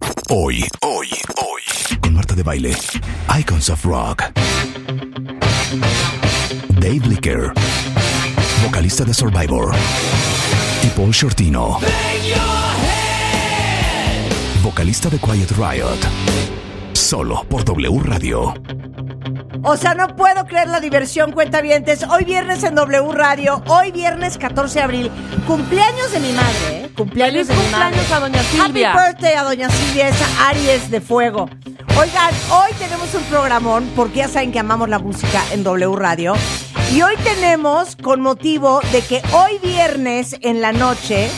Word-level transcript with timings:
Hoy, 0.00 0.64
hoy, 0.82 1.08
hoy. 1.36 1.98
Con 2.00 2.14
Marta 2.14 2.34
de 2.34 2.42
Baile. 2.42 2.76
Icons 3.38 3.70
of 3.70 3.84
Rock. 3.84 4.24
Dave 6.80 7.06
Licker. 7.08 7.52
Vocalista 8.64 9.04
de 9.04 9.14
Survivor. 9.14 9.74
Y 10.82 10.86
Paul 10.88 11.10
Shortino. 11.10 11.78
Vocalista 14.62 15.08
de 15.08 15.18
Quiet 15.18 15.50
Riot. 15.52 15.98
Solo 16.92 17.44
por 17.48 17.64
W 17.64 18.00
Radio. 18.04 18.54
O 19.64 19.76
sea, 19.76 19.94
no 19.94 20.14
puedo 20.16 20.46
creer 20.46 20.68
la 20.68 20.80
diversión, 20.80 21.32
cuentavientes. 21.32 22.04
Hoy 22.04 22.24
viernes 22.24 22.62
en 22.62 22.74
W 22.74 23.12
Radio, 23.12 23.62
hoy 23.66 23.90
viernes 23.90 24.38
14 24.38 24.78
de 24.78 24.84
abril, 24.84 25.10
cumpleaños 25.46 26.12
de 26.12 26.20
mi 26.20 26.32
madre, 26.32 26.84
¿eh? 26.84 26.90
Cumpleaños 26.96 27.46
Feliz 27.46 27.48
de 27.48 27.54
mi 27.54 27.72
madre. 27.72 27.96
cumpleaños 27.96 28.12
a 28.12 28.20
doña 28.20 28.42
Silvia. 28.42 28.92
Happy 28.92 29.06
birthday 29.12 29.34
a 29.34 29.42
doña 29.42 29.70
Silvia, 29.70 30.08
esa 30.08 30.48
Aries 30.48 30.90
de 30.90 31.00
fuego. 31.00 31.48
Oigan, 31.98 32.32
hoy 32.52 32.72
tenemos 32.78 33.12
un 33.14 33.22
programón, 33.24 33.90
porque 33.96 34.18
ya 34.18 34.28
saben 34.28 34.52
que 34.52 34.58
amamos 34.60 34.88
la 34.88 34.98
música 34.98 35.42
en 35.52 35.64
W 35.64 35.96
Radio. 35.96 36.34
Y 36.94 37.02
hoy 37.02 37.16
tenemos, 37.24 37.96
con 37.96 38.20
motivo 38.20 38.80
de 38.92 39.02
que 39.02 39.20
hoy 39.32 39.58
viernes 39.62 40.36
en 40.40 40.60
la 40.60 40.72
noche, 40.72 41.28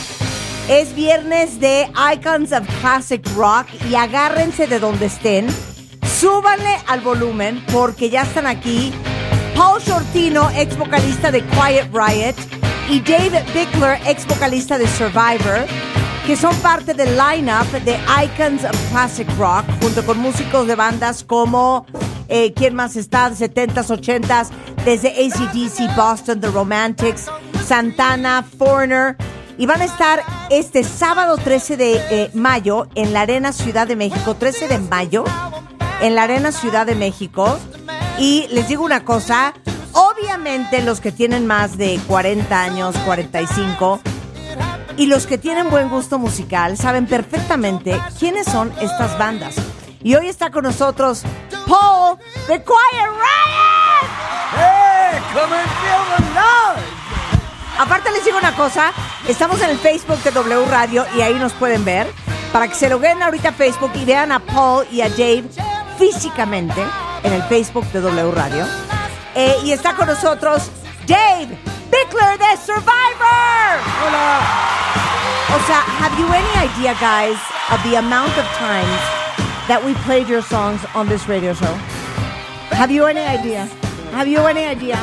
es 0.69 0.95
viernes 0.95 1.59
de 1.59 1.91
Icons 2.13 2.51
of 2.53 2.67
Classic 2.79 3.21
Rock 3.35 3.67
y 3.89 3.95
agárrense 3.95 4.67
de 4.67 4.79
donde 4.79 5.07
estén. 5.07 5.47
Súbanle 6.07 6.77
al 6.87 7.01
volumen 7.01 7.63
porque 7.71 8.09
ya 8.09 8.23
están 8.23 8.47
aquí 8.47 8.93
Paul 9.55 9.81
Shortino, 9.81 10.49
ex 10.51 10.77
vocalista 10.77 11.31
de 11.31 11.43
Quiet 11.43 11.89
Riot, 11.93 12.35
y 12.89 12.99
David 12.99 13.43
Bickler, 13.53 13.99
ex 14.05 14.25
vocalista 14.27 14.77
de 14.77 14.87
Survivor, 14.87 15.65
que 16.25 16.35
son 16.35 16.55
parte 16.57 16.93
del 16.93 17.17
lineup 17.17 17.67
de 17.85 17.97
Icons 18.23 18.63
of 18.63 18.75
Classic 18.89 19.27
Rock, 19.37 19.65
junto 19.81 20.05
con 20.05 20.17
músicos 20.17 20.67
de 20.67 20.75
bandas 20.75 21.23
como, 21.23 21.85
eh, 22.27 22.53
¿quién 22.53 22.75
más 22.75 22.95
está? 22.95 23.29
70s, 23.29 23.87
80s, 23.87 24.49
desde 24.83 25.09
ACDC, 25.09 25.95
Boston, 25.95 26.41
The 26.41 26.47
Romantics, 26.47 27.27
Santana, 27.65 28.43
Foreigner. 28.57 29.15
Y 29.57 29.65
van 29.67 29.81
a 29.81 29.85
estar 29.85 30.23
este 30.49 30.83
sábado 30.83 31.37
13 31.37 31.77
de 31.77 31.93
eh, 32.09 32.31
mayo 32.33 32.87
en 32.95 33.13
la 33.13 33.21
Arena 33.21 33.53
Ciudad 33.53 33.87
de 33.87 33.95
México, 33.95 34.35
13 34.35 34.67
de 34.67 34.79
mayo, 34.79 35.23
en 36.01 36.15
la 36.15 36.23
Arena 36.23 36.51
Ciudad 36.51 36.85
de 36.85 36.95
México. 36.95 37.57
Y 38.17 38.47
les 38.51 38.67
digo 38.67 38.83
una 38.83 39.05
cosa, 39.05 39.53
obviamente 39.93 40.81
los 40.81 40.99
que 40.99 41.11
tienen 41.11 41.47
más 41.47 41.77
de 41.77 41.99
40 42.07 42.61
años, 42.61 42.95
45, 43.05 44.01
y 44.97 45.05
los 45.05 45.25
que 45.25 45.37
tienen 45.37 45.69
buen 45.69 45.89
gusto 45.89 46.19
musical 46.19 46.77
saben 46.77 47.07
perfectamente 47.07 47.99
quiénes 48.19 48.45
son 48.45 48.71
estas 48.81 49.17
bandas. 49.17 49.55
Y 50.03 50.15
hoy 50.15 50.27
está 50.27 50.51
con 50.51 50.63
nosotros 50.63 51.23
Paul 51.67 52.17
de 52.47 52.63
Quiet 52.63 53.07
Riot. 53.07 54.07
¡Hey! 54.57 55.19
¡Come 55.33 55.55
and 55.55 55.69
feel 55.81 56.17
the 56.17 56.23
noise! 56.33 57.01
Aparte 57.79 58.11
les 58.11 58.25
digo 58.25 58.37
una 58.37 58.55
cosa, 58.55 58.91
estamos 59.27 59.61
en 59.61 59.69
el 59.71 59.77
Facebook 59.77 60.21
de 60.23 60.31
W 60.31 60.65
Radio 60.65 61.05
y 61.15 61.21
ahí 61.21 61.33
nos 61.35 61.53
pueden 61.53 61.85
ver 61.85 62.07
para 62.51 62.67
que 62.67 62.75
se 62.75 62.89
lo 62.89 62.99
vean 62.99 63.23
ahorita 63.23 63.49
a 63.49 63.53
Facebook 63.53 63.91
y 63.95 64.05
vean 64.05 64.31
a 64.31 64.39
Paul 64.39 64.85
y 64.91 65.01
a 65.01 65.09
Dave 65.09 65.45
físicamente 66.01 66.81
en 67.23 67.31
el 67.31 67.43
Facebook 67.43 67.85
de 67.91 68.01
W 68.01 68.31
Radio. 68.31 68.65
Eh, 69.35 69.53
y 69.63 69.71
está 69.71 69.93
con 69.95 70.07
nosotros 70.07 70.71
Dave 71.05 71.55
Bickler 71.91 72.39
de 72.39 72.57
Survivor. 72.57 73.77
Hola! 74.03 74.39
O 75.55 75.59
sea, 75.67 75.83
have 75.99 76.17
you 76.19 76.25
any 76.33 76.49
idea, 76.57 76.95
guys, 76.99 77.37
of 77.69 77.83
the 77.83 77.97
amount 77.97 78.35
of 78.39 78.45
times 78.57 78.99
that 79.67 79.79
we 79.85 79.93
played 80.05 80.27
your 80.27 80.41
songs 80.41 80.81
on 80.95 81.07
this 81.07 81.27
radio 81.27 81.53
show? 81.53 81.73
Have 82.71 82.89
you 82.89 83.05
any 83.05 83.21
idea? 83.21 83.65
Have 84.11 84.27
you 84.27 84.39
any 84.47 84.65
idea? 84.65 84.97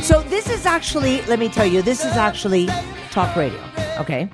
So 0.00 0.20
this 0.30 0.48
is 0.48 0.64
actually, 0.64 1.22
let 1.22 1.40
me 1.40 1.48
tell 1.48 1.66
you, 1.66 1.82
this 1.82 2.04
is 2.04 2.12
actually 2.12 2.68
talk 3.10 3.34
radio, 3.34 3.60
okay? 3.98 4.30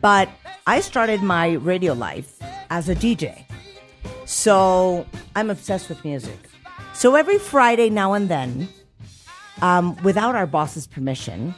But 0.00 0.30
I 0.66 0.80
started 0.80 1.22
my 1.22 1.58
radio 1.60 1.92
life 1.92 2.38
as 2.70 2.88
a 2.88 2.94
DJ. 2.94 3.49
So 4.30 5.06
I'm 5.34 5.50
obsessed 5.50 5.88
with 5.88 6.04
music. 6.04 6.38
So 6.94 7.16
every 7.16 7.36
Friday 7.36 7.90
now 7.90 8.12
and 8.12 8.28
then, 8.28 8.68
um, 9.60 9.96
without 10.04 10.36
our 10.36 10.46
boss's 10.46 10.86
permission, 10.86 11.52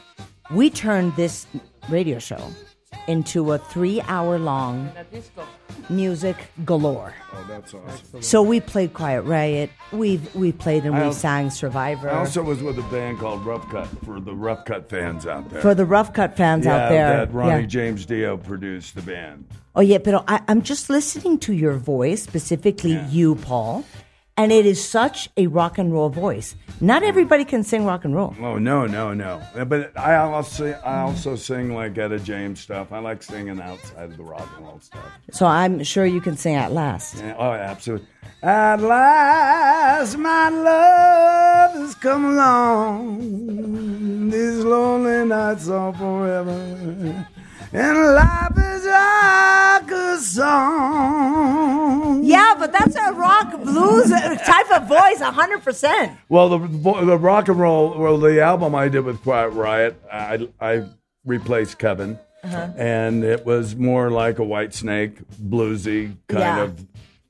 we 0.49 0.71
turn 0.71 1.13
this 1.15 1.45
radio 1.87 2.17
show 2.17 2.41
into 3.07 3.51
a 3.51 3.59
three 3.59 4.01
hour 4.01 4.39
long 4.39 4.91
music 5.89 6.37
galore. 6.65 7.13
Oh, 7.33 7.45
that's 7.47 7.73
awesome. 7.73 8.21
So 8.21 8.41
we 8.41 8.59
played 8.59 8.93
Quiet 8.93 9.21
Riot. 9.23 9.69
We 9.91 10.19
we 10.33 10.51
played 10.51 10.83
and 10.85 10.93
we 10.93 11.01
I 11.01 11.05
al- 11.05 11.13
sang 11.13 11.49
Survivor. 11.49 12.09
I 12.09 12.19
also 12.19 12.41
was 12.43 12.61
with 12.61 12.77
a 12.79 12.83
band 12.83 13.19
called 13.19 13.45
Rough 13.45 13.69
Cut 13.69 13.87
for 14.05 14.19
the 14.19 14.33
Rough 14.33 14.65
Cut 14.65 14.89
fans 14.89 15.25
out 15.25 15.49
there. 15.49 15.61
for 15.61 15.73
the 15.75 15.85
Rough 15.85 16.13
Cut 16.13 16.35
fans 16.37 16.65
yeah, 16.65 16.75
out 16.75 16.89
there. 16.89 17.17
that 17.25 17.33
Ronnie 17.33 17.61
yeah. 17.61 17.67
James 17.67 18.05
Dio 18.05 18.37
produced 18.37 18.95
the 18.95 19.01
band. 19.01 19.45
Oh 19.75 19.81
yeah, 19.81 19.97
but 19.97 20.23
I, 20.27 20.41
I'm 20.47 20.61
just 20.61 20.89
listening 20.89 21.39
to 21.39 21.53
your 21.53 21.73
voice, 21.73 22.21
specifically 22.23 22.91
Yeah. 22.93 23.09
you, 23.09 23.35
Paul, 23.35 23.83
and 24.37 24.51
it 24.51 24.65
is 24.65 24.83
such 24.83 25.29
a 25.37 25.47
rock 25.47 25.77
and 25.77 25.93
roll 25.93 26.09
voice. 26.09 26.55
Not 26.81 27.03
everybody 27.03 27.45
can 27.45 27.63
sing 27.63 27.85
rock 27.85 28.03
and 28.03 28.15
roll. 28.15 28.35
Oh 28.39 28.57
no, 28.57 28.85
no, 28.85 29.13
no! 29.13 29.41
But 29.65 29.97
I 29.97 30.15
also 30.15 30.71
I 30.83 31.01
also 31.01 31.35
sing 31.35 31.73
like 31.73 31.97
Etta 31.97 32.19
James 32.19 32.59
stuff. 32.59 32.91
I 32.91 32.99
like 32.99 33.23
singing 33.23 33.61
outside 33.61 34.11
of 34.11 34.17
the 34.17 34.23
rock 34.23 34.49
and 34.57 34.65
roll 34.65 34.79
stuff. 34.79 35.05
So 35.31 35.45
I'm 35.45 35.83
sure 35.83 36.05
you 36.05 36.21
can 36.21 36.35
sing 36.35 36.55
at 36.55 36.71
last. 36.71 37.17
Yeah, 37.17 37.35
oh, 37.37 37.51
absolutely. 37.51 38.07
At 38.41 38.81
last, 38.81 40.17
my 40.17 40.49
love 40.49 41.75
has 41.75 41.95
come 41.95 42.25
along. 42.25 44.29
These 44.29 44.65
lonely 44.65 45.25
nights 45.25 45.69
are 45.69 45.93
forever. 45.93 47.27
And 47.75 47.97
life 48.15 48.57
is 48.57 48.85
like 48.85 49.91
a 49.91 50.17
song. 51.23 52.23
Yeah, 52.23 52.53
but 52.59 52.71
that's 52.71 52.95
a 52.95 53.13
rock 53.13 53.59
blues 53.63 54.09
type 54.11 54.71
of 54.71 54.87
voice, 54.87 55.19
hundred 55.21 55.63
percent. 55.63 56.17
Well, 56.29 56.49
the 56.49 56.59
the 57.05 57.17
rock 57.17 57.47
and 57.49 57.59
roll, 57.59 57.97
well, 57.97 58.17
the 58.17 58.41
album 58.41 58.75
I 58.75 58.89
did 58.89 59.01
with 59.05 59.21
Quiet 59.23 59.49
Riot, 59.49 59.99
I, 60.11 60.47
I 60.61 60.83
replaced 61.25 61.79
Kevin. 61.79 62.19
Uh-huh. 62.43 62.69
And 62.77 63.23
it 63.23 63.45
was 63.45 63.75
more 63.75 64.11
like 64.11 64.37
a 64.37 64.41
Whitesnake, 64.41 65.23
bluesy 65.41 66.15
kind 66.27 66.39
Yeah. 66.41 66.61
of 66.63 66.85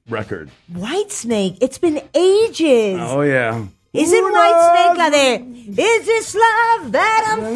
record. 0.10 0.50
Whitesnake. 0.72 1.60
It's 1.62 1.78
been 1.78 2.02
ages. 2.16 3.00
Oh, 3.00 3.22
yeah. 3.22 3.66
Isn't 3.94 4.24
Who 4.24 4.34
Whitesnake 4.34 4.88
knows? 4.90 4.98
la 4.98 5.10
de 5.12 5.36
Is 5.68 6.06
this 6.06 6.34
love 6.36 6.92
that 6.94 7.26
I'm 7.30 7.54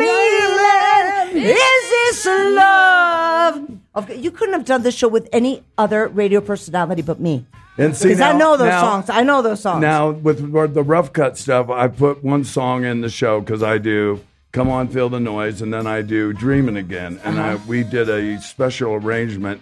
feeling? 1.33 1.43
Is 1.45 1.89
this 1.89 2.25
love? 2.27 3.71
Okay, 3.95 4.15
you 4.17 4.29
couldn't 4.29 4.53
have 4.53 4.65
done 4.65 4.83
this 4.83 4.93
show 4.95 5.07
with 5.07 5.27
any 5.33 5.63
other 5.79 6.07
radio 6.07 6.39
personality 6.39 7.01
but 7.01 7.19
me. 7.19 7.45
And 7.79 7.95
see, 7.97 8.09
Because 8.09 8.21
I 8.21 8.33
know 8.33 8.55
those 8.55 8.67
now- 8.69 8.81
songs. 8.81 9.09
I 9.09 9.23
know 9.23 9.41
those 9.41 9.61
songs. 9.61 9.81
Now, 9.81 10.11
with 10.11 10.51
the 10.73 10.83
rough 10.83 11.11
cut 11.11 11.37
stuff, 11.39 11.69
I 11.71 11.87
put 11.87 12.23
one 12.23 12.43
song 12.43 12.85
in 12.85 13.01
the 13.01 13.09
show 13.09 13.39
because 13.39 13.63
I 13.63 13.79
do 13.79 14.19
"Come 14.51 14.69
On, 14.69 14.87
Feel 14.87 15.09
the 15.09 15.19
Noise," 15.19 15.61
and 15.63 15.73
then 15.73 15.87
I 15.87 16.03
do 16.03 16.33
"Dreaming 16.33 16.77
Again," 16.77 17.19
and 17.23 17.39
I, 17.39 17.53
uh-huh. 17.53 17.65
we 17.67 17.83
did 17.83 18.09
a 18.09 18.39
special 18.41 18.93
arrangement 18.93 19.61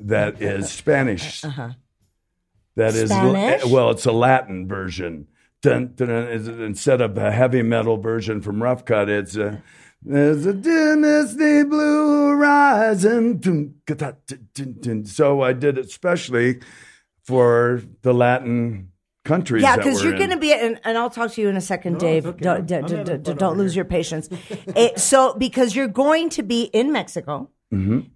that 0.00 0.42
is 0.42 0.70
Spanish. 0.70 1.44
Uh-huh. 1.44 1.70
That 2.76 2.94
is 2.94 3.10
Spanish? 3.10 3.64
well, 3.66 3.90
it's 3.90 4.06
a 4.06 4.12
Latin 4.12 4.66
version. 4.66 5.28
Dun, 5.70 5.92
dun, 5.94 6.08
dun, 6.08 6.28
is- 6.28 6.48
instead 6.48 7.00
of 7.00 7.16
a 7.18 7.30
heavy 7.30 7.62
metal 7.62 7.96
version 7.96 8.40
from 8.40 8.62
Rough 8.62 8.84
Cut, 8.84 9.08
it's 9.08 9.36
a. 9.36 9.62
There's 10.06 10.44
a 10.44 10.52
dynasty 10.52 11.64
blue 11.64 12.28
horizon. 12.28 13.38
Dun, 13.38 13.74
ka, 13.86 13.94
ta, 13.94 14.12
dun, 14.26 14.48
dun, 14.54 14.76
dun. 14.80 15.04
So 15.06 15.40
I 15.40 15.54
did 15.54 15.78
it 15.78 15.86
especially 15.86 16.60
for 17.24 17.80
the 18.02 18.12
Latin 18.12 18.90
countries. 19.24 19.62
yeah, 19.62 19.76
because 19.76 20.02
because 20.02 20.04
you're 20.04 20.18
going 20.18 20.28
to 20.30 20.36
be, 20.36 20.52
and, 20.52 20.78
and 20.84 20.98
I'll 20.98 21.08
talk 21.08 21.32
to 21.32 21.40
you 21.40 21.48
in 21.48 21.56
a 21.56 21.60
second, 21.62 21.98
Dave. 21.98 22.26
okay. 22.26 22.38
Don't, 22.42 22.58
I'm 22.58 22.66
don't, 22.66 22.86
don't, 22.86 23.06
fun 23.06 23.22
don't 23.36 23.42
over 23.42 23.56
lose 23.56 23.72
here. 23.72 23.78
your 23.80 23.84
patience. 23.86 24.28
Eh, 24.76 24.96
so, 24.96 25.34
because 25.34 25.74
you're 25.74 25.88
going 25.88 26.28
to 26.30 26.42
be 26.42 26.64
in 26.64 26.92
Mexico 26.92 27.48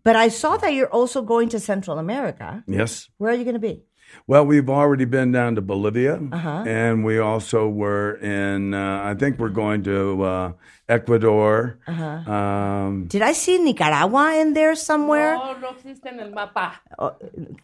But 0.05 0.15
I 0.15 0.29
saw 0.29 0.57
that 0.59 0.75
you're 0.75 0.93
also 0.93 1.23
going 1.23 1.49
to 1.51 1.59
Central 1.59 1.99
America. 1.99 2.63
Yes. 2.69 3.09
Where 3.19 3.33
are 3.33 3.35
you 3.35 3.45
going 3.45 3.55
to 3.55 3.61
be? 3.61 3.83
Well, 4.27 4.45
we've 4.47 4.69
already 4.69 5.05
been 5.07 5.33
down 5.33 5.55
to 5.57 5.63
Bolivia, 5.63 6.21
Uh-huh. 6.33 6.65
and 6.67 7.05
we 7.05 7.19
also 7.19 7.69
were 7.69 8.17
in. 8.21 8.75
Uh, 8.75 9.03
I 9.05 9.15
think 9.15 9.39
we're 9.39 9.49
going 9.55 9.83
to 9.85 10.23
uh, 10.23 10.53
Ecuador. 10.89 11.79
Uh-huh. 11.87 12.31
Um, 12.33 13.05
Did 13.07 13.23
I 13.23 13.33
see 13.33 13.59
Nicaragua 13.59 14.35
in 14.41 14.53
there 14.55 14.75
somewhere? 14.75 15.35
No, 15.37 15.57
no 15.61 15.69
existe 15.71 16.07
en 16.09 16.21
el 16.21 16.31
mapa. 16.31 16.81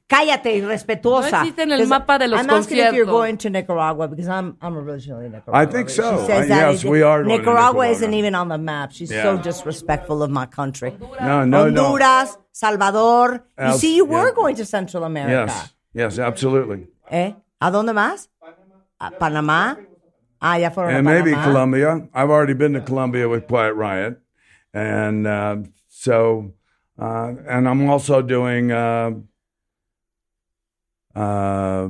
Cállate, 0.09 0.57
irrespetuosa. 0.57 1.31
No 1.31 1.39
existe 1.43 1.63
en 1.63 1.73
el 1.73 1.79
'Cause 1.81 1.89
mapa 1.89 2.19
de 2.19 2.29
los 2.29 2.41
I'm 2.41 2.51
asking 2.51 2.79
if 2.79 2.93
you're 2.95 3.07
going 3.07 3.37
to 3.39 3.51
Nicaragua 3.51 4.09
because 4.09 4.29
I'm 4.29 4.57
I'm 4.61 4.77
originally 4.77 5.29
Nicaragua. 5.29 5.55
I 5.55 5.67
think 5.67 5.89
so. 5.91 6.19
She 6.21 6.27
says 6.27 6.45
I- 6.47 6.49
that 6.49 6.73
yes, 6.73 6.85
we 6.85 7.03
are 7.03 7.23
going 7.23 7.31
to 7.31 7.39
Nicaragua 7.39 7.85
Nicaragua. 7.85 7.89
isn't 7.93 8.15
even 8.15 8.35
on 8.35 8.49
the 8.49 8.59
map. 8.59 8.93
She's 8.93 9.11
so 9.11 9.37
disrespectful 9.39 10.23
of 10.23 10.31
my 10.31 10.47
country. 10.47 10.93
no, 11.21 11.45
no, 11.45 11.69
no. 11.71 11.85
Honduras, 11.85 12.37
Salvador. 12.53 13.45
You 13.59 13.73
see, 13.75 13.97
you 13.97 14.05
were 14.05 14.33
going 14.33 14.57
to 14.57 14.65
Central 14.65 15.05
America. 15.05 15.53
Yes, 15.53 15.75
yes, 15.95 16.19
absolutely, 16.19 16.89
¿Eh? 17.11 17.35
¿A 17.61 17.71
dónde 17.71 17.93
más? 17.95 18.29
A 18.99 19.11
Panamá. 19.13 19.79
Ah, 20.41 20.59
ya 20.59 20.71
fueron 20.71 20.95
and 20.95 21.09
a 21.09 21.11
maybe 21.11 21.31
Panamá. 21.33 21.45
Colombia. 21.45 22.09
I've 22.13 22.31
already 22.31 22.55
been 22.55 22.75
to 22.75 22.81
Colombia 22.83 23.29
with 23.29 23.47
Quiet 23.47 23.75
Riot, 23.75 24.19
and 24.75 25.27
uh, 25.27 25.57
so, 25.89 26.53
uh, 26.99 27.33
and 27.49 27.67
I'm 27.69 27.89
also 27.89 28.21
doing 28.23 28.71
uh, 28.73 29.13
uh, 31.15 31.89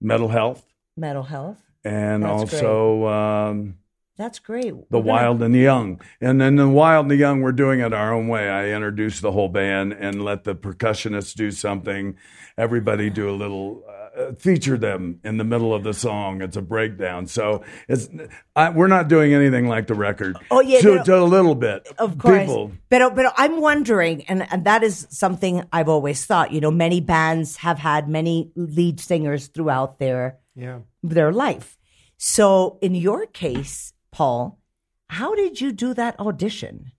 mental 0.00 0.28
health, 0.28 0.64
Mental 0.96 1.22
health. 1.24 1.60
and 1.84 2.22
That's 2.22 2.52
also. 2.54 3.74
That's 4.16 4.38
great. 4.38 4.72
the 4.90 4.98
gonna- 4.98 5.04
wild 5.04 5.42
and 5.42 5.54
the 5.54 5.58
young 5.60 6.00
and 6.20 6.40
then 6.40 6.56
the 6.56 6.68
wild 6.68 7.04
and 7.06 7.10
the 7.10 7.16
young 7.16 7.40
we're 7.42 7.52
doing 7.52 7.80
it 7.80 7.92
our 7.92 8.12
own 8.14 8.28
way 8.28 8.48
i 8.48 8.68
introduce 8.70 9.20
the 9.20 9.32
whole 9.32 9.48
band 9.48 9.92
and 9.92 10.24
let 10.24 10.44
the 10.44 10.54
percussionists 10.54 11.34
do 11.34 11.50
something 11.50 12.16
everybody 12.56 13.10
do 13.10 13.28
a 13.28 13.34
little 13.34 13.82
uh, 14.16 14.32
feature 14.38 14.78
them 14.78 15.18
in 15.24 15.36
the 15.38 15.42
middle 15.44 15.74
of 15.74 15.82
the 15.82 15.92
song 15.92 16.40
it's 16.42 16.56
a 16.56 16.62
breakdown 16.62 17.26
so 17.26 17.64
it's 17.88 18.08
I, 18.54 18.70
we're 18.70 18.86
not 18.86 19.08
doing 19.08 19.34
anything 19.34 19.66
like 19.66 19.88
the 19.88 19.94
record 19.94 20.36
Oh, 20.50 20.60
yeah, 20.60 20.78
to, 20.80 20.94
no. 20.96 21.02
to 21.04 21.18
a 21.18 21.24
little 21.26 21.56
bit 21.56 21.88
Of 21.98 22.16
course. 22.18 22.38
people 22.42 22.70
Pero, 22.90 23.10
pero 23.10 23.30
I'm 23.36 23.60
wondering, 23.60 24.22
and, 24.26 24.46
and 24.52 24.64
that 24.64 24.84
is 24.84 25.08
something 25.10 25.64
I've 25.72 25.88
always 25.88 26.24
thought, 26.26 26.52
you 26.52 26.60
know, 26.60 26.70
many 26.70 27.00
bands 27.00 27.56
have 27.56 27.78
had 27.80 28.08
many 28.08 28.52
lead 28.54 29.00
singers 29.00 29.48
throughout 29.48 29.98
their, 29.98 30.38
yeah. 30.54 30.78
their 31.02 31.32
life. 31.32 31.76
So 32.16 32.78
in 32.80 32.94
your 32.94 33.26
case, 33.26 33.93
Paul, 34.14 34.60
how 35.08 35.34
did 35.34 35.60
you 35.60 35.72
do 35.72 35.92
that 35.94 36.18
audition? 36.20 36.92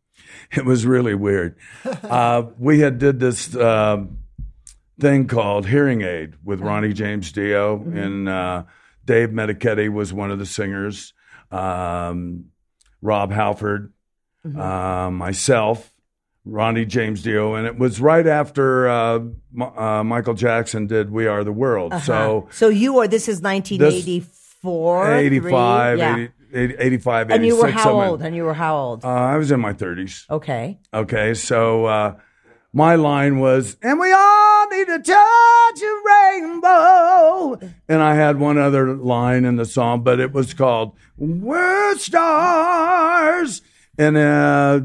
it 0.52 0.66
was 0.66 0.86
really 0.86 1.14
weird 1.16 1.56
uh, 2.04 2.44
we 2.58 2.80
had 2.80 2.98
did 3.00 3.20
this 3.20 3.56
um 3.56 4.18
thing 5.00 5.28
called 5.28 5.68
hearing 5.68 6.02
aid 6.04 6.34
with 6.44 6.62
ronnie 6.62 6.94
james 6.94 7.32
dio 7.34 7.76
and 7.94 8.28
uh, 8.30 8.64
dave 9.04 9.30
meniketti 9.30 9.92
was 9.92 10.14
one 10.14 10.32
of 10.32 10.40
the 10.40 10.46
singers 10.46 11.14
um, 11.52 12.46
rob 13.02 13.32
halford 13.32 13.92
uh, 14.58 15.10
myself 15.12 15.94
ronnie 16.46 16.86
james 16.86 17.22
dio 17.22 17.56
and 17.56 17.68
it 17.68 17.78
was 17.78 18.00
right 18.00 18.26
after 18.28 18.88
uh, 18.88 19.16
M- 19.20 19.62
uh, 19.62 20.04
michael 20.04 20.34
jackson 20.34 20.88
did 20.88 21.12
we 21.12 21.28
are 21.28 21.44
the 21.44 21.52
world 21.54 21.94
so 22.04 22.48
So 22.52 22.70
you 22.70 23.00
are, 23.00 23.08
this 23.08 23.28
is 23.28 23.42
1984? 23.42 25.14
85? 25.14 25.98
Yeah. 25.98 26.14
80, 26.16 26.24
80, 26.24 26.32
85 26.56 27.30
And 27.32 27.46
you 27.46 27.58
were 27.58 27.70
how 27.70 28.02
old? 28.02 28.22
And 28.22 28.36
you 28.36 28.44
were 28.44 28.54
how 28.54 28.78
old? 28.78 29.06
uh, 29.06 29.10
i 29.10 29.38
was 29.38 29.52
in 29.52 29.60
my 29.60 29.74
30s 29.74 30.30
okay. 30.30 30.80
Okay, 30.94 31.34
so 31.34 31.86
uh, 31.86 32.16
my 32.74 32.96
line 32.96 33.40
was, 33.40 33.78
and 33.82 34.00
we 34.00 34.12
all 34.12 34.68
need 34.70 34.88
to 34.88 35.00
touch 35.00 35.82
a 35.82 36.02
rainbow. 36.06 37.60
And 37.88 38.02
I 38.02 38.16
had 38.16 38.38
one 38.38 38.58
other 38.58 38.96
line 38.96 39.46
in 39.46 39.56
the 39.56 39.64
song, 39.66 40.04
but 40.04 40.20
it 40.20 40.34
was 40.34 40.54
called 40.54 40.98
We're 41.18 41.98
Stars. 41.98 43.62
And 43.98 44.18
uh, 44.18 44.82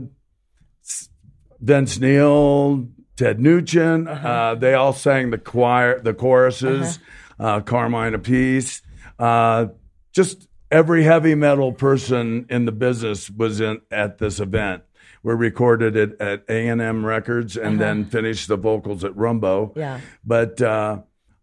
Vince 1.61 1.99
Neil, 1.99 2.89
Ted 3.17 3.41
Nugent, 3.41 4.09
uh 4.09 4.55
they 4.55 4.75
all 4.75 4.93
sang 4.93 5.31
the 5.31 5.39
choir, 5.39 6.01
the 6.01 6.15
choruses, 6.15 6.99
uh 7.39 7.61
Carmine 7.61 8.15
Appice. 8.15 8.83
Uh, 9.19 9.67
just 10.15 10.49
every 10.71 11.05
heavy 11.05 11.35
metal 11.35 11.73
person 11.73 12.47
in 12.49 12.65
the 12.65 12.73
business 12.73 13.31
was 13.31 13.61
in 13.61 13.81
at 13.91 14.19
this 14.19 14.41
event. 14.41 14.83
We 15.23 15.35
recorded 15.35 15.97
it 15.97 16.21
at 16.21 16.45
A 16.49 16.69
and 16.69 16.81
M 16.81 17.05
Records 17.05 17.57
and 17.57 17.79
then 17.81 18.07
finished 18.07 18.49
the 18.49 18.57
vocals 18.57 19.05
at 19.05 19.15
Rumbo. 19.17 19.73
Yeah. 19.77 20.01
But 20.25 20.63
uh, 20.63 21.01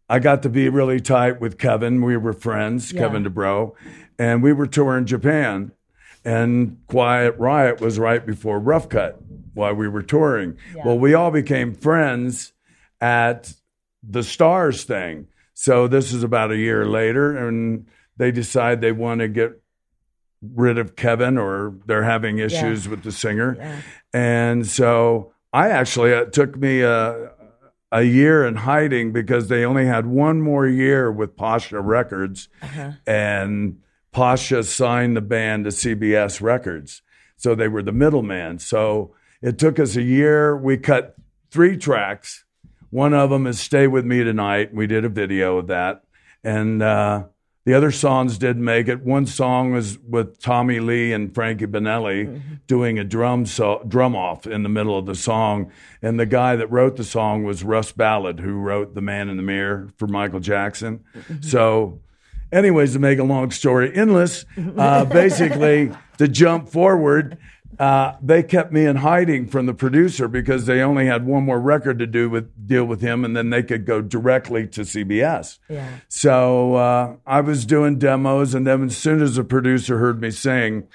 I 0.09 0.19
got 0.19 0.41
to 0.43 0.49
be 0.49 0.67
really 0.69 0.99
tight 0.99 1.39
with 1.39 1.59
Kevin. 1.59 2.01
We 2.01 2.17
were 2.17 2.33
friends, 2.33 2.91
Yeah. 2.91 3.01
Kevin 3.01 3.23
DuBrow, 3.23 3.73
and 4.17 4.41
we 4.41 4.51
were 4.53 4.65
touring 4.67 5.05
Japan. 5.05 5.73
And 6.25 6.77
Quiet 6.87 7.37
Riot 7.37 7.79
was 7.79 7.99
right 7.99 8.25
before 8.25 8.59
Rough 8.59 8.89
Cut 8.89 9.19
while 9.53 9.73
we 9.75 9.87
were 9.87 10.01
touring. 10.03 10.57
Well, 10.83 10.97
we 10.97 11.13
all 11.13 11.31
became 11.31 11.73
friends 11.73 12.53
at 12.99 13.53
the 14.03 14.23
Stars 14.23 14.83
thing. 14.83 15.27
So 15.53 15.87
this 15.87 16.11
is 16.13 16.23
about 16.23 16.51
a 16.51 16.57
year 16.57 16.85
later, 16.85 17.37
and 17.47 17.85
they 18.17 18.31
decide 18.31 18.81
they 18.81 18.91
want 18.91 19.21
to 19.21 19.27
get 19.27 19.61
rid 20.41 20.77
of 20.77 20.95
Kevin 20.95 21.37
or 21.37 21.75
they're 21.85 22.03
having 22.03 22.39
issues 22.39 22.87
with 22.87 23.03
the 23.03 23.11
singer. 23.11 23.55
And 24.13 24.67
so 24.67 25.33
I 25.53 25.69
actually, 25.69 26.11
it 26.11 26.33
took 26.33 26.57
me 26.57 26.81
a, 26.81 27.31
a 27.91 28.03
year 28.03 28.45
in 28.45 28.55
hiding 28.55 29.11
because 29.13 29.47
they 29.47 29.63
only 29.65 29.85
had 29.85 30.05
one 30.05 30.41
more 30.41 30.67
year 30.67 31.11
with 31.11 31.35
Pasha 31.35 31.79
Records. 31.81 32.49
And 33.07 33.79
Pasha 34.11 34.63
signed 34.63 35.15
the 35.17 35.21
band 35.21 35.65
to 35.65 35.71
CBS 35.71 36.41
Records. 36.41 37.01
So 37.37 37.55
they 37.55 37.67
were 37.67 37.83
the 37.83 37.91
middleman. 37.91 38.59
So 38.59 39.13
it 39.41 39.57
took 39.57 39.79
us 39.79 39.95
a 39.95 40.01
year. 40.03 40.55
We 40.57 40.77
cut 40.77 41.15
three 41.51 41.77
tracks. 41.77 42.45
One 42.89 43.13
of 43.13 43.29
them 43.29 43.45
is 43.47 43.59
Stay 43.59 43.87
With 43.87 44.05
Me 44.05 44.23
Tonight. 44.23 44.73
We 44.73 44.87
did 44.87 45.05
a 45.05 45.09
video 45.09 45.57
of 45.57 45.67
that. 45.67 46.03
And 46.43 46.81
uh, 46.81 47.25
the 47.67 47.73
other 47.73 47.91
songs 47.91 48.37
did 48.37 48.55
make 48.55 48.87
it. 48.87 49.03
One 49.03 49.25
song 49.25 49.73
was 49.73 49.99
with 49.99 50.39
Tommy 50.39 50.79
Lee 50.79 51.11
and 51.11 51.35
Frankie 51.35 51.65
Banali 51.65 52.41
doing 52.65 52.97
a 52.97 53.03
drum 53.03 53.45
so, 53.45 53.83
drum 53.85 54.15
off 54.15 54.47
in 54.47 54.63
the 54.63 54.69
middle 54.69 54.97
of 54.97 55.05
the 55.05 55.15
song. 55.15 55.69
And 56.01 56.17
the 56.17 56.25
guy 56.25 56.55
that 56.55 56.71
wrote 56.71 56.95
the 56.95 57.03
song 57.03 57.43
was 57.43 57.65
Russ 57.65 57.91
Ballard, 57.91 58.39
who 58.39 58.53
wrote 58.53 58.95
The 58.95 59.01
Man 59.01 59.27
in 59.27 59.35
the 59.35 59.43
Mirror 59.43 59.89
for 59.97 60.07
Michael 60.07 60.39
Jackson. 60.39 61.03
So, 61.41 61.99
anyways, 62.53 62.93
to 62.93 62.99
make 62.99 63.19
a 63.19 63.25
long 63.25 63.51
story 63.51 63.93
endless, 63.93 64.45
uh, 64.77 65.03
basically 65.03 65.91
to 66.19 66.29
jump 66.29 66.69
forward, 66.69 67.37
uh, 67.79 68.15
they 68.21 68.41
kept 68.41 68.71
me 68.71 68.85
in 68.85 68.97
hiding 68.97 69.47
from 69.47 69.67
the 69.67 69.73
producer 69.73 70.27
because 70.27 70.65
they 70.65 70.81
only 70.81 71.05
had 71.05 71.25
one 71.25 71.43
more 71.43 71.59
record 71.59 71.99
to 71.99 72.07
do 72.07 72.29
with 72.29 72.67
deal 72.67 72.85
with 72.85 73.01
him, 73.01 73.23
and 73.23 73.35
then 73.35 73.49
they 73.49 73.61
could 73.61 73.85
go 73.85 74.01
directly 74.01 74.67
to 74.67 74.81
CBS. 74.81 75.59
Yeah. 75.69 75.87
So 76.07 76.75
uh, 76.75 77.15
I 77.25 77.41
was 77.41 77.65
doing 77.65 77.99
demos, 77.99 78.53
and 78.53 78.65
then 78.65 78.85
as 78.85 78.97
soon 78.97 79.21
as 79.21 79.35
the 79.35 79.43
producer 79.43 79.99
heard 79.99 80.19
me 80.21 80.31
sing, 80.31 80.87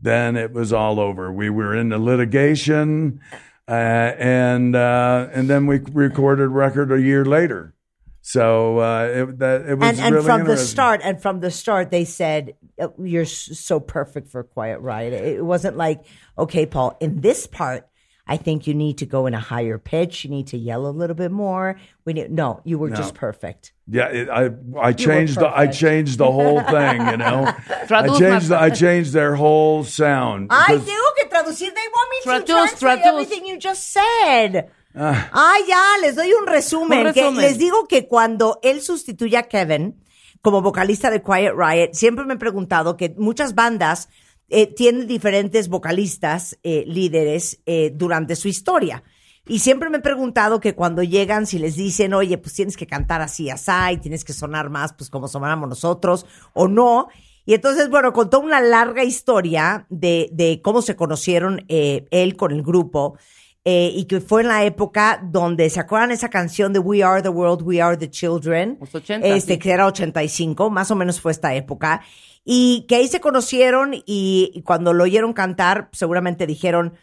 then 0.00 0.36
it 0.36 0.52
was 0.52 0.72
all 0.72 1.00
over. 1.00 1.32
We 1.32 1.50
were 1.50 1.74
in 1.74 1.88
the 1.88 1.98
litigation, 1.98 3.20
uh, 3.66 3.70
and 3.70 4.76
uh, 4.76 5.28
and 5.32 5.50
then 5.50 5.66
we 5.66 5.78
recorded 5.78 6.48
record 6.48 6.92
a 6.92 7.00
year 7.00 7.24
later. 7.24 7.74
So 8.22 8.78
uh, 8.78 9.04
it, 9.04 9.38
that 9.40 9.62
it 9.62 9.78
was 9.78 9.88
And, 9.88 9.98
and 9.98 10.14
really 10.14 10.26
from 10.26 10.44
the 10.44 10.56
start, 10.56 11.00
and 11.02 11.20
from 11.20 11.40
the 11.40 11.50
start, 11.50 11.90
they 11.90 12.04
said 12.04 12.54
uh, 12.80 12.88
you're 12.98 13.24
so 13.24 13.80
perfect 13.80 14.28
for 14.28 14.44
Quiet 14.44 14.78
Riot. 14.78 15.12
It 15.12 15.44
wasn't 15.44 15.76
like, 15.76 16.04
okay, 16.38 16.64
Paul, 16.64 16.96
in 17.00 17.20
this 17.20 17.48
part, 17.48 17.88
I 18.24 18.36
think 18.36 18.68
you 18.68 18.74
need 18.74 18.98
to 18.98 19.06
go 19.06 19.26
in 19.26 19.34
a 19.34 19.40
higher 19.40 19.76
pitch. 19.76 20.22
You 20.24 20.30
need 20.30 20.46
to 20.48 20.56
yell 20.56 20.86
a 20.86 20.94
little 20.94 21.16
bit 21.16 21.32
more. 21.32 21.76
We 22.04 22.12
need 22.12 22.30
no. 22.30 22.60
You 22.62 22.78
were 22.78 22.90
just 22.90 23.14
perfect. 23.14 23.72
Yeah, 23.88 24.06
it, 24.06 24.28
I 24.30 24.50
I 24.80 24.92
changed 24.92 25.40
the 25.40 25.48
I 25.48 25.66
changed 25.66 26.18
the 26.18 26.30
whole 26.30 26.60
thing. 26.62 27.04
You 27.08 27.16
know, 27.16 27.52
I 27.90 28.18
changed 28.18 28.48
the, 28.48 28.58
I 28.58 28.70
changed 28.70 29.12
their 29.12 29.34
whole 29.34 29.82
sound. 29.82 30.46
Ay, 30.50 30.66
because- 30.68 30.86
tengo 30.86 31.12
que 31.18 31.28
traducir. 31.28 31.74
They 31.74 31.88
want 31.92 32.10
me 32.10 32.18
to 32.40 32.46
translate 32.46 33.00
everything 33.04 33.46
you 33.46 33.58
just 33.58 33.90
said. 33.90 34.70
Ay, 34.94 35.62
ya, 35.66 35.82
les 36.00 36.16
doy 36.16 36.32
un 36.32 36.46
resumen. 36.46 37.06
Un 37.06 37.12
que 37.12 37.30
les 37.32 37.58
digo 37.58 37.86
que 37.86 38.06
cuando 38.06 38.58
él 38.62 38.82
sustituye 38.82 39.36
a 39.36 39.44
Kevin 39.44 40.02
como 40.40 40.60
vocalista 40.60 41.10
de 41.10 41.22
Quiet 41.22 41.54
Riot, 41.56 41.90
siempre 41.92 42.24
me 42.24 42.34
he 42.34 42.38
preguntado 42.38 42.96
que 42.96 43.14
muchas 43.16 43.54
bandas 43.54 44.08
eh, 44.48 44.66
tienen 44.66 45.06
diferentes 45.06 45.68
vocalistas, 45.68 46.58
eh, 46.62 46.84
líderes, 46.86 47.60
eh, 47.64 47.92
durante 47.94 48.36
su 48.36 48.48
historia. 48.48 49.02
Y 49.46 49.58
siempre 49.58 49.90
me 49.90 49.98
he 49.98 50.02
preguntado 50.02 50.60
que 50.60 50.74
cuando 50.74 51.02
llegan, 51.02 51.46
si 51.46 51.58
les 51.58 51.74
dicen, 51.74 52.14
oye, 52.14 52.38
pues 52.38 52.54
tienes 52.54 52.76
que 52.76 52.86
cantar 52.86 53.22
así, 53.22 53.50
así, 53.50 53.72
y 53.92 53.96
tienes 53.96 54.24
que 54.24 54.32
sonar 54.32 54.70
más, 54.70 54.92
pues 54.92 55.10
como 55.10 55.26
sonáramos 55.26 55.68
nosotros, 55.68 56.26
o 56.52 56.68
no. 56.68 57.08
Y 57.44 57.54
entonces, 57.54 57.90
bueno, 57.90 58.12
contó 58.12 58.38
una 58.38 58.60
larga 58.60 59.02
historia 59.02 59.86
de, 59.90 60.28
de 60.32 60.60
cómo 60.62 60.80
se 60.80 60.94
conocieron 60.94 61.64
eh, 61.68 62.06
él 62.10 62.36
con 62.36 62.52
el 62.52 62.62
grupo. 62.62 63.18
Eh, 63.64 63.92
y 63.94 64.06
que 64.06 64.20
fue 64.20 64.42
en 64.42 64.48
la 64.48 64.64
época 64.64 65.20
donde, 65.24 65.70
¿se 65.70 65.80
acuerdan 65.80 66.10
esa 66.10 66.28
canción 66.30 66.72
de 66.72 66.80
We 66.80 67.02
Are 67.04 67.22
the 67.22 67.28
World, 67.28 67.62
We 67.62 67.80
Are 67.80 67.96
the 67.96 68.10
Children? 68.10 68.78
Los 68.80 68.94
80, 68.94 69.26
Este, 69.28 69.54
sí. 69.54 69.58
que 69.58 69.70
era 69.70 69.86
85, 69.86 70.68
más 70.70 70.90
o 70.90 70.96
menos 70.96 71.20
fue 71.20 71.32
esta 71.32 71.54
época. 71.54 72.02
Y 72.44 72.86
que 72.88 72.96
ahí 72.96 73.06
se 73.06 73.20
conocieron 73.20 73.94
y, 73.94 74.50
y 74.52 74.62
cuando 74.62 74.92
lo 74.92 75.04
oyeron 75.04 75.32
cantar, 75.32 75.88
seguramente 75.92 76.46
dijeron, 76.46 76.94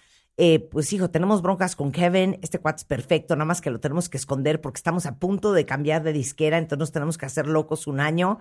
eh, 0.42 0.60
pues 0.60 0.92
hijo, 0.94 1.10
tenemos 1.10 1.42
broncas 1.42 1.76
con 1.76 1.92
Kevin, 1.92 2.40
este 2.42 2.60
cuate 2.60 2.78
es 2.78 2.86
perfecto, 2.86 3.36
nada 3.36 3.44
más 3.46 3.60
que 3.60 3.70
lo 3.72 3.82
tenemos 3.82 4.08
que 4.08 4.16
esconder 4.16 4.62
porque 4.62 4.78
estamos 4.80 5.06
a 5.06 5.18
punto 5.18 5.52
de 5.52 5.66
cambiar 5.66 6.02
de 6.02 6.14
disquera, 6.14 6.58
entonces 6.58 6.80
nos 6.80 6.92
tenemos 6.94 7.18
que 7.18 7.26
hacer 7.26 7.48
locos 7.48 7.88
un 7.88 8.00
año, 8.00 8.40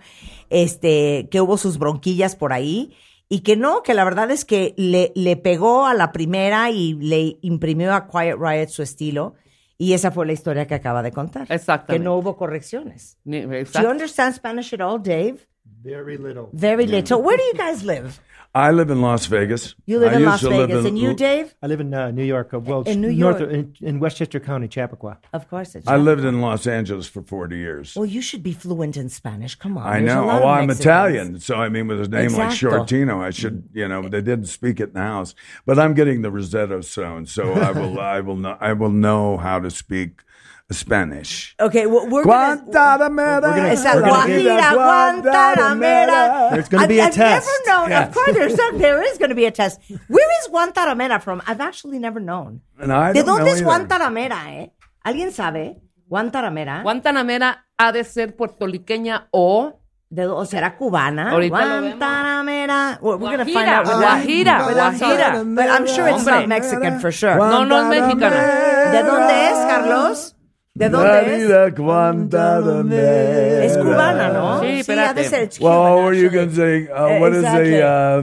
este, 0.49 1.29
que 1.29 1.41
hubo 1.41 1.59
sus 1.59 1.77
bronquillas 1.79 2.37
por 2.37 2.53
ahí 2.53 2.95
y 3.29 3.41
que 3.41 3.57
no, 3.57 3.83
que 3.83 3.95
la 3.95 4.05
verdad 4.05 4.31
es 4.31 4.45
que 4.45 4.75
le, 4.77 5.13
le 5.15 5.37
pegó 5.37 5.87
a 5.87 5.95
la 5.95 6.13
primera 6.13 6.71
y 6.71 6.95
le 6.95 7.39
imprimió 7.43 7.93
a 7.95 8.07
Quiet 8.09 8.37
Riot 8.39 8.69
su 8.69 8.83
estilo 8.83 9.35
y 9.77 9.93
esa 9.93 10.11
fue 10.11 10.27
la 10.27 10.33
historia 10.33 10.67
que 10.67 10.75
acaba 10.75 11.03
de 11.03 11.13
contar. 11.13 11.43
Exactamente. 11.51 11.93
Que 11.95 11.99
no 12.05 12.17
hubo 12.17 12.37
correcciones. 12.37 13.19
Ni- 13.25 13.43
Do 13.43 13.65
you 13.83 13.89
understand 13.89 14.35
Spanish 14.35 14.73
at 14.75 14.81
all, 14.81 15.01
Dave? 15.03 15.47
Very 15.83 16.17
little. 16.19 16.49
Very 16.53 16.87
little. 16.87 17.19
Where 17.19 17.37
do 17.37 17.45
you 17.53 17.57
guys 17.65 17.85
live? 17.85 18.19
I 18.59 18.73
live 18.73 18.91
in 18.91 19.01
Las 19.01 19.27
Vegas. 19.27 19.77
You 19.87 20.01
live 20.01 20.13
I 20.13 20.17
in 20.17 20.25
Las 20.25 20.43
Vegas, 20.43 20.81
in- 20.81 20.87
and 20.87 20.99
you, 20.99 21.15
Dave? 21.15 21.55
I 21.63 21.69
live 21.69 21.79
in 21.81 21.95
uh, 21.95 22.11
New 22.11 22.25
York. 22.25 22.53
Uh, 22.53 22.59
well, 22.59 22.83
In 22.83 23.01
New 23.01 23.13
north 23.13 23.39
York. 23.39 23.53
of- 23.53 23.57
in, 23.57 23.77
in 23.81 24.01
Westchester 24.01 24.41
County, 24.41 24.67
Chappaqua. 24.67 25.19
Of 25.33 25.49
course, 25.49 25.77
it's 25.77 25.87
I 25.87 25.97
lived 25.97 26.25
in 26.25 26.41
Los 26.41 26.67
Angeles 26.67 27.07
for 27.07 27.23
40 27.23 27.57
years. 27.57 27.95
Well, 27.95 28.05
you 28.05 28.21
should 28.21 28.43
be 28.43 28.53
fluent 28.53 28.97
in 28.97 29.11
Spanish. 29.11 29.55
Come 29.55 29.79
on. 29.79 29.87
I 29.87 30.01
There's 30.01 30.07
know. 30.13 30.29
Oh, 30.29 30.47
I'm 30.49 30.69
Italian, 30.71 31.39
so 31.39 31.55
I 31.55 31.69
mean, 31.69 31.87
with 31.87 32.01
a 32.01 32.09
name 32.09 32.33
like 32.33 32.51
Shortino, 32.51 33.21
I 33.21 33.31
should, 33.31 33.69
you 33.73 33.87
know, 33.87 34.03
they 34.09 34.23
didn't 34.23 34.47
speak 34.47 34.81
it 34.81 34.89
in 34.89 34.95
the 34.95 35.01
house. 35.03 35.37
But 35.65 35.79
I'm 35.79 35.95
getting 35.95 36.23
the 36.23 36.33
Rosetta 36.33 36.83
Stone, 36.83 37.27
so 37.27 37.53
I 37.53 37.71
will, 37.71 38.01
I 38.17 38.19
will 38.21 38.37
know, 38.37 38.57
I 38.61 38.73
will 38.73 38.91
know 38.91 39.37
how 39.37 39.61
to 39.61 39.71
speak 39.71 40.23
Spanish. 40.71 41.57
Okay, 41.59 41.87
well, 41.87 42.07
we're 42.09 42.25
gonna. 42.25 42.63
Guantanamera. 42.63 43.73
Esa 43.73 43.93
We're 43.95 44.03
gonna 44.03 44.29
Guajira, 44.29 44.69
Guantanamera. 44.77 46.51
There's 46.51 46.69
gonna 46.69 46.87
be 46.87 47.01
I've, 47.01 47.13
a 47.13 47.17
test. 47.17 47.49
I've 47.49 47.67
never 47.67 47.89
known. 47.89 48.03
Of 48.03 48.15
course, 48.15 48.33
there's 48.35 48.55
some, 48.55 48.79
there 48.79 49.03
is 49.03 49.17
going 49.17 49.31
to 49.31 49.35
be 49.35 49.47
a 49.47 49.51
test. 49.51 49.81
Where 50.09 50.29
is 50.41 50.49
Guantanamera 50.49 51.23
from? 51.23 51.41
I've 51.47 51.61
actually 51.61 51.99
never 51.99 52.21
known. 52.21 52.61
And 52.79 52.93
I 52.93 53.13
¿De 53.13 53.23
don't 53.23 53.41
dónde 53.41 53.47
know 53.47 53.55
es. 53.55 53.63
Guantanamera, 53.63 54.53
eh? 54.61 54.73
¿Alguien 55.05 55.33
sabe? 55.33 55.81
Guantanamera. 56.07 56.83
Guantanamera 56.83 57.65
ha 57.79 57.93
de 57.93 58.05
ser 58.05 58.37
puertorriqueña 58.37 59.29
o 59.31 59.81
¿De, 60.11 60.27
¿O 60.27 60.45
será 60.47 60.75
cubana? 60.77 61.33
Ahorita. 61.33 61.57
Guantanamera. 61.57 62.99
We're, 63.03 63.17
we're 63.17 63.37
going 63.37 63.47
to 63.47 63.53
find 63.53 63.69
Guajira, 63.69 63.79
out. 63.79 63.87
Guajira, 63.87 64.65
But 64.67 64.77
I'm 64.79 64.97
sorry, 64.97 65.17
Guajira. 65.17 65.55
But 65.55 65.69
I'm 65.69 65.87
sure 65.87 66.09
it's 66.09 66.25
not 66.25 66.35
Hombre. 66.41 66.47
Mexican 66.47 67.01
for 67.01 67.13
sure. 67.13 67.37
No, 67.37 67.65
no 67.65 67.93
es 67.93 68.01
mexicana. 68.01 68.91
¿De 68.91 69.03
dónde 69.03 69.51
es, 69.51 69.59
Carlos? 69.67 70.35
¿De 70.79 70.89
dónde 70.89 71.19
es? 71.21 71.27
Marida 71.27 71.71
Guantanamera. 71.71 73.65
Es 73.65 73.77
cubana, 73.79 74.29
¿no? 74.31 74.61
Sí, 74.61 74.83
sí 74.85 74.93
ha 74.99 75.13
de 75.13 75.25
ser. 75.25 75.43
It's 75.45 75.61
Well, 75.61 75.73
Cuban, 75.73 75.93
what 75.95 76.05
were 76.05 76.17
you 76.17 76.27
actually. 76.27 76.39
going 76.39 76.51
to 76.51 76.57
say? 76.57 76.89
Uh, 76.89 77.07
Eh, 77.09 77.21
what 77.21 77.33
is 77.33 77.39
exactly. 77.39 77.71
the 77.71 77.83
uh, 77.85 78.23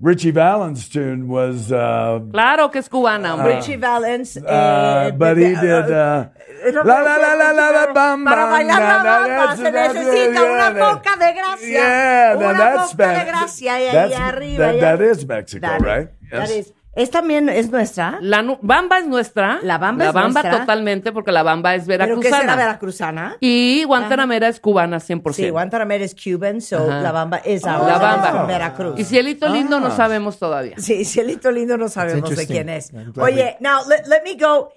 Ritchie 0.00 0.32
Valens 0.32 0.88
tune 0.88 1.28
was? 1.28 1.70
Uh, 1.72 2.20
Claro 2.32 2.70
que 2.70 2.80
es 2.80 2.88
cubana, 2.88 3.34
hombre. 3.34 3.54
Ritchie 3.56 3.76
Valens. 3.76 4.36
uh, 4.36 4.40
eh, 4.44 5.10
but 5.16 5.36
he 5.38 5.54
did. 5.54 5.90
Uh, 5.90 6.26
la 6.72 6.82
la 6.82 7.16
la 7.16 7.34
la 7.34 7.52
la 7.52 7.70
la 7.70 7.86
Richie 7.86 7.92
bam 7.94 8.24
Para 8.24 8.46
bailar 8.46 8.80
la 8.80 8.86
na, 8.88 8.96
na, 8.98 9.04
bamba 9.04 9.28
that's- 9.28 9.56
se 9.58 9.70
that's- 9.70 9.94
necesita 9.94 10.40
yeah, 10.40 10.52
una 10.52 10.72
that- 10.74 10.94
poca 10.94 11.16
de 11.16 11.32
gracia. 11.32 11.68
Yeah, 11.70 12.36
una 12.38 12.52
that's 12.58 12.92
poca 12.92 13.08
de 13.18 13.24
gracia 13.24 13.80
y 13.80 13.86
ahí 13.86 13.94
that's- 13.94 14.20
arriba. 14.20 14.64
that- 14.66 14.74
y 14.76 14.80
that 14.80 15.00
ahí- 15.00 15.10
is 15.12 15.26
Mexico, 15.28 15.66
That 15.66 15.80
right? 15.80 16.08
is- 16.32 16.32
Yes. 16.32 16.50
is. 16.50 16.72
¿Es 16.96 17.10
también 17.10 17.48
es 17.48 17.70
nuestra? 17.70 18.18
La 18.20 18.42
nu- 18.42 18.58
bamba 18.62 18.98
es 19.00 19.06
nuestra. 19.06 19.58
La 19.62 19.78
bamba 19.78 20.04
La 20.04 20.10
es 20.10 20.14
bamba 20.14 20.42
nuestra. 20.42 20.60
totalmente, 20.60 21.10
porque 21.12 21.32
la 21.32 21.42
bamba 21.42 21.74
es 21.74 21.84
¿Pero 21.86 22.20
qué 22.20 22.28
será 22.28 22.38
veracruzana. 22.38 22.56
veracruzana? 22.56 23.36
Y 23.40 23.82
Guantanamera 23.84 24.48
es 24.48 24.60
cubana 24.60 25.00
100%. 25.00 25.32
Sí, 25.46 25.50
Guantanamera 25.50 26.04
es 26.04 26.14
Cuban, 26.14 26.60
so 26.60 26.76
Ajá. 26.78 27.00
la 27.00 27.10
bamba 27.12 27.38
es 27.38 27.62
La 27.64 27.74
ahora 27.74 27.98
bamba. 27.98 28.46
Veracruz. 28.46 28.98
Y 29.00 29.04
Cielito 29.04 29.48
Lindo 29.48 29.78
Ah. 29.78 29.80
no 29.80 29.90
sabemos 29.90 30.38
todavía. 30.38 30.74
Sí, 30.78 31.04
Cielito 31.04 31.50
Lindo 31.50 31.76
no 31.76 31.88
sabemos 31.88 32.34
de 32.36 32.46
quién 32.46 32.68
es. 32.68 32.92
Oye, 33.16 33.56
now 33.60 33.80
let, 33.88 34.06
let 34.06 34.22
me 34.24 34.36
go. 34.40 34.70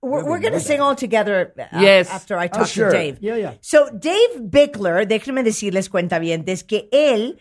We're, 0.00 0.22
we're 0.24 0.40
going 0.40 0.52
to 0.52 0.60
sing 0.60 0.80
all 0.80 0.94
together 0.94 1.52
uh, 1.58 1.80
Yes. 1.80 2.08
after 2.12 2.36
I 2.38 2.46
Oh, 2.52 2.58
talk 2.58 2.66
sure. 2.68 2.88
to 2.88 2.96
Dave. 2.96 3.18
Yeah, 3.20 3.36
yeah. 3.36 3.54
So 3.60 3.88
Dave 3.92 4.38
Bickler, 4.38 5.08
déjenme 5.08 5.42
decirles 5.42 5.88
cuentavientes 5.88 6.62
que 6.62 6.88
él, 6.92 7.36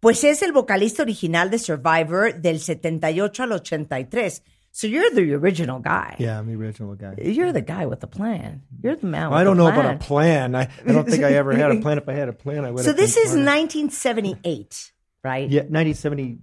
pues 0.00 0.24
es 0.24 0.42
el 0.42 0.52
vocalista 0.52 1.02
original 1.02 1.50
de 1.50 1.58
Survivor 1.58 2.34
del 2.40 2.58
78 2.60 3.42
al 3.42 3.52
83. 3.52 4.42
So 4.72 4.86
you're 4.86 5.10
the 5.12 5.34
original 5.34 5.80
guy. 5.80 6.14
Yeah, 6.18 6.38
I'm 6.38 6.46
the 6.46 6.54
original 6.54 6.94
guy. 6.94 7.14
You're 7.20 7.52
the 7.52 7.60
guy 7.60 7.86
with 7.86 8.00
the 8.00 8.06
plan. 8.06 8.62
You're 8.82 8.96
the 8.96 9.06
man. 9.06 9.30
With 9.30 9.40
I 9.40 9.44
don't 9.44 9.56
know 9.56 9.68
plan. 9.70 9.80
about 9.80 9.94
a 9.96 9.98
plan. 9.98 10.54
I, 10.54 10.68
I 10.86 10.92
don't 10.92 11.08
think 11.08 11.24
I 11.24 11.32
ever 11.32 11.52
had 11.56 11.72
a 11.72 11.80
plan. 11.80 11.98
If 11.98 12.08
I 12.08 12.12
had 12.12 12.28
a 12.28 12.32
plan, 12.32 12.64
I 12.64 12.70
would. 12.70 12.78
Have 12.84 12.84
So 12.84 12.92
this 12.92 13.16
is 13.16 13.32
smarter. 13.32 13.50
1978, 13.50 14.92
right? 15.24 15.50
Yeah, 15.50 15.62
1970. 15.62 16.38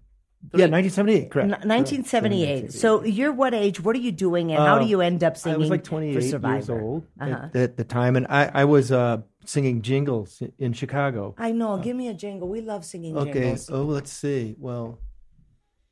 Yeah, 0.53 0.67
1978. 0.67 1.31
Correct. 1.31 1.45
N- 1.45 1.67
1978. 1.67 2.71
So 2.71 3.03
you're 3.03 3.33
what 3.33 3.53
age? 3.53 3.81
What 3.81 3.95
are 3.95 3.99
you 3.99 4.11
doing, 4.11 4.51
and 4.53 4.59
how 4.63 4.77
do 4.79 4.85
Uh, 4.85 4.87
you 4.87 5.01
end 5.01 5.23
up 5.23 5.35
singing? 5.35 5.55
I 5.55 5.57
singing 5.57 5.59
was 5.61 5.69
like 5.71 5.83
28 5.83 6.21
Survivor? 6.29 6.55
years 6.55 6.69
old 6.69 7.07
Uh-huh. 7.19 7.45
at, 7.53 7.55
at 7.55 7.77
the 7.77 7.83
time, 7.83 8.15
and 8.15 8.27
I, 8.29 8.49
I 8.53 8.65
was 8.65 8.91
uh, 8.91 9.21
singing 9.45 9.81
jingles 9.81 10.41
in 10.57 10.73
Chicago. 10.73 11.35
I 11.37 11.51
know. 11.51 11.77
Give 11.77 11.95
me 11.95 12.07
a 12.07 12.13
jingle. 12.13 12.47
We 12.47 12.61
love 12.61 12.85
singing 12.85 13.17
Okay. 13.17 13.33
jingles. 13.33 13.69
Oh, 13.69 13.83
let's 13.83 14.11
see. 14.11 14.55
Well, 14.59 14.99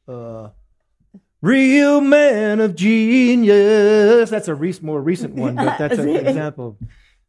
uh, 0.07 0.49
real 1.41 1.99
man 2.01 2.59
of 2.61 2.75
genius. 2.75 4.29
That's 4.29 4.47
a 4.47 4.55
re- 4.55 4.73
more 4.81 5.01
recent 5.01 5.35
one, 5.35 5.55
but 5.55 5.77
that's 5.79 5.97
an 5.97 6.09
example. 6.09 6.77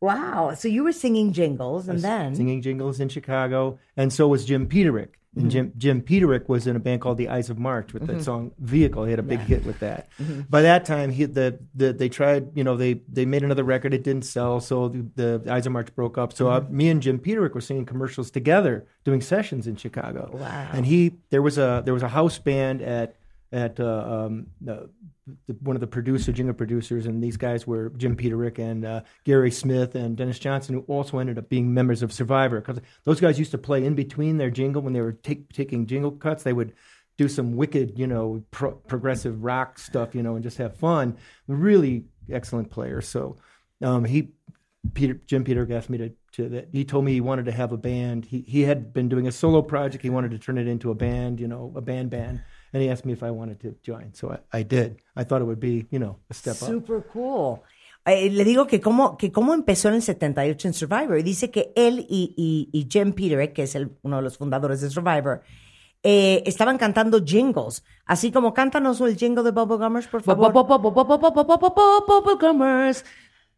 Wow. 0.00 0.54
So 0.54 0.68
you 0.68 0.84
were 0.84 0.92
singing 0.92 1.32
jingles, 1.32 1.88
and 1.88 2.00
then 2.00 2.34
singing 2.34 2.62
jingles 2.62 3.00
in 3.00 3.08
Chicago, 3.08 3.78
and 3.96 4.12
so 4.12 4.28
was 4.28 4.44
Jim 4.44 4.66
Peterick. 4.66 5.18
And 5.34 5.44
mm-hmm. 5.44 5.50
Jim 5.50 5.72
Jim 5.76 6.02
Peterick 6.02 6.48
was 6.48 6.66
in 6.66 6.76
a 6.76 6.78
band 6.78 7.02
called 7.02 7.18
the 7.18 7.28
Ides 7.28 7.50
of 7.50 7.58
March 7.58 7.92
with 7.92 8.06
that 8.06 8.12
mm-hmm. 8.14 8.22
song 8.22 8.52
"Vehicle." 8.58 9.04
He 9.04 9.10
had 9.10 9.18
a 9.18 9.22
big 9.22 9.40
hit 9.40 9.66
with 9.66 9.80
that. 9.80 10.08
Mm-hmm. 10.18 10.42
By 10.48 10.62
that 10.62 10.86
time, 10.86 11.10
he 11.10 11.26
the, 11.26 11.58
the 11.74 11.92
they 11.92 12.08
tried. 12.08 12.56
You 12.56 12.64
know, 12.64 12.76
they 12.76 12.94
they 13.06 13.26
made 13.26 13.42
another 13.42 13.64
record. 13.64 13.92
It 13.92 14.02
didn't 14.02 14.24
sell, 14.24 14.60
so 14.60 14.88
the, 14.88 15.38
the 15.42 15.52
Ides 15.52 15.66
of 15.66 15.72
March 15.72 15.94
broke 15.94 16.16
up. 16.16 16.32
So 16.32 16.48
uh, 16.48 16.64
me 16.70 16.88
and 16.88 17.02
Jim 17.02 17.18
Peterick 17.18 17.54
were 17.54 17.60
singing 17.60 17.84
commercials 17.84 18.30
together, 18.30 18.86
doing 19.04 19.20
sessions 19.20 19.66
in 19.66 19.76
Chicago. 19.76 20.30
Wow! 20.32 20.70
And 20.72 20.86
he 20.86 21.16
there 21.28 21.42
was 21.42 21.58
a 21.58 21.82
there 21.84 21.94
was 21.94 22.02
a 22.02 22.08
house 22.08 22.38
band 22.38 22.80
at 22.80 23.16
at 23.52 23.78
uh, 23.78 24.26
um, 24.26 24.46
the, 24.60 24.88
one 25.60 25.76
of 25.76 25.80
the 25.80 25.86
producer, 25.86 26.32
jingle 26.32 26.54
producers, 26.54 27.06
and 27.06 27.22
these 27.22 27.36
guys 27.36 27.66
were 27.66 27.90
Jim 27.90 28.16
Peterick 28.16 28.58
and 28.58 28.84
uh, 28.84 29.00
Gary 29.24 29.50
Smith 29.50 29.94
and 29.94 30.16
Dennis 30.16 30.38
Johnson, 30.38 30.74
who 30.74 30.80
also 30.82 31.18
ended 31.18 31.38
up 31.38 31.48
being 31.48 31.72
members 31.72 32.02
of 32.02 32.12
Survivor. 32.12 32.60
Because 32.60 32.80
those 33.04 33.20
guys 33.20 33.38
used 33.38 33.52
to 33.52 33.58
play 33.58 33.84
in 33.84 33.94
between 33.94 34.36
their 34.36 34.50
jingle 34.50 34.82
when 34.82 34.92
they 34.92 35.00
were 35.00 35.12
take, 35.12 35.52
taking 35.52 35.86
jingle 35.86 36.10
cuts. 36.10 36.42
They 36.42 36.52
would 36.52 36.72
do 37.16 37.28
some 37.28 37.56
wicked, 37.56 37.98
you 37.98 38.06
know, 38.06 38.42
pro- 38.50 38.74
progressive 38.74 39.42
rock 39.42 39.78
stuff, 39.78 40.14
you 40.14 40.22
know, 40.22 40.34
and 40.34 40.42
just 40.42 40.58
have 40.58 40.76
fun. 40.76 41.16
Really 41.46 42.04
excellent 42.30 42.70
players. 42.70 43.08
So 43.08 43.36
um, 43.82 44.04
he 44.04 44.32
Peter, 44.94 45.14
Jim 45.26 45.44
Peter 45.44 45.66
asked 45.72 45.90
me 45.90 45.98
to, 45.98 46.12
to 46.32 46.48
that. 46.50 46.68
He 46.72 46.84
told 46.84 47.04
me 47.04 47.12
he 47.12 47.20
wanted 47.20 47.46
to 47.46 47.52
have 47.52 47.72
a 47.72 47.76
band. 47.76 48.24
He 48.24 48.42
he 48.42 48.62
had 48.62 48.92
been 48.92 49.08
doing 49.08 49.26
a 49.26 49.32
solo 49.32 49.62
project. 49.62 50.02
He 50.02 50.10
wanted 50.10 50.30
to 50.32 50.38
turn 50.38 50.58
it 50.58 50.68
into 50.68 50.90
a 50.90 50.94
band, 50.94 51.40
you 51.40 51.48
know, 51.48 51.72
a 51.74 51.80
band 51.80 52.10
band. 52.10 52.42
And 52.76 52.82
he 52.82 52.90
asked 52.90 53.06
me 53.06 53.14
if 53.14 53.22
I 53.22 53.30
wanted 53.30 53.58
to 53.60 53.74
join. 53.82 54.12
So 54.12 54.32
I, 54.32 54.40
I 54.60 54.62
did. 54.62 54.98
I 55.16 55.24
thought 55.24 55.40
it 55.40 55.46
would 55.46 55.58
be, 55.58 55.86
you 55.90 55.98
know, 55.98 56.18
a 56.28 56.34
step 56.34 56.60
up. 56.60 56.68
super 56.68 57.00
cool. 57.10 57.62
Eh, 58.04 58.28
le 58.28 58.44
digo 58.44 58.66
que 58.66 58.82
cómo, 58.82 59.16
que 59.16 59.32
cómo 59.32 59.54
empezó 59.54 59.88
en 59.88 59.94
el 59.94 60.02
78 60.02 60.68
en 60.68 60.74
Survivor. 60.74 61.18
Y 61.18 61.22
dice 61.22 61.50
que 61.50 61.72
él 61.74 62.04
y, 62.06 62.34
y, 62.36 62.68
y 62.78 62.86
Jim 62.90 63.14
Peterick, 63.14 63.54
que 63.54 63.62
es 63.62 63.74
el, 63.74 63.96
uno 64.02 64.16
de 64.16 64.22
los 64.22 64.36
fundadores 64.36 64.82
de 64.82 64.90
Survivor, 64.90 65.40
eh, 66.02 66.42
estaban 66.44 66.76
cantando 66.76 67.24
jingles. 67.24 67.82
Así 68.04 68.30
como 68.30 68.52
cántanos 68.52 69.00
el 69.00 69.16
jingle 69.16 69.42
de 69.42 69.52
Bubble 69.52 69.78
Gummers, 69.78 70.06
por 70.06 70.20
favor. 70.20 70.52
Bubblegumers 70.52 73.04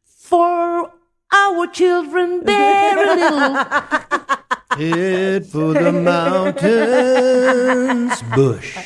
for 0.05 0.93
our 1.33 1.67
children 1.73 2.43
very 2.45 3.17
little. 3.17 3.57
Head 4.79 5.47
for 5.47 5.73
the 5.75 5.91
mountains, 5.91 6.63
bush. 8.37 8.77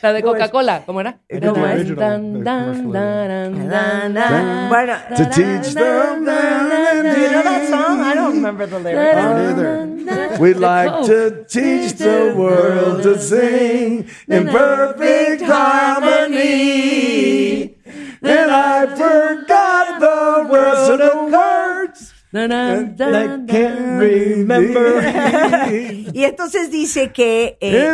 La 0.00 0.12
de 0.12 0.22
Coca-Cola, 0.22 0.82
¿cómo 0.86 1.00
era? 1.00 1.18
¿Cómo 1.28 1.66
es? 1.66 1.74
original, 1.74 1.96
Dan, 1.98 2.32
the 2.34 2.44
dan, 2.44 2.64
commercial. 2.64 2.92
dan, 2.92 3.68
Na, 3.68 3.68
dan, 3.68 4.14
na. 4.14 4.30
dan. 4.30 4.68
Bueno, 4.68 4.94
To 5.16 5.24
teach 5.30 5.74
them. 5.74 6.24
do 6.24 7.20
you 7.20 7.30
know 7.30 7.42
that 7.42 7.68
song? 7.68 8.00
I 8.00 8.14
don't 8.14 8.34
remember 8.34 8.66
the 8.66 8.78
lyrics. 8.78 9.16
Neither. 9.16 9.88
Oh. 10.10 10.38
We'd 10.40 10.56
like 10.56 11.04
to 11.06 11.44
teach 11.48 11.94
the 11.94 12.32
world 12.36 13.02
to 13.02 13.18
sing 13.18 14.08
in 14.28 14.46
perfect 14.48 15.42
harmony. 16.48 17.74
And 18.22 18.50
I 18.50 18.86
forgot 18.86 20.00
the 20.00 20.46
words 20.50 20.88
of 20.90 20.98
the 20.98 21.28
words. 21.36 22.07
Y 26.12 26.24
entonces 26.24 26.70
dice 26.70 27.10
que... 27.12 27.56
eh, 27.60 27.92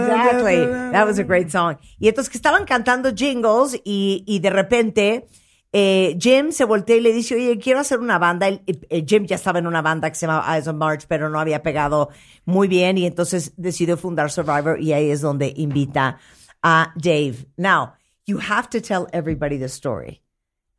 Exactly. 0.00 0.66
That 0.92 1.06
was 1.06 1.18
a 1.18 1.24
great 1.24 1.50
song. 1.50 1.76
Y 1.98 2.08
entonces 2.08 2.30
que 2.30 2.38
estaban 2.38 2.64
cantando 2.64 3.12
jingles 3.14 3.74
y, 3.84 4.22
y 4.26 4.38
de 4.40 4.50
repente 4.50 5.26
eh, 5.72 6.16
Jim 6.20 6.50
se 6.52 6.64
voltea 6.64 6.96
y 6.96 7.00
le 7.00 7.12
dice, 7.12 7.34
oye, 7.34 7.58
quiero 7.58 7.80
hacer 7.80 7.98
una 8.00 8.18
banda. 8.18 8.48
El- 8.48 8.62
eh, 8.66 9.04
Jim 9.06 9.24
ya 9.26 9.36
estaba 9.36 9.58
en 9.58 9.66
una 9.66 9.82
banda 9.82 10.08
que 10.10 10.16
se 10.16 10.26
llamaba 10.26 10.54
Eyes 10.56 10.66
on 10.68 10.78
March, 10.78 11.04
pero 11.08 11.28
no 11.28 11.38
había 11.40 11.62
pegado 11.62 12.10
muy 12.44 12.66
bien 12.68 12.98
y 12.98 13.06
entonces 13.06 13.52
decidió 13.56 13.96
fundar 13.96 14.30
Survivor 14.30 14.80
y 14.80 14.92
ahí 14.92 15.10
es 15.10 15.20
donde 15.20 15.52
invita 15.56 16.18
a 16.62 16.92
Dave. 16.96 17.46
Now, 17.56 17.92
you 18.26 18.38
have 18.38 18.68
to 18.70 18.80
tell 18.80 19.06
everybody 19.12 19.58
the 19.58 19.66
story 19.68 20.22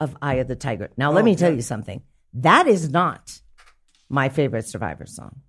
of 0.01 0.17
Eye 0.21 0.35
of 0.35 0.47
the 0.47 0.55
Tiger. 0.55 0.89
Now, 0.97 1.11
let 1.11 1.23
me 1.23 1.35
tell 1.35 1.53
you 1.53 1.61
something. 1.61 2.01
That 2.33 2.67
is 2.67 2.89
not 2.89 3.39
my 4.09 4.29
favorite 4.29 4.67
Survivor 4.67 5.05
song. 5.05 5.41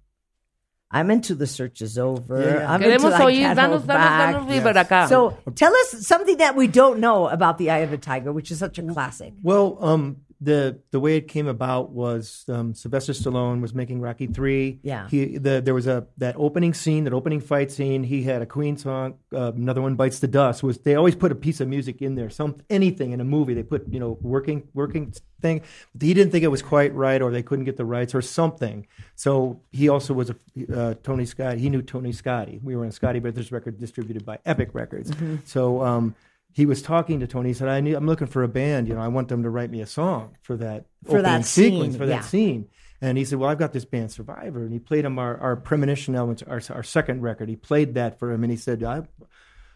I'm 0.90 1.10
into 1.10 1.34
The 1.34 1.46
Search 1.46 1.80
is 1.80 1.96
Over. 1.96 2.42
Yeah. 2.42 2.70
I'm 2.70 2.82
into 2.82 2.98
Queremos 3.08 3.12
I 3.12 3.20
oír, 3.24 3.54
danos, 3.56 3.80
danos, 3.80 3.86
Back. 3.86 4.34
danos 4.34 4.46
vibra. 4.46 5.08
So 5.08 5.38
tell 5.54 5.74
us 5.74 6.06
something 6.06 6.36
that 6.36 6.54
we 6.54 6.66
don't 6.66 7.00
know 7.00 7.28
about 7.28 7.56
the 7.56 7.70
Eye 7.70 7.78
of 7.78 7.90
the 7.90 7.96
Tiger, 7.96 8.30
which 8.30 8.50
is 8.50 8.58
such 8.58 8.78
a 8.78 8.82
classic. 8.82 9.32
Well, 9.42 9.78
um, 9.80 10.18
the 10.42 10.80
the 10.90 10.98
way 10.98 11.16
it 11.16 11.28
came 11.28 11.46
about 11.46 11.90
was 11.90 12.44
um, 12.48 12.74
Sylvester 12.74 13.12
Stallone 13.12 13.60
was 13.60 13.74
making 13.74 14.00
Rocky 14.00 14.26
Three. 14.26 14.80
Yeah. 14.82 15.08
he 15.08 15.38
the, 15.38 15.60
there 15.60 15.74
was 15.74 15.86
a 15.86 16.06
that 16.18 16.34
opening 16.36 16.74
scene, 16.74 17.04
that 17.04 17.12
opening 17.12 17.40
fight 17.40 17.70
scene. 17.70 18.02
He 18.02 18.24
had 18.24 18.42
a 18.42 18.46
Queen 18.46 18.76
song. 18.76 19.14
Uh, 19.32 19.52
another 19.52 19.80
one 19.80 19.94
bites 19.94 20.18
the 20.18 20.26
dust. 20.26 20.62
Was 20.62 20.78
they 20.78 20.96
always 20.96 21.14
put 21.14 21.30
a 21.30 21.36
piece 21.36 21.60
of 21.60 21.68
music 21.68 22.02
in 22.02 22.16
there, 22.16 22.28
some 22.28 22.56
anything 22.68 23.12
in 23.12 23.20
a 23.20 23.24
movie. 23.24 23.54
They 23.54 23.62
put 23.62 23.86
you 23.88 24.00
know 24.00 24.18
working 24.20 24.68
working 24.74 25.14
thing. 25.40 25.60
He 26.00 26.12
didn't 26.12 26.32
think 26.32 26.42
it 26.42 26.48
was 26.48 26.62
quite 26.62 26.92
right, 26.92 27.22
or 27.22 27.30
they 27.30 27.42
couldn't 27.42 27.64
get 27.64 27.76
the 27.76 27.84
rights, 27.84 28.14
or 28.14 28.22
something. 28.22 28.86
So 29.14 29.60
he 29.70 29.88
also 29.88 30.12
was 30.12 30.30
a 30.30 30.36
uh, 30.74 30.94
Tony 31.04 31.24
Scott. 31.24 31.58
He 31.58 31.70
knew 31.70 31.82
Tony 31.82 32.12
Scotti. 32.12 32.60
We 32.62 32.74
were 32.74 32.82
on 32.82 32.88
a 32.88 32.92
Scotti 32.92 33.22
Brothers 33.22 33.52
record 33.52 33.78
distributed 33.78 34.24
by 34.24 34.40
Epic 34.44 34.70
Records. 34.72 35.12
So. 35.44 35.82
Um, 35.82 36.16
he 36.52 36.66
was 36.66 36.82
talking 36.82 37.20
to 37.20 37.26
Tony. 37.26 37.50
He 37.50 37.54
said, 37.54 37.68
I 37.68 37.80
need, 37.80 37.94
I'm 37.94 38.06
looking 38.06 38.26
for 38.26 38.42
a 38.42 38.48
band. 38.48 38.88
You 38.88 38.94
know, 38.94 39.00
I 39.00 39.08
want 39.08 39.28
them 39.28 39.42
to 39.42 39.50
write 39.50 39.70
me 39.70 39.80
a 39.80 39.86
song 39.86 40.36
for 40.42 40.56
that 40.58 40.86
For 41.04 41.18
opening 41.18 41.22
that 41.24 41.44
scene, 41.46 41.72
sequence, 41.72 41.96
for 41.96 42.04
yeah. 42.04 42.16
that 42.16 42.24
scene. 42.24 42.68
And 43.00 43.18
he 43.18 43.24
said, 43.24 43.38
Well, 43.38 43.50
I've 43.50 43.58
got 43.58 43.72
this 43.72 43.84
band 43.84 44.12
Survivor. 44.12 44.62
And 44.62 44.72
he 44.72 44.78
played 44.78 45.04
him 45.04 45.18
our, 45.18 45.36
our 45.38 45.56
Premonition 45.56 46.14
elements, 46.14 46.42
our, 46.42 46.60
our 46.70 46.82
second 46.82 47.22
record. 47.22 47.48
He 47.48 47.56
played 47.56 47.94
that 47.94 48.18
for 48.18 48.30
him. 48.30 48.44
And 48.44 48.50
he 48.50 48.56
said, 48.56 48.82
I, 48.84 49.02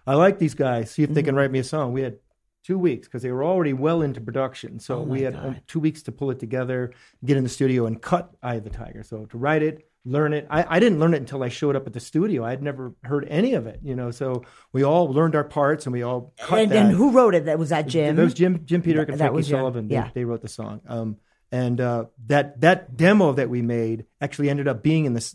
I 0.06 0.14
like 0.14 0.38
these 0.38 0.54
guys. 0.54 0.90
See 0.90 1.02
if 1.02 1.08
they 1.10 1.20
Mm-hmm. 1.22 1.26
can 1.26 1.34
write 1.34 1.50
me 1.50 1.58
a 1.58 1.64
song. 1.64 1.92
We 1.92 2.02
had 2.02 2.18
two 2.62 2.78
weeks 2.78 3.08
because 3.08 3.22
they 3.22 3.30
were 3.30 3.44
already 3.44 3.72
well 3.72 4.02
into 4.02 4.20
production. 4.20 4.78
So 4.80 5.00
we 5.00 5.22
had 5.22 5.34
um, 5.36 5.56
two 5.66 5.80
weeks 5.80 6.02
to 6.02 6.12
pull 6.12 6.30
it 6.30 6.38
together, 6.40 6.92
get 7.24 7.36
in 7.36 7.42
the 7.44 7.48
studio, 7.48 7.86
and 7.86 8.00
cut 8.00 8.34
Eye 8.42 8.56
of 8.56 8.64
the 8.64 8.70
Tiger. 8.70 9.02
So 9.02 9.26
to 9.26 9.38
write 9.38 9.62
it, 9.62 9.88
learn 10.06 10.32
it. 10.32 10.46
I, 10.48 10.76
I 10.76 10.80
didn't 10.80 11.00
learn 11.00 11.12
it 11.12 11.18
until 11.18 11.42
I 11.42 11.48
showed 11.48 11.76
up 11.76 11.86
at 11.86 11.92
the 11.92 12.00
studio. 12.00 12.44
I 12.44 12.50
had 12.50 12.62
never 12.62 12.94
heard 13.02 13.26
any 13.28 13.54
of 13.54 13.66
it, 13.66 13.80
you 13.82 13.96
know. 13.96 14.12
So 14.12 14.44
we 14.72 14.84
all 14.84 15.12
learned 15.12 15.34
our 15.34 15.44
parts 15.44 15.84
and 15.84 15.92
we 15.92 16.02
all 16.02 16.32
cut 16.38 16.60
And, 16.60 16.72
and 16.72 16.92
who 16.92 17.10
wrote 17.10 17.34
it? 17.34 17.46
That 17.46 17.58
was 17.58 17.70
that 17.70 17.86
Jim. 17.88 18.16
That 18.16 18.22
was 18.22 18.34
Jim 18.34 18.64
Jim 18.64 18.82
Peterick 18.82 19.08
and 19.08 19.18
Frankie 19.18 19.34
was 19.34 19.48
Sullivan. 19.48 19.88
They, 19.88 19.96
yeah. 19.96 20.10
they 20.14 20.24
wrote 20.24 20.42
the 20.42 20.48
song. 20.48 20.80
Um, 20.86 21.16
and 21.52 21.80
uh, 21.80 22.06
that 22.26 22.60
that 22.60 22.96
demo 22.96 23.32
that 23.32 23.50
we 23.50 23.62
made 23.62 24.06
actually 24.20 24.48
ended 24.48 24.68
up 24.68 24.82
being 24.82 25.04
in 25.04 25.14
this 25.14 25.34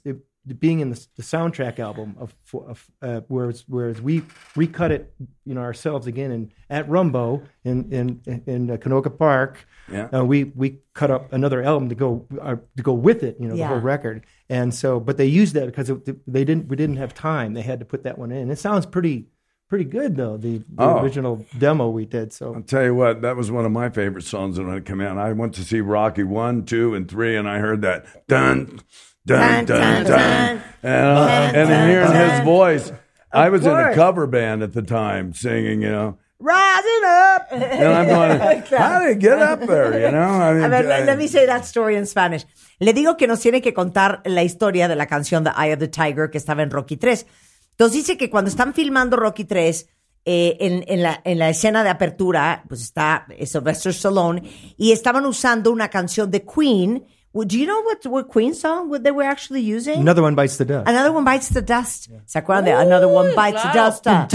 being 0.59 0.79
in 0.79 0.89
the, 0.89 1.05
the 1.17 1.21
soundtrack 1.23 1.77
album 1.77 2.15
of, 2.19 2.33
of 2.53 2.89
uh, 3.01 3.21
whereas 3.27 3.63
whereas 3.67 4.01
we 4.01 4.23
recut 4.55 4.91
it 4.91 5.13
you 5.45 5.53
know 5.53 5.61
ourselves 5.61 6.07
again 6.07 6.31
and 6.31 6.51
at 6.69 6.89
Rumbo 6.89 7.43
in 7.63 7.91
in 7.93 8.43
in 8.47 8.71
uh, 8.71 8.77
Canoga 8.77 9.15
Park. 9.15 9.65
Yeah. 9.91 10.05
Uh, 10.13 10.25
we 10.25 10.45
we 10.45 10.79
cut 10.93 11.11
up 11.11 11.31
another 11.33 11.61
album 11.61 11.89
to 11.89 11.95
go 11.95 12.25
uh, 12.41 12.55
to 12.77 12.83
go 12.83 12.93
with 12.93 13.23
it, 13.23 13.37
you 13.39 13.47
know, 13.47 13.55
Yeah. 13.55 13.65
the 13.67 13.73
whole 13.75 13.81
record. 13.81 14.25
And 14.49 14.73
so, 14.73 14.99
but 14.99 15.17
they 15.17 15.25
used 15.25 15.53
that 15.53 15.65
because 15.67 15.89
it, 15.89 16.31
they 16.31 16.43
didn't 16.43 16.67
we 16.69 16.75
didn't 16.75 16.97
have 16.97 17.13
time. 17.13 17.53
They 17.53 17.61
had 17.61 17.79
to 17.79 17.85
put 17.85 18.03
that 18.03 18.17
one 18.17 18.31
in. 18.31 18.49
It 18.49 18.57
sounds 18.57 18.85
pretty 18.85 19.27
pretty 19.69 19.85
good 19.85 20.15
though. 20.17 20.37
The, 20.37 20.57
the 20.57 20.63
Oh. 20.79 21.01
original 21.01 21.45
demo 21.57 21.89
we 21.89 22.05
did. 22.05 22.33
So 22.33 22.55
I'll 22.55 22.61
tell 22.61 22.83
you 22.83 22.95
what, 22.95 23.21
that 23.21 23.35
was 23.37 23.51
one 23.51 23.65
of 23.65 23.71
my 23.71 23.89
favorite 23.89 24.23
songs 24.23 24.59
when 24.59 24.69
it 24.75 24.85
came 24.85 25.01
out. 25.01 25.17
I 25.17 25.31
went 25.33 25.53
to 25.55 25.63
see 25.63 25.81
Rocky 25.81 26.23
one, 26.23 26.65
two, 26.65 26.93
and 26.95 27.07
three, 27.09 27.35
and 27.37 27.47
I 27.47 27.59
heard 27.59 27.81
that 27.83 28.27
dun 28.27 28.79
dun 29.25 29.65
dun 29.65 30.03
Dun, 30.03 30.61
and, 30.83 31.07
uh, 31.07 31.51
and 31.53 31.69
hearing 31.89 32.13
his 32.13 32.39
voice. 32.43 32.91
I 33.31 33.49
was 33.49 33.61
in 33.65 33.71
a 33.71 33.73
course. 33.75 33.95
cover 33.95 34.27
band 34.27 34.61
at 34.63 34.73
the 34.73 34.81
time, 34.81 35.33
singing, 35.33 35.81
you 35.81 35.89
know, 35.89 36.17
Rising 36.39 37.05
up. 37.05 37.47
and 37.51 37.87
I'm 37.87 38.07
going, 38.07 38.63
how 38.77 38.99
did 39.05 39.19
get 39.19 39.37
up 39.39 39.59
there? 39.61 39.93
You 40.01 40.11
know, 40.11 40.19
I 40.41 40.53
mean, 40.53 40.63
A 40.63 40.69
ver, 40.69 40.83
let, 40.83 41.03
I- 41.03 41.05
let 41.05 41.17
me 41.17 41.27
say 41.27 41.45
that 41.45 41.65
story 41.65 41.95
in 41.95 42.05
Spanish. 42.07 42.45
Le 42.79 42.93
digo 42.93 43.15
que 43.15 43.27
nos 43.27 43.39
tiene 43.39 43.61
que 43.61 43.73
contar 43.73 44.21
la 44.25 44.41
historia 44.43 44.87
de 44.87 44.95
la 44.95 45.05
canción 45.05 45.43
The 45.43 45.51
Eye 45.55 45.71
of 45.73 45.79
the 45.79 45.87
Tiger 45.87 46.29
que 46.31 46.39
estaba 46.39 46.63
en 46.63 46.71
Rocky 46.71 46.97
3. 46.97 47.25
Entonces 47.71 47.93
dice 47.95 48.17
que 48.17 48.29
cuando 48.31 48.49
están 48.49 48.73
filmando 48.73 49.17
Rocky 49.17 49.45
3, 49.45 49.87
eh, 50.25 50.57
en, 50.59 50.83
en 50.87 51.03
la, 51.03 51.21
en 51.23 51.37
la 51.39 51.49
escena 51.49 51.83
de 51.83 51.89
apertura, 51.91 52.63
pues 52.67 52.81
está 52.81 53.25
eh, 53.29 53.45
Sylvester 53.45 53.91
Stallone 53.91 54.41
y 54.77 54.91
estaban 54.91 55.25
usando 55.27 55.71
una 55.71 55.89
canción 55.89 56.29
de 56.31 56.43
Queen. 56.43 57.05
Do 57.33 57.57
you 57.57 57.65
know 57.65 57.81
what, 57.81 58.05
what 58.07 58.27
Queen 58.27 58.53
song 58.53 58.89
what 58.89 59.03
they 59.03 59.11
were 59.11 59.23
actually 59.23 59.61
using? 59.61 60.01
another 60.01 60.21
one 60.21 60.35
bites 60.35 60.57
the 60.57 60.65
dust. 60.65 60.85
Another 60.85 61.13
one 61.13 61.23
bites 61.23 61.47
the 61.49 61.61
dust. 61.61 62.09
¿Se 62.25 62.39
acuerdan 62.39 62.65
de 62.65 62.71
Another 62.73 63.07
One 63.07 63.33
Bites 63.33 63.61
the. 63.61 63.71
Dust? 63.73 64.05
Ah. 64.05 64.27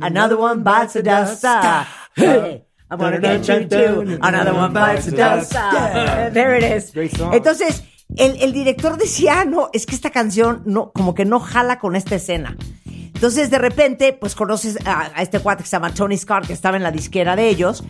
Another 0.00 0.36
one 0.36 0.62
bites 0.62 0.92
the 0.92 1.02
dust. 1.02 1.44
Ah. 1.44 1.88
Hey, 2.14 2.64
I 2.88 2.94
wanna 2.94 3.18
get 3.18 3.48
you 3.48 3.68
too. 3.68 4.18
Another 4.22 4.54
one 4.54 4.72
bites 4.72 5.06
the 5.06 5.16
dust. 5.16 5.52
Ah. 5.56 6.30
There 6.32 6.54
it 6.54 6.62
is. 6.62 6.92
Great 6.92 7.16
song. 7.16 7.34
Entonces, 7.34 7.82
el, 8.16 8.36
el 8.40 8.52
director 8.52 8.96
decía, 8.96 9.44
no, 9.44 9.68
es 9.72 9.84
que 9.84 9.96
esta 9.96 10.10
canción 10.10 10.62
no, 10.64 10.92
como 10.92 11.14
que 11.14 11.24
no 11.24 11.40
jala 11.40 11.80
con 11.80 11.96
esta 11.96 12.14
escena. 12.14 12.56
Entonces, 12.86 13.50
de 13.50 13.58
repente, 13.58 14.12
pues 14.12 14.36
conoces 14.36 14.78
a, 14.86 15.10
a 15.14 15.22
este 15.22 15.40
cuate 15.40 15.64
que 15.64 15.68
se 15.68 15.76
llama 15.76 15.92
Tony 15.92 16.16
Scott, 16.16 16.46
que 16.46 16.52
estaba 16.52 16.76
en 16.76 16.82
la 16.84 16.90
disquera 16.92 17.34
de 17.34 17.48
ellos, 17.48 17.82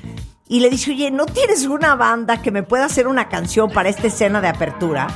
y 0.49 0.61
le 0.61 0.71
dice, 0.71 0.91
oye, 0.91 1.11
¿no 1.11 1.27
tienes 1.27 1.67
una 1.67 1.95
banda 1.95 2.43
que 2.43 2.51
me 2.51 2.63
pueda 2.63 2.87
hacer 2.87 3.07
una 3.07 3.29
canción 3.29 3.71
para 3.71 3.89
esta 3.89 4.09
escena 4.09 4.41
de 4.41 4.49
apertura? 4.49 5.09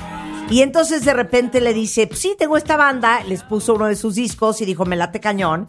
Y 0.49 0.63
entonces 0.63 1.05
de 1.05 1.13
repente 1.13 1.61
le 1.61 1.75
dice, 1.75 2.07
"Pues 2.07 2.21
sí, 2.21 2.37
tengo 2.39 2.57
esta 2.57 2.77
banda, 2.77 3.23
les 3.25 3.43
puso 3.43 3.75
uno 3.75 3.87
de 3.87 3.97
sus 3.97 4.15
discos 4.15 4.61
y 4.61 4.65
dijo, 4.65 4.85
me 4.85 4.95
late 4.97 5.21
cañón. 5.21 5.69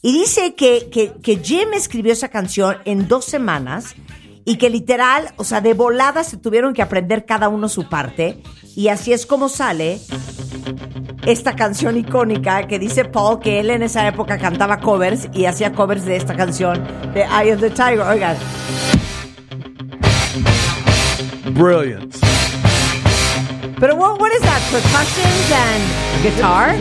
Y 0.00 0.12
dice 0.12 0.54
que, 0.54 0.88
que, 0.90 1.12
que 1.22 1.36
Jim 1.36 1.72
escribió 1.74 2.12
esa 2.12 2.28
canción 2.28 2.76
en 2.84 3.06
dos 3.06 3.24
semanas 3.26 3.94
y 4.44 4.56
que 4.56 4.70
literal, 4.70 5.32
o 5.36 5.44
sea, 5.44 5.60
de 5.60 5.74
volada 5.74 6.24
se 6.24 6.36
tuvieron 6.36 6.74
que 6.74 6.82
aprender 6.82 7.24
cada 7.24 7.48
uno 7.48 7.68
su 7.68 7.88
parte. 7.88 8.42
Y 8.76 8.88
así 8.88 9.12
es 9.12 9.26
como 9.26 9.48
sale 9.48 10.00
esta 11.26 11.56
canción 11.56 11.96
icónica 11.96 12.66
que 12.66 12.78
dice 12.78 13.04
Paul 13.04 13.40
que 13.40 13.60
él 13.60 13.70
en 13.70 13.82
esa 13.82 14.06
época 14.06 14.38
cantaba 14.38 14.80
covers 14.80 15.28
y 15.32 15.46
hacía 15.46 15.72
covers 15.72 16.04
de 16.04 16.16
esta 16.16 16.34
canción 16.36 16.82
de 17.14 17.22
Eye 17.22 17.54
of 17.54 17.60
the 17.60 17.70
Tiger. 17.70 18.00
Oigan, 18.00 18.36
brilliant. 21.54 22.14
pero 23.78 23.96
what, 23.96 24.20
what 24.20 24.32
is 24.32 24.40
that? 24.42 24.60
Percussions 24.70 25.52
and 25.52 26.22
guitar? 26.22 26.74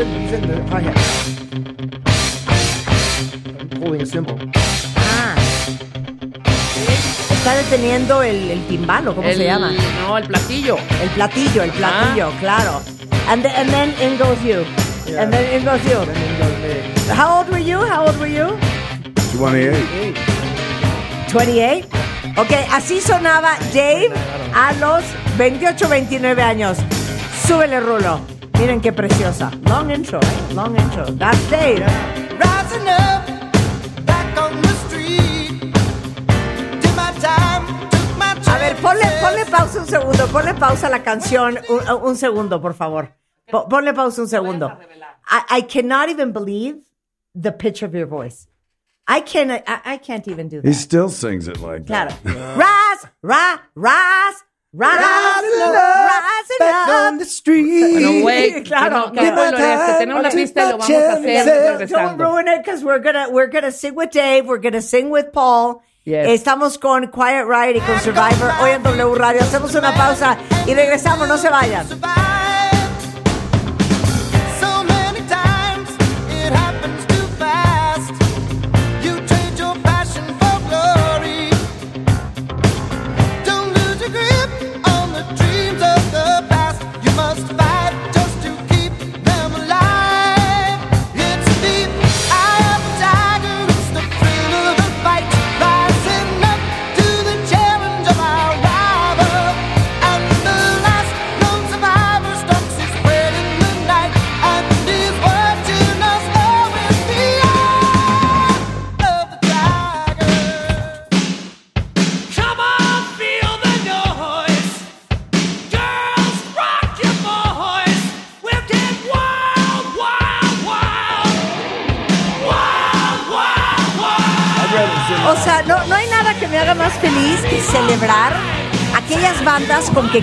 holding 3.83 4.01
a 4.01 4.05
cymbal. 4.05 4.82
Está 7.43 7.55
deteniendo 7.57 8.23
el, 8.23 8.51
el 8.51 8.65
timbalo, 8.67 9.13
¿cómo 9.13 9.27
El- 9.27 9.35
se 9.35 9.43
llama? 9.43 9.69
No, 10.01 10.17
el 10.17 10.23
platillo. 10.25 10.77
El 11.01 11.09
platillo, 11.09 11.63
el 11.63 11.71
platillo, 11.71 12.31
claro. 12.39 12.81
And, 13.29 13.43
the- 13.43 13.49
and 13.49 13.69
then 13.69 13.93
in 14.01 14.17
goes 14.17 14.41
you. 14.45 14.63
And 15.19 15.29
then 15.29 15.53
in 15.59 15.65
goes 15.65 15.81
you. 15.83 15.97
How 17.13 17.39
old 17.39 17.49
were 17.49 17.61
you? 17.61 17.79
How 17.79 18.05
old 18.07 18.17
were 18.17 18.29
you? 18.31 18.47
28. 19.37 19.75
28. 21.33 21.85
Ok, 22.37 22.51
así 22.71 23.01
sonaba 23.01 23.57
Dave 23.73 24.09
a 24.55 24.71
los 24.79 25.03
28, 25.37 25.89
29 25.89 26.41
años. 26.41 26.77
Súbele, 27.45 27.81
Rulo. 27.81 28.21
Miren 28.57 28.79
qué 28.79 28.93
preciosa. 28.93 29.51
Long 29.67 29.91
intro, 29.91 30.19
eh? 30.21 30.53
Long 30.55 30.77
intro. 30.79 31.05
That's 31.17 31.37
Dave. 31.49 31.83
Rising 32.39 32.87
up, 32.87 33.22
ponle, 38.83 39.05
ponle 39.21 39.45
pausa 39.45 39.79
un 39.79 39.87
segundo. 39.87 40.27
Ponle 40.27 40.53
pausa 40.53 40.87
a 40.87 40.89
la 40.89 40.99
canción. 41.03 41.57
Un, 41.69 41.79
un 42.03 42.15
segundo, 42.15 42.59
por 42.61 42.73
favor. 42.73 43.09
Po- 43.49 43.67
Ponle 43.67 43.93
pausa 43.93 44.21
un 44.21 44.27
segundo. 44.27 44.67
I, 45.29 45.57
I 45.57 45.61
cannot 45.61 46.09
even 46.09 46.31
believe 46.31 46.75
the 47.33 47.51
pitch 47.51 47.81
of 47.83 47.93
your 47.95 48.05
voice. 48.07 48.47
I 49.07 49.21
can't, 49.21 49.51
I, 49.51 49.63
I 49.93 49.97
can't 49.97 50.27
even 50.27 50.47
do 50.47 50.61
that. 50.61 50.67
He 50.67 50.73
still 50.73 51.09
sings 51.09 51.47
it 51.47 51.59
like 51.59 51.85
Claro. 51.87 52.11
that. 52.23 52.57
Rise, 52.57 53.07
rise, 53.21 53.59
rise, 53.75 54.35
rise, 54.73 55.43
rising 55.43 56.67
on 56.67 57.13
up. 57.15 57.19
the 57.19 57.25
street. 57.25 57.93
Bueno, 57.93 58.21
güey, 58.21 58.63
Claro. 58.65 59.11
que 59.11 59.21
no, 59.29 59.51
que 59.51 59.75
no. 59.75 59.97
Tenemos 59.99 60.23
la 60.23 60.29
pista 60.31 60.61
y 60.65 60.71
lo 60.71 60.77
vamos 60.77 60.89
a 60.89 61.13
hacer 61.13 61.87
Don't 61.89 62.17
ruin 62.19 62.47
it 62.47 62.63
because 62.63 62.83
we're 62.83 62.99
gonna 62.99 63.29
we're 63.29 63.47
gonna 63.51 63.71
sing 63.71 63.93
with 63.95 64.11
Dave. 64.11 64.45
We're 64.45 64.57
gonna 64.61 64.81
sing 64.81 65.09
with 65.09 65.31
Paul. 65.33 65.81
Yes. 66.05 66.27
Estamos 66.27 66.77
con 66.77 67.07
Quiet 67.07 67.45
Riot 67.47 67.77
y 67.77 67.79
con 67.79 67.97
Survivor 68.01 68.51
hoy 68.61 68.71
en 68.71 68.83
W 68.83 69.15
Radio. 69.15 69.41
Hacemos 69.41 69.73
una 69.73 69.93
pausa 69.95 70.37
y 70.67 70.73
regresamos, 70.73 71.27
no 71.29 71.37
se 71.37 71.49
vayan. 71.49 71.87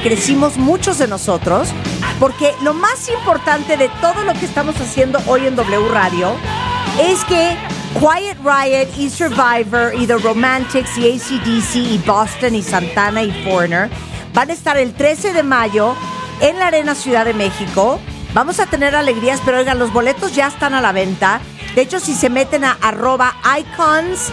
Crecimos 0.03 0.57
muchos 0.57 0.99
de 0.99 1.07
nosotros, 1.07 1.69
porque 2.19 2.55
lo 2.63 2.75
más 2.75 3.09
importante 3.09 3.77
de 3.77 3.89
todo 4.01 4.25
lo 4.25 4.33
que 4.35 4.47
estamos 4.47 4.81
haciendo 4.81 5.21
hoy 5.27 5.47
en 5.47 5.57
W 5.57 5.89
Radio 5.89 6.35
es 7.01 7.25
que 7.25 7.57
Quiet 7.99 8.39
Riot 8.43 8.89
y 8.99 9.11
Survivor 9.11 9.95
y 9.95 10.07
The 10.07 10.19
Romantics 10.19 10.97
y 10.97 11.13
ACDC 11.13 11.77
y 11.77 11.99
Boston 12.07 12.55
y 12.55 12.63
Santana 12.63 13.23
y 13.23 13.31
Foreigner 13.45 13.91
van 14.33 14.51
a 14.51 14.53
estar 14.53 14.77
el 14.77 14.95
13 14.95 15.33
de 15.33 15.43
mayo 15.43 15.95
en 16.41 16.59
la 16.59 16.69
Arena 16.69 16.95
Ciudad 16.95 17.25
de 17.25 17.35
México. 17.35 18.01
Vamos 18.33 18.61
a 18.61 18.67
tener 18.67 18.95
alegrías, 18.95 19.41
pero 19.45 19.59
oigan, 19.59 19.79
los 19.79 19.93
boletos 19.93 20.35
ya 20.35 20.47
están 20.47 20.73
a 20.75 20.81
la 20.81 20.93
venta. 20.93 21.41
De 21.75 21.83
hecho, 21.83 22.01
si 22.01 22.15
se 22.15 22.31
meten 22.31 22.65
a 22.65 22.77
arroba 22.81 23.35
icons 23.59 24.31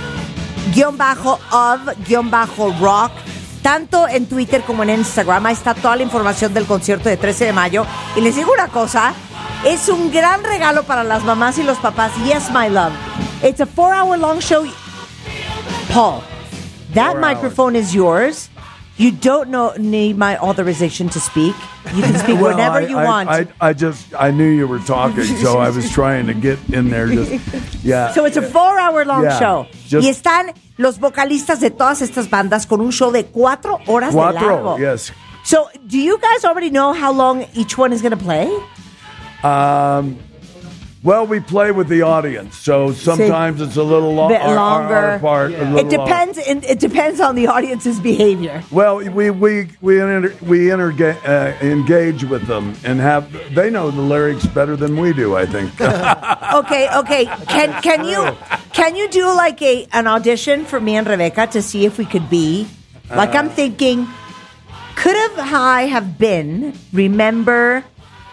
tanto 3.62 4.08
en 4.08 4.28
Twitter 4.28 4.62
como 4.64 4.84
en 4.84 4.90
Instagram. 4.92 5.46
Ahí 5.46 5.54
está 5.54 5.74
toda 5.74 5.96
la 5.96 6.04
información 6.04 6.54
del 6.54 6.66
concierto 6.66 7.10
de 7.10 7.18
13 7.18 7.46
de 7.46 7.54
mayo. 7.54 7.86
Y 8.16 8.22
les 8.22 8.36
digo 8.36 8.52
una 8.54 8.68
cosa 8.68 9.14
es 9.66 9.90
un 9.90 10.12
gran 10.12 10.44
regalo 10.44 10.84
para 10.84 11.04
las 11.04 11.24
mamás 11.24 11.58
y 11.58 11.64
los 11.64 11.78
papás. 11.80 12.12
Yes 12.26 12.50
my 12.52 12.70
love. 12.70 12.94
It's 13.44 13.60
a 13.60 13.66
four 13.66 13.94
hour 13.94 14.18
long 14.18 14.40
show. 14.40 14.66
Paul 15.94 16.22
that 16.94 17.20
microphone 17.20 17.76
is 17.76 17.94
yours 17.94 18.50
you 18.98 19.12
don't 19.12 19.50
know, 19.50 19.74
need 19.78 20.18
my 20.18 20.38
authorization 20.40 21.08
to 21.10 21.20
speak 21.20 21.56
you 21.94 22.02
can 22.04 22.18
speak 22.18 22.40
Well, 22.42 22.52
whenever 22.56 22.78
I, 22.78 22.88
you 22.88 22.98
I, 22.98 23.06
want 23.06 23.30
I, 23.30 23.48
I 23.62 23.74
just 23.74 24.14
I 24.18 24.32
knew 24.32 24.50
you 24.50 24.68
were 24.68 24.80
talking, 24.80 25.24
so 25.24 25.60
I 25.60 25.70
was 25.70 25.90
trying 25.92 26.28
to 26.28 26.34
get 26.34 26.60
in 26.74 26.90
there. 26.90 27.08
Just 27.08 27.32
yeah. 27.84 28.12
So 28.14 28.26
it's 28.26 28.38
a 28.38 28.42
four 28.42 28.78
hour 28.80 29.06
long 29.06 29.24
Yeah, 29.24 29.40
show. 29.40 29.68
just- 29.88 30.04
y 30.06 30.10
están 30.10 30.54
los 30.78 31.00
vocalistas 31.00 31.60
de 31.60 31.70
todas 31.70 32.02
estas 32.02 32.30
bandas 32.30 32.66
con 32.68 32.82
un 32.82 32.92
show 32.92 33.12
de 33.12 33.24
cuatro 33.26 33.80
horas 33.88 34.10
de 34.14 34.16
Cuatro, 34.20 34.48
largo. 34.48 34.78
yes. 34.80 35.12
So, 35.44 35.70
do 35.88 35.98
you 35.98 36.18
guys 36.20 36.44
already 36.44 36.70
know 36.70 36.92
how 36.94 37.14
long 37.14 37.46
each 37.54 37.78
one 37.78 37.94
is 37.94 38.02
going 38.02 38.12
to 38.12 38.18
play? 38.22 38.48
Um, 39.44 40.18
well, 41.08 41.26
we 41.34 41.40
play 41.40 41.70
with 41.72 41.88
the 41.96 42.02
audience, 42.16 42.52
so 42.70 42.92
sometimes 42.92 43.62
it's 43.66 43.78
a 43.78 43.88
little 43.94 44.14
lo- 44.20 44.28
bit 44.28 44.42
our- 44.42 44.50
our- 44.50 44.56
longer. 44.82 44.96
our 44.96 45.20
part, 45.20 45.52
a 45.54 45.64
little 45.64 45.80
It 45.80 45.90
depends. 45.90 46.36
It, 46.38 46.60
it 46.74 46.80
depends 46.88 47.20
on 47.28 47.36
the 47.40 47.48
audience's 47.56 48.00
behavior. 48.12 48.58
Well, 48.80 48.98
we 49.20 49.26
we 49.46 49.54
we 49.88 49.94
inter, 50.02 50.34
we 50.52 50.58
interga- 50.76 51.20
uh, 51.26 51.66
engage 51.76 52.22
with 52.34 52.44
them 52.52 52.66
and 52.84 53.00
have 53.00 53.24
they 53.56 53.70
know 53.76 53.90
the 54.00 54.02
lyrics 54.14 54.46
better 54.60 54.76
than 54.84 54.92
we 55.04 55.14
do. 55.14 55.28
I 55.44 55.46
think. 55.56 55.72
Okay, 56.62 56.88
okay. 57.02 57.24
Can 57.56 57.70
can 57.82 58.00
you 58.06 58.22
can 58.74 58.96
you 58.96 59.08
do 59.10 59.26
like 59.44 59.62
a 59.62 59.86
an 59.92 60.08
audition 60.08 60.64
for 60.66 60.80
me 60.80 60.96
and 60.96 61.06
Rebecca 61.08 61.48
to 61.56 61.62
see 61.62 61.86
if 61.86 61.98
we 61.98 62.06
could 62.06 62.30
be 62.30 62.68
like 63.12 63.36
Uh. 63.36 63.40
I'm 63.40 63.50
thinking 63.50 64.08
could 64.96 65.16
have 65.16 65.38
I 65.54 65.88
have 65.96 66.18
been 66.18 66.74
remember 66.94 67.84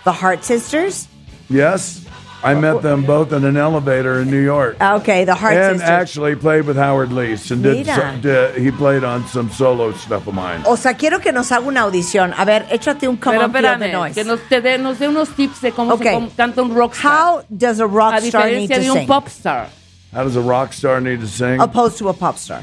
the 0.04 0.12
Heart 0.12 0.44
Sisters? 0.44 1.08
yes, 1.50 2.03
I 2.44 2.54
met 2.54 2.82
them 2.82 3.04
both 3.04 3.32
in 3.32 3.44
an 3.44 3.56
elevator 3.56 4.20
in 4.20 4.30
New 4.30 4.42
York. 4.42 4.76
Okay, 4.80 5.24
the 5.24 5.34
Heart 5.34 5.54
and 5.56 5.78
Sisters. 5.80 5.88
actually 5.88 6.36
played 6.36 6.66
with 6.66 6.76
Howard 6.76 7.08
Leese 7.10 7.50
and 7.50 7.62
did, 7.62 7.86
Mira. 7.86 7.96
so, 7.96 8.20
did 8.20 8.56
he 8.62 8.70
played 8.70 9.02
on 9.02 9.26
some 9.28 9.48
solo 9.50 9.92
stuff 9.92 10.26
of 10.26 10.34
mine. 10.34 10.62
O 10.66 10.76
sea, 10.76 10.94
quiero 10.94 11.18
que 11.20 11.32
nos 11.32 11.50
haga 11.50 11.66
una 11.66 11.80
audición. 11.80 12.34
A 12.36 12.44
ver, 12.44 12.66
échate 12.70 13.08
un 13.08 13.16
come 13.16 13.36
Pero 13.38 13.44
on, 13.46 13.52
feel 13.52 13.62
the 13.62 13.68
espérame, 13.68 13.92
noise. 13.92 14.14
que 14.14 14.24
nos, 14.24 14.40
te 14.48 14.60
dé, 14.60 14.78
nos 14.78 14.98
dé 14.98 15.08
unos 15.08 15.30
tips 15.34 15.60
de 15.62 15.72
cómo 15.72 15.92
Okay. 15.94 16.08
se 16.08 16.12
cómo 16.14 16.30
canta 16.36 16.62
un 16.62 16.74
rockstar. 16.74 17.10
How 17.12 17.42
does 17.48 17.80
a 17.80 17.86
rock 17.86 18.14
a 18.14 18.18
star 18.20 18.46
need 18.50 18.68
diferencia 18.68 18.76
to 18.76 18.80
de 18.82 18.90
un 18.90 18.96
sing? 18.98 19.06
pop 19.08 19.26
star. 19.28 19.68
How 20.12 20.24
does 20.24 20.36
a 20.36 20.40
rock 20.42 20.72
star 20.74 21.00
need 21.00 21.20
to 21.20 21.26
sing? 21.26 21.60
Opposed 21.60 21.98
to 21.98 22.08
a 22.08 22.12
pop 22.14 22.36
star. 22.36 22.60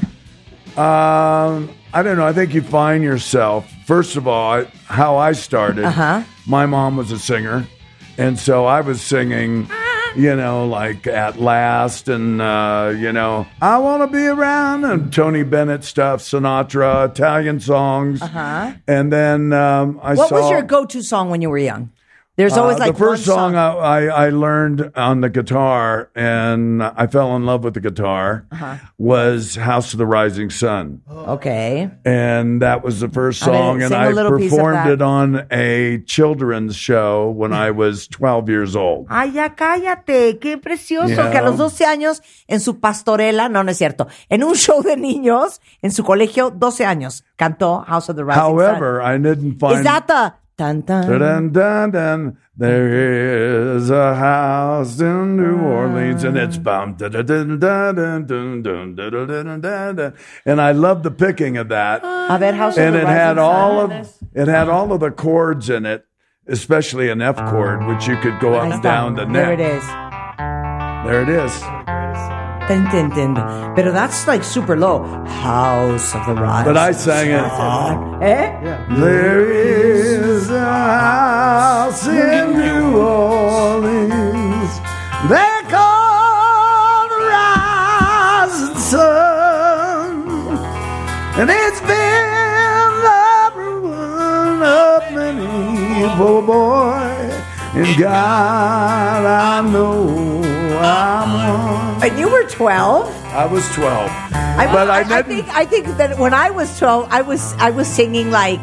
Um, 0.76 1.68
I 1.92 2.02
don't 2.02 2.16
know. 2.16 2.26
I 2.26 2.32
think 2.32 2.54
you 2.54 2.62
find 2.62 3.04
yourself. 3.04 3.70
First 3.86 4.16
of 4.16 4.26
all, 4.26 4.52
I, 4.54 4.64
how 4.86 5.16
I 5.18 5.32
started. 5.32 5.84
Uh-huh. 5.84 6.22
My 6.46 6.64
mom 6.66 6.96
was 6.96 7.10
a 7.12 7.18
singer, 7.18 7.66
and 8.18 8.38
so 8.38 8.66
I 8.66 8.80
was 8.80 9.00
singing. 9.00 9.68
You 10.14 10.36
know, 10.36 10.66
like 10.66 11.06
at 11.06 11.40
last, 11.40 12.06
and 12.06 12.38
uh, 12.42 12.92
you 12.94 13.12
know, 13.12 13.46
I 13.62 13.78
want 13.78 14.02
to 14.02 14.06
be 14.14 14.26
around, 14.26 14.84
and 14.84 15.10
Tony 15.10 15.42
Bennett 15.42 15.84
stuff, 15.84 16.20
Sinatra, 16.20 17.08
Italian 17.08 17.60
songs, 17.60 18.20
uh-huh. 18.20 18.74
and 18.86 19.10
then 19.10 19.54
um, 19.54 19.98
I 20.02 20.12
What 20.12 20.28
saw. 20.28 20.42
was 20.42 20.50
your 20.50 20.60
go-to 20.60 21.02
song 21.02 21.30
when 21.30 21.40
you 21.40 21.48
were 21.48 21.56
young? 21.56 21.88
There's 22.34 22.56
always 22.56 22.76
Uh, 22.76 22.86
like 22.86 22.92
the 22.94 22.98
first 22.98 23.28
one 23.28 23.36
song, 23.52 23.56
I, 23.56 23.68
I, 24.08 24.26
I 24.26 24.30
learned 24.30 24.90
on 24.96 25.20
the 25.20 25.28
guitar 25.28 26.08
and 26.16 26.82
I 26.82 27.06
fell 27.06 27.36
in 27.36 27.44
love 27.44 27.62
with 27.62 27.74
the 27.74 27.80
guitar 27.80 28.46
Uh-huh. 28.50 28.76
was 28.96 29.56
House 29.56 29.92
of 29.92 29.98
the 29.98 30.06
Rising 30.06 30.48
Sun. 30.48 31.02
Okay. 31.10 31.90
And 32.06 32.62
that 32.62 32.82
was 32.82 33.00
the 33.00 33.10
first 33.10 33.40
song. 33.40 33.82
and 33.82 33.92
I 33.94 34.08
piece 34.08 34.16
of 34.18 34.32
performed 34.32 34.88
it 34.88 35.02
on 35.02 35.46
a 35.50 35.98
children's 36.06 36.74
show 36.74 37.28
when 37.30 37.52
I 37.52 37.70
was 37.70 38.08
12 38.08 38.48
years 38.48 38.74
old. 38.76 39.08
Ay, 39.10 39.32
ya 39.34 39.50
cállate, 39.54 40.38
qué 40.40 40.56
precioso 40.56 41.08
Yeah. 41.14 41.30
que 41.32 41.38
a 41.38 41.42
los 41.42 41.58
12 41.58 41.84
años 41.84 42.22
en 42.48 42.60
su 42.60 42.80
pastorela, 42.80 43.50
no, 43.50 43.62
no 43.62 43.70
es 43.72 43.76
cierto, 43.76 44.06
en 44.30 44.42
un 44.42 44.54
show 44.54 44.82
de 44.82 44.96
niños 44.96 45.60
en 45.82 45.90
su 45.90 46.02
colegio, 46.02 46.48
12 46.50 46.86
años, 46.86 47.24
cantó 47.36 47.84
House 47.86 48.08
of 48.08 48.16
the 48.16 48.24
Rising 48.24 48.40
However, 48.40 49.02
I 49.02 49.18
didn't 49.18 49.58
find. 49.58 49.76
Is 49.80 49.84
that 49.84 50.06
the 50.06 50.32
tan 50.56 50.82
tan? 50.82 51.08
Dun, 51.08 51.52
dun, 51.52 51.90
dun, 51.90 52.38
there 52.56 53.74
is 53.76 53.90
a 53.90 54.14
house 54.14 55.00
in 55.00 55.36
New 55.36 55.58
Orleans, 55.60 56.24
and 56.24 56.36
it's 56.36 56.58
bum, 56.58 56.94
dun, 56.94 57.12
dun, 57.12 57.26
dun, 57.26 57.58
dun, 57.58 57.94
dun, 57.94 58.26
dun, 58.26 58.62
dun, 58.62 58.94
dun, 58.94 59.10
dun, 59.10 59.26
dun, 59.26 59.60
dun, 59.60 59.96
dun. 59.96 60.14
and 60.44 60.60
I 60.60 60.72
love 60.72 61.02
the 61.02 61.10
picking 61.10 61.56
of 61.56 61.68
that. 61.68 62.02
A 62.04 62.38
ver, 62.38 62.52
House 62.52 62.78
and 62.78 62.94
it 62.94 63.06
had 63.06 63.38
all 63.38 63.80
of 63.80 63.90
it 64.34 64.48
had 64.48 64.68
all 64.68 64.92
of 64.92 65.00
the 65.00 65.10
chords 65.10 65.68
in 65.70 65.86
it, 65.86 66.04
especially 66.46 67.08
an 67.10 67.20
F 67.20 67.36
chord, 67.36 67.86
which 67.86 68.06
you 68.06 68.16
could 68.18 68.38
go 68.40 68.54
up 68.54 68.72
and 68.72 68.82
down 68.82 69.14
the 69.14 69.24
neck. 69.24 69.32
There 69.34 69.52
it 69.52 69.60
is. 69.60 69.86
There 71.04 71.22
it 71.22 71.28
is. 71.28 71.91
Te 72.68 72.74
entiendo. 72.74 73.42
Pero 73.74 73.92
that's 73.92 74.26
like 74.26 74.44
super 74.44 74.76
low. 74.76 75.04
House 75.42 76.14
of 76.14 76.24
the 76.26 76.34
Rising 76.34 76.64
But 76.64 76.76
I 76.76 76.92
sang 76.92 77.30
it. 77.30 77.50
Sun. 77.56 78.22
Eh? 78.22 78.52
There 79.00 79.50
is 79.50 80.50
a 80.50 80.60
house 80.60 82.06
in 82.06 82.52
New 82.56 82.98
Orleans. 82.98 84.80
They 85.28 85.62
call 85.70 87.08
the 87.08 87.20
rising 87.30 88.76
sun. 88.76 90.12
And 91.38 91.50
it's 91.50 91.80
been 91.80 92.92
the 93.06 93.52
ruin 93.56 94.62
of 94.62 95.02
many 95.12 96.08
poor 96.16 96.42
boy. 96.42 97.21
And 97.74 97.98
God, 97.98 99.24
I 99.24 99.60
know 99.70 100.42
I'm 100.78 101.32
one. 101.32 102.04
And 102.10 102.18
you 102.18 102.28
were 102.30 102.44
12? 102.48 103.08
I 103.26 103.46
was 103.46 103.66
12. 103.72 104.10
I, 104.10 104.68
but 104.70 104.90
I, 104.90 105.00
I, 105.00 105.18
I 105.18 105.22
think 105.22 105.48
I 105.48 105.64
think 105.64 105.86
that 105.96 106.18
when 106.18 106.34
I 106.34 106.50
was 106.50 106.78
12, 106.78 107.08
I 107.10 107.22
was 107.22 107.54
I 107.54 107.70
was 107.70 107.88
singing 107.88 108.30
like 108.30 108.60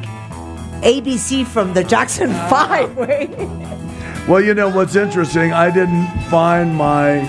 ABC 0.83 1.45
from 1.47 1.73
the 1.73 1.83
Jackson 1.83 2.29
Five. 2.49 2.95
Well, 4.27 4.41
you 4.43 4.53
know 4.53 4.69
what's 4.69 4.95
interesting? 4.95 5.53
I 5.53 5.71
didn't 5.71 6.05
find 6.29 6.75
my 6.75 7.25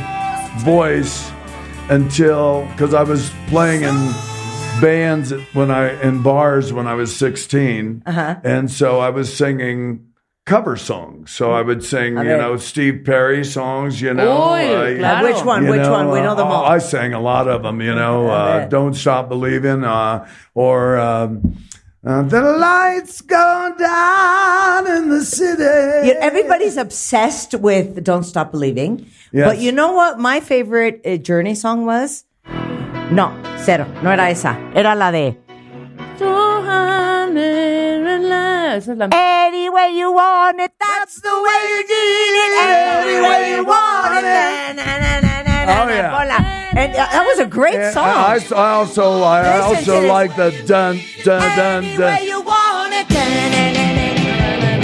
voice 0.59 1.31
until 1.89 2.67
because 2.73 2.93
I 2.93 3.05
was 3.05 3.31
playing 3.47 3.85
in 3.85 3.95
bands 4.83 5.33
when 5.55 5.71
I 5.71 5.99
in 6.03 6.23
bars 6.23 6.75
when 6.75 6.87
I 6.87 6.93
was 6.95 7.17
16, 7.17 8.03
Uh-huh. 8.05 8.35
and 8.45 8.71
so 8.71 8.99
I 9.01 9.09
was 9.09 9.35
singing 9.35 10.10
cover 10.47 10.77
songs. 10.77 11.31
So 11.31 11.53
I 11.53 11.63
would 11.63 11.85
sing, 11.85 12.17
you 12.17 12.25
know, 12.25 12.57
Steve 12.57 13.03
Perry 13.05 13.45
songs. 13.45 14.01
You 14.01 14.15
know, 14.15 14.41
I- 14.51 14.97
claro. 14.99 15.27
Which 15.33 15.45
one? 15.45 15.67
Which 15.69 15.87
one? 15.89 16.11
We 16.11 16.21
know 16.21 16.35
them 16.35 16.49
uh, 16.49 16.51
all. 16.51 16.65
I 16.65 16.79
sang 16.79 17.15
a 17.15 17.21
lot 17.21 17.49
of 17.49 17.63
them. 17.63 17.81
You 17.81 17.95
know, 17.95 18.29
uh, 18.29 18.67
"Don't 18.67 18.95
Stop 18.95 19.29
Believing" 19.29 19.85
uh, 19.85 20.27
or. 20.55 20.99
Um, 20.99 21.57
uh, 22.03 22.23
the 22.23 22.41
lights 22.41 23.21
go 23.21 23.75
down 23.79 24.87
in 24.87 25.11
the 25.11 25.23
city. 25.23 26.09
You- 26.09 26.17
everybody's 26.19 26.79
obsessed 26.79 27.55
with 27.55 28.03
"Don't 28.03 28.25
Stop 28.25 28.53
Believing," 28.53 29.05
Yes. 29.33 29.47
but 29.47 29.59
you 29.59 29.71
know 29.71 29.93
what? 29.93 30.19
My 30.19 30.41
favorite 30.41 31.03
uh, 31.05 31.17
Journey 31.19 31.55
song 31.55 31.85
was. 31.85 32.25
No, 33.13 33.35
cero. 33.59 33.85
No 34.03 34.11
era 34.11 34.31
esa. 34.31 34.57
Era 34.75 34.95
la 34.95 35.11
de. 35.11 35.37
Esa 38.71 38.93
es 38.93 38.99
la 38.99 39.09
Any 39.13 39.69
way 39.69 39.91
you 39.97 40.13
want 40.13 40.61
it, 40.61 40.73
that's 40.81 41.21
the 41.21 41.29
way 41.29 41.61
you 41.71 41.81
need 41.91 42.35
it. 42.39 42.53
Any 42.61 43.21
way 43.29 43.51
you 43.57 43.65
want 43.65 44.17
it. 44.19 44.23
Na, 44.23 44.83
na, 44.85 45.21
na, 45.21 45.21
na, 45.21 45.65
na, 45.65 45.83
Oh, 45.83 45.87
na, 45.87 45.93
yeah. 45.93 46.11
hola. 46.11 46.39
And 46.81 46.93
uh, 46.95 46.97
that 47.13 47.25
was 47.27 47.39
a 47.41 47.47
great 47.47 47.75
Yeah, 47.75 47.91
song. 47.93 48.07
I, 48.07 48.39
I 48.55 48.71
also 48.79 49.23
I 49.23 49.43
Listen 49.43 49.77
also 49.77 49.95
to 49.97 50.01
this. 50.03 50.11
like 50.11 50.37
the 50.37 50.51
dun 50.67 51.01
dun 51.25 51.41
dun 51.57 51.85
Any 51.85 51.97
dun. 51.97 52.15
way 52.15 52.27
you 52.27 52.41
want 52.43 52.95
it. 52.95 53.11
Na, 53.11 53.25
na, 53.27 53.49
na, 53.77 53.87
na, 53.99 54.07
na, 54.15 54.79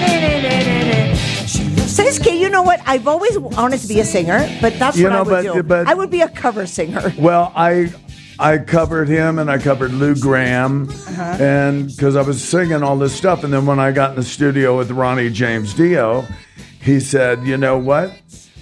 na, 0.00 0.20
na, 0.24 0.62
na, 0.64 1.10
na. 1.12 1.86
Says 1.86 2.18
que, 2.18 2.32
you 2.34 2.48
know 2.48 2.62
what? 2.62 2.80
I've 2.86 3.06
always 3.06 3.38
wanted 3.38 3.80
to 3.80 3.88
be 3.88 4.00
a 4.00 4.04
singer, 4.04 4.48
but 4.60 4.78
that's 4.78 4.96
You 4.96 5.04
what 5.04 5.12
I 5.12 5.16
know, 5.16 5.24
would 5.24 5.44
but- 5.44 5.54
do. 5.54 5.62
but- 5.62 5.88
I 5.88 5.94
would 5.94 6.10
be 6.10 6.22
a 6.22 6.28
cover 6.28 6.66
singer. 6.66 7.12
Well, 7.18 7.52
I 7.54 7.92
I 8.40 8.58
covered 8.58 9.08
him 9.08 9.38
and 9.38 9.50
I 9.50 9.58
covered 9.58 9.92
Lou 9.92 10.14
Gramm, 10.14 10.88
Uh-huh. 10.88 11.22
and 11.42 11.88
because 11.88 12.14
I 12.16 12.22
was 12.22 12.42
singing 12.42 12.82
all 12.82 12.96
this 12.96 13.12
stuff, 13.14 13.42
and 13.44 13.52
then 13.52 13.66
when 13.66 13.80
I 13.80 13.90
got 13.92 14.10
in 14.10 14.16
the 14.16 14.22
studio 14.22 14.76
with 14.78 14.90
Ronnie 14.90 15.30
James 15.30 15.74
Dio, 15.74 16.24
he 16.80 17.00
said, 17.00 17.44
"You 17.44 17.56
know 17.56 17.78
what? 17.78 18.12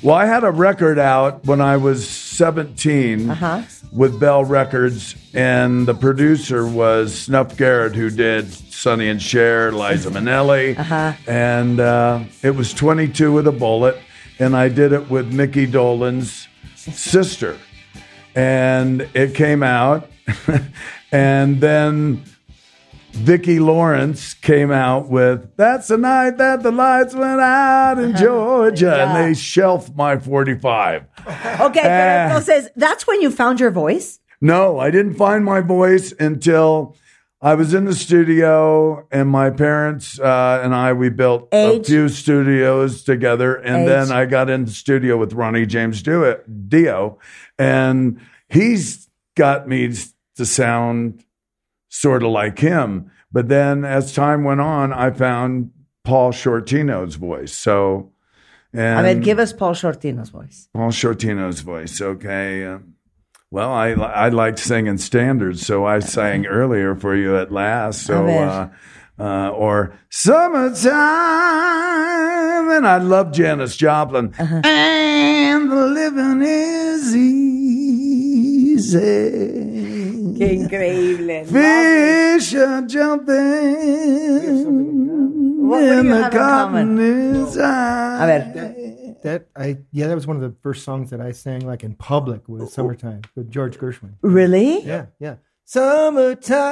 Well, 0.02 0.14
I 0.14 0.26
had 0.26 0.44
a 0.44 0.50
record 0.50 0.98
out 0.98 1.44
when 1.46 1.60
I 1.60 1.76
was 1.76 2.06
17 2.08 3.30
Uh-huh. 3.30 3.62
with 3.92 4.18
Bell 4.18 4.44
Records, 4.44 5.14
and 5.34 5.86
the 5.86 5.94
producer 5.94 6.66
was 6.66 7.14
Snuff 7.14 7.56
Garrett, 7.56 7.94
who 7.94 8.08
did 8.10 8.52
Sonny 8.52 9.08
and 9.08 9.20
Cher, 9.20 9.72
Liza 9.72 10.10
Minnelli, 10.10 10.74
Uh-huh. 10.78 11.12
and 11.26 11.80
uh, 11.80 12.20
it 12.42 12.54
was 12.56 12.72
22 12.72 13.32
with 13.32 13.46
a 13.46 13.52
bullet, 13.52 13.98
and 14.38 14.56
I 14.56 14.68
did 14.68 14.92
it 14.92 15.10
with 15.10 15.32
Micky 15.32 15.66
Dolenz's 15.66 16.46
sister 16.92 17.56
and 18.36 19.08
it 19.14 19.34
came 19.34 19.62
out 19.62 20.08
and 21.12 21.60
then 21.60 22.22
Vicki 23.12 23.58
Lawrence 23.58 24.34
came 24.34 24.70
out 24.70 25.08
with 25.08 25.56
That's 25.56 25.88
the 25.88 25.96
night 25.96 26.36
that 26.36 26.62
the 26.62 26.70
lights 26.70 27.14
went 27.14 27.40
out 27.40 27.98
in 27.98 28.14
Georgia 28.24 28.94
Yeah. 28.96 29.16
and 29.16 29.16
they 29.24 29.34
shelved 29.38 29.96
my 29.96 30.18
45. 30.18 31.02
Okay, 31.26 31.80
Ah. 31.82 32.28
entonces, 32.30 32.68
that's 32.76 33.06
when 33.06 33.22
you 33.22 33.30
found 33.30 33.58
your 33.58 33.70
voice? 33.70 34.20
No, 34.40 34.78
I 34.78 34.90
didn't 34.90 35.14
find 35.14 35.44
my 35.46 35.60
voice 35.62 36.12
until 36.20 36.94
I 37.40 37.54
was 37.54 37.72
in 37.72 37.84
the 37.86 37.94
studio 37.94 39.06
and 39.10 39.28
my 39.30 39.48
parents 39.50 40.18
uh, 40.20 40.60
and 40.62 40.74
I 40.74 40.92
we 40.92 41.08
built 41.08 41.48
Age? 41.54 41.82
a 41.82 41.84
few 41.84 42.08
studios 42.10 43.02
together 43.02 43.54
and 43.54 43.82
Age? 43.82 43.88
then 43.88 44.12
I 44.12 44.26
got 44.26 44.50
in 44.50 44.66
the 44.66 44.70
studio 44.70 45.16
with 45.16 45.32
Ronnie 45.32 45.64
James 45.66 46.02
Dio 46.02 47.18
and 47.58 48.20
he's 48.48 49.08
got 49.34 49.68
me 49.68 49.92
to 50.36 50.46
sound 50.46 51.24
sort 51.88 52.22
of 52.22 52.30
like 52.30 52.58
him. 52.58 53.10
But 53.32 53.48
then 53.48 53.84
as 53.84 54.14
time 54.14 54.44
went 54.44 54.60
on, 54.60 54.92
I 54.92 55.10
found 55.10 55.72
Paul 56.04 56.32
Shortino's 56.32 57.16
voice. 57.16 57.52
So 57.52 58.12
and 58.72 58.98
I 59.06 59.14
mean, 59.14 59.22
give 59.22 59.38
us 59.38 59.52
Paul 59.52 59.72
Shortino's 59.72 60.28
voice. 60.28 60.68
Paul 60.74 60.90
Shortino's 60.90 61.60
voice. 61.60 62.00
Okay. 62.00 62.76
Well, 63.50 63.72
I 63.72 63.92
I 63.92 64.28
liked 64.28 64.58
singing 64.58 64.98
standards, 64.98 65.64
so 65.64 65.86
I 65.86 66.00
sang 66.00 66.46
earlier 66.46 66.94
for 66.94 67.16
you 67.16 67.36
at 67.38 67.52
last. 67.52 68.02
So, 68.02 68.26
uh, 68.26 68.68
uh, 69.18 69.48
or 69.50 69.98
summertime, 70.10 70.90
and 72.70 72.86
I 72.86 72.98
love 72.98 73.32
Janis 73.32 73.76
Joplin. 73.76 74.34
Uh-huh. 74.38 74.60
And 74.64 75.70
the 75.70 75.86
living 75.86 76.42
is 76.42 77.16
easy. 77.16 77.45
Qué 78.94 80.52
increíble. 80.54 81.44
Fish 81.46 82.54
are 82.54 82.82
jumping. 82.86 83.36
What- 85.68 85.70
what 85.70 85.80
do 85.80 85.92
and 85.92 86.06
you 86.08 86.14
the 86.14 86.22
have 86.22 86.32
in 86.32 86.38
cotton 86.38 86.72
common? 86.72 86.98
is 87.00 87.56
high. 87.56 88.22
A 88.22 88.26
ver. 88.26 88.42
That 89.22 89.46
I 89.56 89.78
yeah, 89.90 90.06
that 90.08 90.14
was 90.14 90.26
one 90.26 90.36
of 90.36 90.42
the 90.42 90.54
first 90.62 90.84
songs 90.84 91.10
that 91.10 91.20
I 91.20 91.32
sang 91.32 91.66
like 91.66 91.82
in 91.82 91.94
public 91.96 92.48
was 92.48 92.72
"Summertime" 92.72 93.22
with 93.34 93.50
George 93.50 93.76
Gershwin. 93.78 94.12
Really? 94.22 94.84
Yeah, 94.86 95.06
yeah. 95.18 95.36
Summertime 95.64 96.62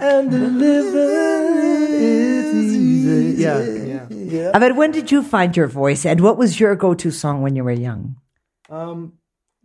and 0.00 0.30
the 0.30 0.38
living 0.38 2.02
is 2.02 2.74
easy. 2.76 3.42
Yeah, 3.42 3.60
yeah. 4.10 4.50
A 4.54 4.58
ver, 4.60 4.74
when 4.74 4.90
did 4.90 5.10
you 5.10 5.22
find 5.22 5.56
your 5.56 5.66
voice 5.66 6.04
and 6.04 6.20
what 6.20 6.36
was 6.36 6.60
your 6.60 6.74
go 6.76 6.92
to 6.94 7.10
song 7.10 7.40
when 7.42 7.56
you 7.56 7.64
were 7.64 7.72
young? 7.72 8.16
Um, 8.68 9.14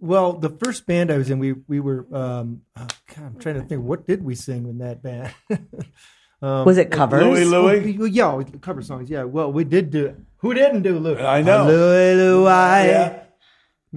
well, 0.05 0.33
the 0.33 0.49
first 0.49 0.85
band 0.85 1.11
I 1.11 1.17
was 1.17 1.29
in, 1.29 1.39
we 1.39 1.53
we 1.67 1.79
were. 1.79 2.05
Um, 2.11 2.61
oh, 2.77 2.87
God, 3.15 3.25
I'm 3.25 3.39
trying 3.39 3.55
to 3.55 3.61
think. 3.61 3.83
What 3.83 4.07
did 4.07 4.23
we 4.23 4.35
sing 4.35 4.67
in 4.67 4.77
that 4.79 5.01
band? 5.01 5.33
um, 6.41 6.65
Was 6.65 6.77
it 6.77 6.91
covers? 6.91 7.23
Louie 7.23 7.45
Louie? 7.45 7.97
oh, 7.99 8.05
yeah, 8.05 8.33
we- 8.35 8.45
cover 8.59 8.81
songs. 8.81 9.09
Yeah. 9.09 9.23
Well, 9.23 9.51
we 9.51 9.63
did 9.63 9.89
do. 9.89 10.15
Who 10.37 10.53
didn't 10.53 10.83
do 10.83 10.99
Louie? 10.99 11.21
I 11.21 11.41
know. 11.41 11.65
Louie 11.65 12.15
Louie. 12.15 12.45
Yeah. 12.45 13.24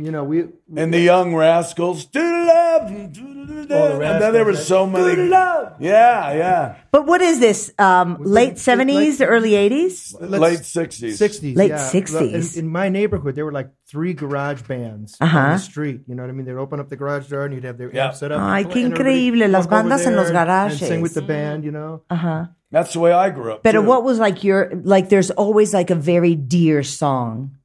You 0.04 0.10
know 0.10 0.24
we. 0.24 0.46
and 0.76 0.92
the 0.94 1.00
Young 1.00 1.34
Rascals. 1.34 2.04
Do 2.06 2.20
love, 2.46 2.90
and 2.90 4.22
then 4.22 4.32
there 4.32 4.44
were 4.44 4.56
so 4.56 4.86
many. 4.86 5.28
Yeah, 5.28 6.32
yeah. 6.32 6.76
But 6.90 7.06
what 7.06 7.20
is 7.20 7.40
this? 7.40 7.72
Um, 7.78 8.16
late 8.20 8.54
70s, 8.54 9.24
early 9.26 9.52
80s? 9.52 10.14
Late 10.20 10.64
sixties. 10.64 11.18
60s. 11.20 11.56
Late 11.56 11.70
yeah. 11.70 11.90
60s. 11.90 12.56
In, 12.56 12.64
in 12.64 12.70
my 12.70 12.88
neighborhood, 12.88 13.34
there 13.34 13.44
were 13.44 13.52
like 13.52 13.70
three 13.88 14.14
garage 14.14 14.62
bands 14.62 15.16
Uh-huh. 15.20 15.38
on 15.38 15.52
the 15.52 15.58
street. 15.58 16.00
You 16.06 16.14
know 16.14 16.22
what 16.22 16.30
I 16.30 16.32
mean? 16.32 16.46
They'd 16.46 16.54
open 16.54 16.80
up 16.80 16.88
the 16.88 16.96
garage 16.96 17.28
door 17.28 17.44
and 17.44 17.54
you'd 17.54 17.64
have 17.64 17.78
their 17.78 17.92
Yeah. 17.94 18.06
amp 18.06 18.14
set 18.14 18.32
up. 18.32 18.40
Ay, 18.40 18.64
qué 18.64 18.82
increíble, 18.84 19.48
las 19.50 19.66
bandas 19.66 20.06
en 20.06 20.16
los 20.16 20.30
garages. 20.30 20.80
And 20.82 20.88
sing 20.88 21.00
with 21.00 21.14
the 21.14 21.22
band, 21.22 21.64
you 21.64 21.70
know? 21.72 22.02
Uh-huh. 22.10 22.46
That's 22.70 22.92
the 22.92 23.00
way 23.00 23.12
I 23.12 23.30
grew 23.30 23.52
up. 23.52 23.62
But 23.62 23.72
too. 23.72 23.82
what 23.82 24.04
was 24.04 24.18
like 24.18 24.44
your, 24.44 24.70
like 24.82 25.08
there's 25.08 25.30
always 25.30 25.72
like 25.72 25.90
a 25.90 25.94
very 25.94 26.34
dear 26.34 26.82
song. 26.82 27.57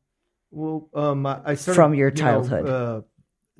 Well, 0.55 0.87
um, 0.93 1.25
I 1.25 1.41
I 1.45 1.55
started 1.55 1.75
From 1.75 1.93
your 1.95 2.09
you 2.09 2.15
know, 2.15 2.21
childhood. 2.21 2.69
uh, 2.69 3.01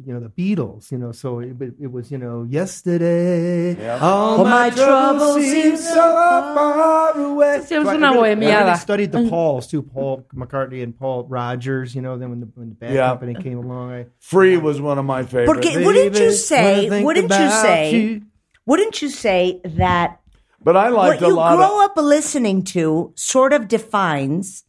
you 0.06 0.13
know 0.13 0.19
the 0.19 0.29
Beatles. 0.29 0.91
You 0.91 0.97
know, 0.99 1.12
so 1.12 1.39
it, 1.39 1.56
it 1.79 1.91
was 1.91 2.12
you 2.12 2.17
know 2.17 2.43
yesterday. 2.43 3.75
Yeah. 3.75 3.99
All 4.01 4.39
All 4.39 4.45
my 4.45 4.69
troubles 4.69 5.41
seem 5.41 5.77
so 5.77 5.95
far 5.95 7.17
away. 7.17 7.62
So 7.65 7.77
I 7.88 7.95
una 7.95 8.12
really- 8.13 8.45
I 8.45 8.63
really 8.65 8.77
studied 8.77 9.12
the 9.12 9.27
Pauls 9.29 9.67
too, 9.67 9.82
Paul 9.82 10.25
McCartney 10.36 10.84
and 10.84 10.97
Paul 10.97 11.25
Rodgers. 11.25 11.95
You 11.95 12.01
know, 12.01 12.17
then 12.17 12.29
when 12.29 12.39
the 12.41 12.49
when 12.56 12.69
the 12.69 12.75
bad 12.75 12.93
Yeah. 12.93 13.10
company 13.10 13.34
came 13.36 13.58
along, 13.58 13.91
I 13.93 14.06
Free 14.19 14.58
was 14.58 14.79
one 14.82 14.97
of 14.99 15.06
my 15.06 15.23
favorites. 15.23 15.51
Porque 15.65 15.86
wouldn't 15.86 16.19
you 16.19 16.32
say, 16.32 16.63
when 16.63 16.86
I 16.86 16.89
think 16.89 17.06
wouldn't 17.06 17.29
you 17.32 17.49
say, 17.49 17.95
you. 17.95 18.21
wouldn't 18.65 19.01
you 19.01 19.10
say 19.10 19.62
that 19.65 20.19
but 20.63 20.75
I 20.77 20.91
what 20.91 21.10
liked 21.10 21.21
a 21.23 21.27
you 21.27 21.36
lot 21.36 21.58
grow 21.58 21.84
of. 21.84 21.91
up 21.91 21.97
listening 21.97 22.63
to 22.75 23.12
sort 23.15 23.51
of 23.53 23.67
defines 23.67 24.63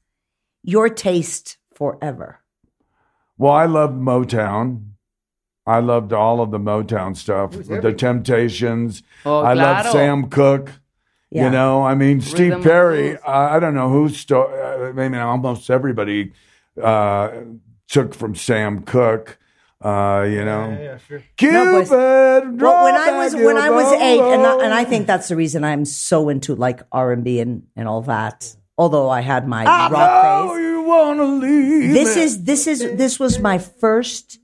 your 0.63 0.89
taste 0.89 1.57
forever? 1.75 2.41
Well, 3.39 3.53
I 3.53 3.67
loved 3.67 3.95
Motown. 4.01 4.91
I 5.67 5.81
loved 5.81 6.13
all 6.13 6.41
of 6.41 6.51
the 6.51 6.59
Motown 6.59 7.17
stuff. 7.17 7.53
The 7.53 7.93
Temptations. 7.93 9.03
Oh, 9.25 9.41
I 9.41 9.55
loved. 9.55 9.89
Sam 9.91 10.29
Cooke. 10.29 10.71
Yeah. 11.31 11.47
You 11.47 11.51
know, 11.51 11.83
I 11.83 11.95
mean, 11.95 12.21
Steve 12.21 12.53
and 12.53 12.63
Perry. 12.63 13.19
I, 13.23 13.57
I 13.57 13.61
don't 13.61 13.75
know 13.75 13.89
who. 13.89 14.09
Sto- 14.09 14.53
uh, 14.53 14.89
I 14.89 14.93
mean, 14.93 15.15
almost 15.21 15.69
everybody 15.71 16.33
uh, 16.81 17.31
took 17.89 18.15
from 18.15 18.35
Sam 18.37 18.83
Cooke. 18.83 19.39
Uh, 19.83 20.25
you 20.31 20.45
know, 20.45 20.79
yeah, 20.81 20.99
sure. 20.99 21.23
Cupid. 21.37 21.55
No, 21.55 21.73
pues- 21.73 21.91
Well, 21.91 22.85
when 22.85 22.95
I 22.95 23.19
was 23.19 23.35
when 23.35 23.57
I 23.59 23.71
was 23.71 23.93
eight, 24.01 24.21
and 24.21 24.43
I, 24.47 24.65
and 24.65 24.73
I 24.75 24.85
think 24.85 25.07
that's 25.07 25.29
the 25.29 25.37
reason 25.37 25.65
I'm 25.65 25.85
so 25.85 26.29
into 26.29 26.55
like 26.55 26.83
R 26.93 27.11
and 27.13 27.25
B 27.25 27.41
and 27.41 27.65
and 27.75 27.89
all 27.89 28.03
that. 28.03 28.55
Although 28.77 29.09
I 29.09 29.21
had 29.21 29.47
my 29.47 29.65
rock 29.65 29.93
Oh, 29.95 30.49
phase. 30.55 30.61
you 30.63 30.83
wanna 30.83 31.25
leave? 31.25 31.93
This 31.95 32.17
me. 32.17 32.23
is 32.23 32.45
this 32.45 32.67
is 32.67 32.81
this 32.97 33.19
was 33.21 33.39
my 33.39 33.59
first 33.59 34.39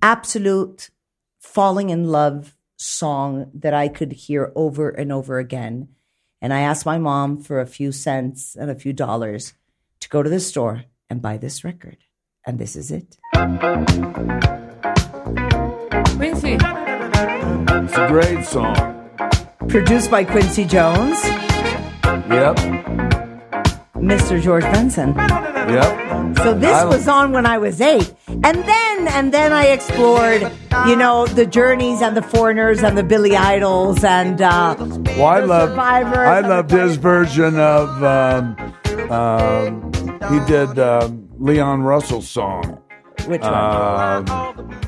absolute 0.00 0.90
falling 1.40 1.90
in 1.90 2.08
love 2.08 2.54
song 2.76 3.50
that 3.54 3.74
I 3.74 3.88
could 3.88 4.12
hear 4.12 4.52
over 4.54 4.88
and 4.90 5.10
over 5.12 5.38
again. 5.38 5.88
And 6.40 6.52
I 6.52 6.60
asked 6.60 6.86
my 6.86 6.98
mom 6.98 7.42
for 7.42 7.60
a 7.60 7.66
few 7.66 7.92
cents 7.92 8.56
and 8.58 8.70
a 8.70 8.74
few 8.74 8.92
dollars 8.92 9.54
to 10.00 10.08
go 10.08 10.22
to 10.22 10.30
the 10.30 10.40
store 10.40 10.84
and 11.10 11.20
buy 11.22 11.36
this 11.36 11.62
record. 11.64 11.98
And 12.46 12.58
this 12.58 12.74
is 12.74 12.90
it. 12.90 13.18
Quincy. 16.16 16.56
It's 17.74 17.96
a 17.96 18.06
great 18.08 18.44
song. 18.44 18.74
Produced 19.68 20.10
by 20.10 20.24
Quincy 20.24 20.64
Jones, 20.64 21.18
Yep. 22.28 22.58
Mr. 24.02 24.42
George 24.42 24.64
Benson. 24.64 25.14
Yep. 25.16 26.36
So 26.38 26.54
this 26.54 26.74
I- 26.74 26.84
was 26.84 27.06
on 27.08 27.32
when 27.32 27.46
I 27.46 27.58
was 27.58 27.80
eight. 27.80 28.12
And 28.28 28.56
then 28.64 29.08
and 29.08 29.32
then 29.32 29.52
I 29.52 29.66
explored, 29.66 30.42
you 30.86 30.96
know, 30.96 31.26
the 31.26 31.46
journeys 31.46 32.02
and 32.02 32.16
the 32.16 32.22
foreigners 32.22 32.82
and 32.82 32.98
the 32.98 33.02
Billy 33.04 33.36
Idols 33.36 34.02
and 34.02 34.40
uh 34.42 34.74
Well, 34.78 35.26
I 35.26 35.40
love. 35.40 35.78
I 35.78 36.40
loved 36.40 36.70
his 36.70 36.96
version 36.96 37.58
of. 37.58 38.02
Um, 38.02 38.56
um, 39.10 39.92
he 40.30 40.40
did 40.46 40.78
um, 40.78 41.28
Leon 41.38 41.82
Russell's 41.82 42.28
song. 42.28 42.78
which 43.26 43.42
one? 43.42 44.28
Um, 44.28 44.80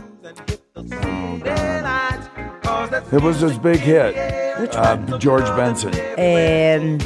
it 3.12 3.22
was 3.22 3.40
his 3.40 3.58
big 3.58 3.78
hit. 3.78 4.14
Uh, 4.56 5.18
George 5.18 5.44
Benson. 5.56 5.92
and 6.16 7.02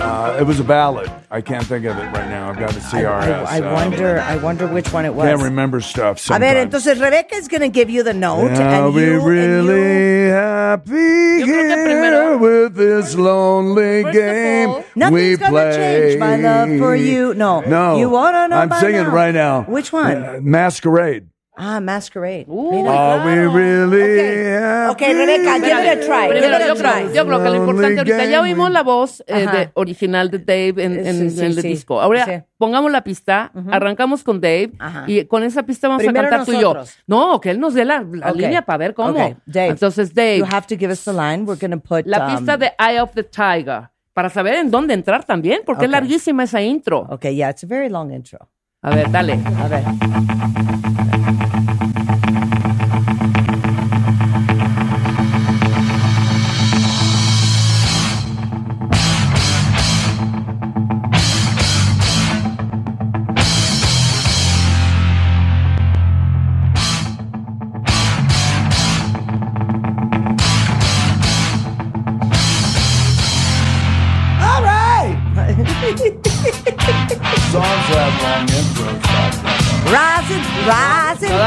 Uh, 0.00 0.36
it 0.40 0.42
was 0.44 0.58
a 0.58 0.64
ballad. 0.64 1.10
I 1.30 1.40
can't 1.40 1.64
think 1.64 1.84
of 1.84 1.96
it 1.96 2.02
right 2.12 2.28
now. 2.28 2.48
I've 2.50 2.58
got 2.58 2.72
a 2.74 2.78
I, 2.78 2.80
CRS. 2.80 3.46
I, 3.46 3.58
I 3.58 3.60
uh, 3.60 3.74
wonder 3.74 4.18
I 4.20 4.36
wonder 4.36 4.66
which 4.66 4.92
one 4.92 5.04
it 5.04 5.14
was. 5.14 5.26
Can't 5.26 5.42
remember 5.42 5.80
stuff. 5.80 6.16
A 6.16 6.20
Sometimes. 6.20 6.54
ver, 6.72 6.78
entonces 6.78 7.00
Rebecca 7.00 7.36
is 7.36 7.46
going 7.48 7.60
to 7.60 7.68
give 7.68 7.88
you 7.90 8.02
the 8.02 8.14
note 8.14 8.50
Are 8.50 8.62
and 8.62 8.94
we 8.94 9.02
you, 9.04 9.12
and 9.14 9.22
you- 9.22 9.28
really 9.28 10.30
happy 10.30 11.38
Yo 11.40 11.46
creo 11.46 11.84
que 11.84 11.88
here 11.88 12.36
with 12.38 12.74
this 12.74 13.14
lonely 13.14 14.02
First 14.02 14.14
game 14.18 14.68
all, 14.70 14.78
we 14.78 14.84
Nothing's 14.96 15.38
gonna 15.38 15.50
play? 15.52 15.76
change 15.76 16.18
my 16.20 16.36
love 16.36 16.78
for 16.78 16.96
you. 16.96 17.34
No. 17.34 17.60
no. 17.60 17.96
You 17.98 18.08
wanna 18.10 18.48
know 18.48 18.56
I'm 18.56 18.68
by 18.68 18.80
singing 18.80 19.04
now. 19.04 19.14
right 19.14 19.34
now. 19.34 19.62
Which 19.62 19.92
one? 19.92 20.16
Uh, 20.24 20.38
Masquerade. 20.42 21.28
Ah, 21.60 21.80
Masquerade. 21.80 22.44
Uh, 22.46 22.70
Mira. 22.72 22.90
Are 22.92 23.26
we 23.26 23.48
really 23.48 24.02
Okay. 24.02 24.52
happy? 24.52 24.92
Okay, 24.92 25.14
Rebecca, 25.14 25.58
give 25.58 25.78
it 25.78 25.88
a 26.02 26.06
try. 26.06 26.22
Give 26.28 26.38
Primero, 26.38 26.56
it 26.56 26.66
yo 26.66 26.72
a 26.72 26.76
creo, 26.76 26.92
try. 26.92 27.14
yo 27.14 27.26
creo 27.26 27.42
que 27.42 27.48
lo 27.50 27.56
importante 27.56 27.98
ahorita, 27.98 28.24
ya 28.26 28.40
oímos 28.40 28.70
la 28.70 28.82
voz 28.82 29.22
eh, 29.26 29.46
de- 29.46 29.70
original 29.74 30.30
de 30.30 30.38
Dave 30.38 30.84
en, 30.84 31.06
en- 31.06 31.30
Sí, 31.30 31.36
sí, 31.36 31.40
en 31.40 31.46
el 31.46 31.60
sí. 31.62 31.68
disco. 31.68 32.00
Ahora 32.00 32.24
Sí. 32.24 32.32
pongamos 32.56 32.90
la 32.92 33.02
pista, 33.02 33.50
arrancamos 33.70 34.22
con 34.22 34.40
Dave 34.40 34.72
Ajá. 34.78 35.04
y 35.06 35.24
con 35.24 35.42
esa 35.42 35.62
pista 35.64 35.88
vamos 35.88 36.02
Primero 36.04 36.26
a 36.28 36.30
cantar 36.30 36.46
tú 36.46 36.52
y 36.52 36.60
yo. 36.60 36.74
nosotros. 36.74 36.96
No, 37.06 37.40
que 37.40 37.50
él 37.50 37.58
nos 37.60 37.74
dé 37.74 37.84
la, 37.84 38.04
la 38.10 38.30
Ok. 38.30 38.36
línea 38.36 38.62
para 38.62 38.76
ver 38.78 38.94
cómo. 38.94 39.10
Okay, 39.10 39.36
Dave. 39.44 39.68
Entonces, 39.68 40.14
Dave, 40.14 40.38
You 40.38 40.46
have 40.46 40.66
to 40.68 40.76
give 40.78 40.92
us 40.92 41.04
the 41.04 41.12
line. 41.12 41.44
We're 41.44 41.58
going 41.58 41.72
to 41.72 41.78
put 41.80 42.06
la 42.06 42.26
um, 42.28 42.36
pista 42.36 42.56
de 42.56 42.72
Eye 42.78 43.00
of 43.00 43.12
the 43.14 43.24
Tiger, 43.24 43.88
para 44.14 44.28
saber 44.30 44.54
en 44.54 44.70
dónde 44.70 44.94
entrar 44.94 45.24
también, 45.24 45.60
porque 45.66 45.84
es 45.84 45.88
Ok. 45.88 45.92
larguísima 45.92 46.44
esa 46.44 46.60
intro. 46.62 47.06
Okay, 47.10 47.34
yeah, 47.34 47.50
it's 47.50 47.64
a 47.64 47.66
very 47.66 47.88
long 47.88 48.12
intro. 48.12 48.48
A 48.82 48.90
ver, 48.94 49.10
dale. 49.10 49.38
A 49.58 49.68
ver. 49.68 49.84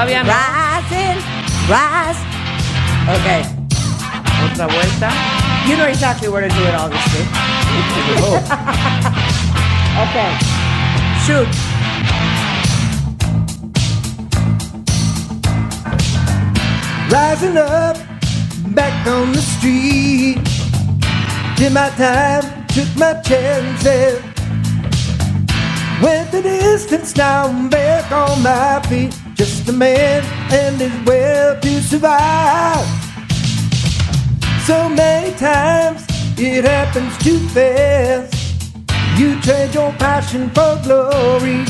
Todavía 0.02 0.24
no. 0.24 0.32
rising, 0.32 1.22
rise. 1.70 2.18
Okay. 3.20 3.44
Otra 4.44 4.66
vuelta. 4.66 5.12
You 5.68 5.78
know 5.78 5.86
exactly 5.86 6.28
where 6.28 6.42
to 6.42 6.50
do 6.56 6.64
it, 6.64 6.74
obviously. 6.74 7.22
okay. 10.02 10.32
Shoot. 11.24 11.48
Rising 17.12 17.58
up, 17.58 17.98
back 18.74 19.06
on 19.06 19.34
the 19.34 19.42
street. 19.42 20.40
Did 21.58 21.74
my 21.74 21.90
time, 21.92 22.66
took 22.70 22.90
my 22.98 23.14
chances. 23.22 24.20
Went 26.02 26.32
the 26.32 26.42
distance, 26.42 27.16
now 27.16 27.46
I'm 27.46 27.70
back 27.70 28.12
on 28.12 28.42
my 28.42 28.82
feet. 28.90 29.21
Just 29.42 29.68
a 29.70 29.74
man 29.74 30.24
and 30.54 30.80
his 30.80 30.94
will 31.04 31.60
to 31.62 31.82
survive. 31.82 32.86
So 34.68 34.88
many 34.88 35.36
times 35.36 36.06
it 36.38 36.64
happens 36.64 37.18
too 37.18 37.40
fast. 37.50 38.36
You 39.18 39.42
trade 39.42 39.74
your 39.74 39.94
passion 39.94 40.52
for 40.52 40.80
glory. 40.84 41.66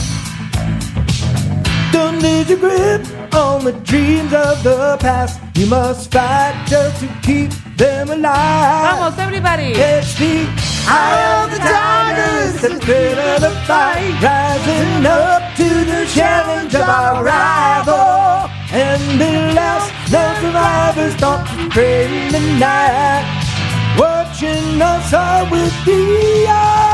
Don't 1.94 2.20
lose 2.20 2.50
your 2.50 2.60
grip 2.60 3.08
on 3.34 3.64
the 3.64 3.72
dreams 3.86 4.34
of 4.34 4.62
the 4.64 4.98
past. 5.00 5.40
You 5.56 5.68
must 5.68 6.12
fight 6.12 6.66
just 6.68 7.00
to 7.00 7.08
keep 7.24 7.52
them 7.78 8.10
alive. 8.10 9.00
Vamos, 9.00 9.18
everybody. 9.18 9.72
It's 9.76 10.20
the 10.20 10.71
eye 10.88 11.44
of 11.44 11.52
the 11.52 11.60
tiger, 11.60 12.32
it's 12.48 12.62
the 12.62 12.80
thrill 12.80 13.20
of 13.20 13.42
the 13.42 13.52
fight, 13.68 14.14
rising 14.22 15.06
up 15.06 15.56
to 15.58 15.70
the 15.92 16.06
challenge 16.14 16.74
of 16.76 16.88
our 16.88 17.24
rival. 17.24 18.50
And 18.72 19.02
the 19.20 19.54
last, 19.54 19.92
no 20.12 20.24
survivors 20.42 21.16
don't 21.18 21.46
pray 21.72 22.06
in 22.06 22.32
the 22.32 22.40
night, 22.60 23.26
watching 23.98 24.82
us 24.82 25.14
all 25.14 25.50
with 25.52 25.74
the 25.86 26.48
eye 26.48 26.91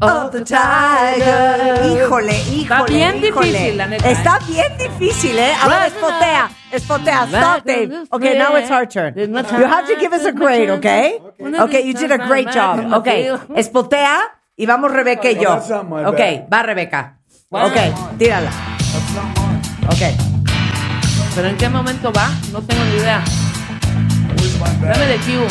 of 0.00 0.32
the 0.32 0.44
tiger. 0.44 1.80
Híjole, 1.84 2.38
híjole. 2.50 2.88
bien 2.88 3.24
híjole. 3.24 3.46
difícil, 3.46 3.76
la 3.76 3.86
neta, 3.86 4.10
Está 4.10 4.38
bien 4.48 4.78
difícil, 4.78 5.38
¿eh? 5.38 5.52
A 5.62 5.68
ver, 5.68 5.86
espotea. 5.88 6.50
Espotea. 6.72 7.26
Stop, 7.26 7.64
Dave. 7.64 8.06
Okay, 8.10 8.38
now 8.38 8.56
it's 8.56 8.70
our 8.70 8.86
turn. 8.86 9.14
You 9.16 9.66
have 9.66 9.86
to 9.86 9.96
give 9.98 10.12
us 10.12 10.24
a 10.24 10.32
grade, 10.32 10.70
okay? 10.70 11.20
Okay, 11.40 11.86
you 11.86 11.94
did 11.94 12.10
a 12.12 12.18
great 12.18 12.50
job. 12.50 12.92
Okay, 13.00 13.30
espotea 13.56 14.20
y 14.56 14.66
vamos 14.66 14.92
Rebeca 14.92 15.30
y 15.30 15.38
yo. 15.38 15.58
Okay, 16.06 16.44
va 16.52 16.62
Rebeca. 16.62 17.18
Okay, 17.50 17.92
tírala. 18.18 18.50
Okay. 19.92 20.16
¿Pero 21.34 21.48
en 21.48 21.56
qué 21.56 21.68
momento 21.68 22.12
va? 22.12 22.30
No 22.52 22.60
tengo 22.62 22.84
ni 22.84 22.96
idea. 22.96 23.22
Dame 24.82 25.06
de 25.06 25.16
cue. 25.18 25.48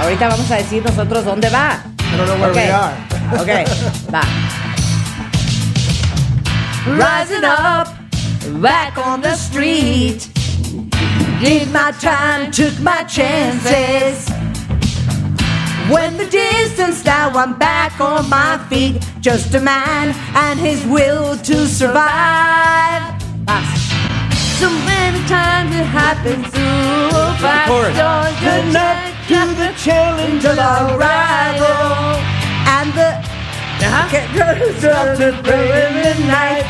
Ahorita 0.00 0.28
vamos 0.28 0.50
a 0.50 0.56
decir 0.56 0.82
nosotros 0.84 1.24
dónde 1.24 1.50
va. 1.50 1.80
I 2.10 2.16
don't 2.16 2.26
know 2.28 2.38
where 2.40 2.50
Okay. 2.50 2.66
we 2.66 2.70
are. 2.72 3.42
Okay, 3.42 3.64
va. 4.12 4.22
Rising 6.98 7.44
up, 7.44 7.88
back 8.62 8.96
on 8.98 9.20
the 9.20 9.34
street. 9.34 10.28
Did 11.40 11.70
my 11.70 11.92
time, 12.00 12.50
took 12.50 12.78
my 12.80 13.04
chances. 13.04 14.28
Went 15.90 16.18
the 16.18 16.26
distance, 16.26 17.04
now 17.04 17.30
I'm 17.30 17.58
back 17.58 18.00
on 18.00 18.28
my 18.28 18.58
feet. 18.68 19.02
Just 19.20 19.54
a 19.54 19.60
man 19.60 20.14
and 20.34 20.58
his 20.58 20.84
will 20.86 21.36
to 21.38 21.66
survive. 21.66 23.14
So 24.58 24.68
many 24.70 25.20
times 25.28 25.70
it 25.74 25.86
happens 25.86 26.44
so 26.52 27.20
fast. 27.42 27.68
chorus. 27.70 27.96
Don't 27.96 28.34
Good 28.40 28.66
you 28.66 28.72
night 28.72 29.14
check 29.28 29.48
to 29.48 29.54
the 29.54 29.72
challenge 29.78 30.44
of 30.44 30.58
our 30.58 30.98
rival. 30.98 32.18
and 32.76 32.92
the 32.92 33.10
uh-huh. 33.80 34.08
Drops 34.34 34.84
are 34.84 35.12
in 35.14 35.94
the 36.02 36.26
night, 36.26 36.64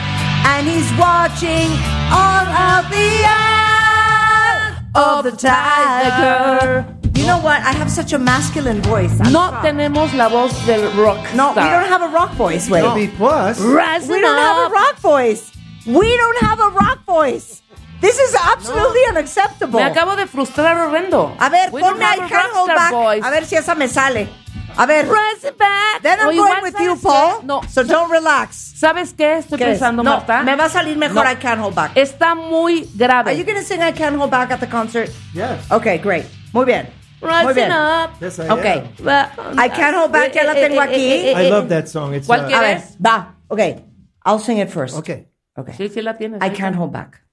and 0.53 0.67
he's 0.69 0.91
watching 0.99 1.69
all 2.13 2.45
of 2.45 2.85
the 2.91 3.11
eye 3.25 4.77
of 4.95 5.25
the 5.25 5.33
tiger. 5.33 6.85
You 7.15 7.27
know 7.27 7.39
what? 7.41 7.61
I 7.63 7.73
have 7.73 7.91
such 7.91 8.13
a 8.13 8.19
masculine 8.19 8.83
voice. 8.83 9.19
I'm 9.21 9.33
No 9.33 9.49
sorry. 9.49 9.71
tenemos 9.73 10.15
la 10.15 10.29
voz 10.29 10.53
del 10.67 10.91
rock. 11.03 11.19
No, 11.35 11.49
we 11.51 11.55
don't 11.63 11.89
have 11.89 12.03
a 12.03 12.09
rock 12.09 12.33
voice. 12.33 12.69
Wait, 12.69 12.85
B 12.95 13.09
plus. 13.17 13.59
Rising 13.61 14.11
we 14.15 14.21
don't 14.21 14.39
have 14.39 14.71
a 14.71 14.75
rock 14.75 14.97
voice. 14.99 15.51
We 15.87 16.17
don't 16.19 16.39
have 16.39 16.61
a 16.61 16.69
rock 16.71 17.05
voice. 17.07 17.63
This 18.01 18.17
is 18.19 18.35
absolutely 18.55 19.01
unacceptable. 19.11 19.81
Me 19.81 19.85
acabo 19.85 20.15
de 20.17 20.27
frustrar 20.27 20.77
horrendo. 20.79 21.35
A 21.39 21.49
ver, 21.49 21.71
We 21.73 21.81
ponme 21.81 22.05
I 22.05 22.19
can't 22.29 22.53
hold 22.55 22.69
back. 22.69 22.93
voice. 22.93 23.27
A 23.27 23.31
ver 23.31 23.45
si 23.45 23.57
esa 23.57 23.75
me 23.75 23.89
sale. 23.89 24.29
A 24.77 24.87
ver. 24.87 25.07
Back. 25.07 26.03
Then 26.03 26.19
I'm 26.21 26.37
going 26.37 26.63
with 26.63 26.75
you, 26.79 26.97
¿sabes 26.97 27.03
Paul. 27.03 27.41
qué? 27.41 27.47
No. 27.47 27.61
So 27.69 27.83
don't 27.83 28.11
relax. 28.13 28.75
¿Sabes 28.79 29.13
qué 29.13 29.39
estoy 29.39 29.59
¿Qué 29.59 29.65
es? 29.65 29.71
pensando, 29.71 30.05
no, 30.05 30.11
Marta? 30.19 30.43
me 30.43 30.55
va 30.55 30.67
a 30.67 30.69
salir 30.69 30.97
mejor 30.97 31.25
No. 31.25 31.31
I 31.33 31.35
can't 31.37 31.61
hold 31.61 31.75
back. 31.75 31.91
Está 31.97 32.37
muy 32.37 32.89
grave. 32.95 33.31
Are 33.31 33.37
you 33.37 33.45
going 33.45 33.59
to 33.59 33.65
sing 33.65 33.83
I 33.83 33.93
can't 33.93 34.17
hold 34.17 34.31
back 34.31 34.53
at 34.53 34.61
the 34.61 34.69
concert? 34.69 35.11
Yes. 35.35 35.69
Okay, 35.71 35.99
great. 35.99 36.27
Muy 36.53 36.65
bien. 36.65 36.89
Muy 37.21 37.31
Rising 37.31 37.55
bien. 37.55 37.73
up. 37.73 38.11
Yes, 38.21 38.39
I 38.39 38.49
Okay. 38.49 38.85
am. 39.05 39.59
I 39.59 39.69
can't 39.69 39.97
hold 39.97 40.13
back, 40.13 40.33
ya 40.33 40.45
la 40.45 40.55
tengo 40.55 40.81
aquí. 40.81 41.33
I 41.35 41.51
love 41.51 41.69
that 41.71 41.89
song. 41.89 42.15
It's 42.15 42.29
¿Cuál 42.29 42.43
uh, 42.43 42.55
A 42.55 42.61
ver, 42.61 42.77
¿Quieres? 42.79 42.97
va. 43.05 43.35
Okay. 43.49 43.85
I'll 44.25 44.39
sing 44.39 44.59
it 44.59 44.71
first. 44.71 44.97
okay. 44.97 45.27
Okay. 45.57 45.75
Sí, 45.77 45.89
sí 45.89 46.03
la 46.03 46.17
tienes. 46.17 46.41
I 46.41 46.51
can't 46.51 46.77
hold 46.77 46.93
back. 46.93 47.25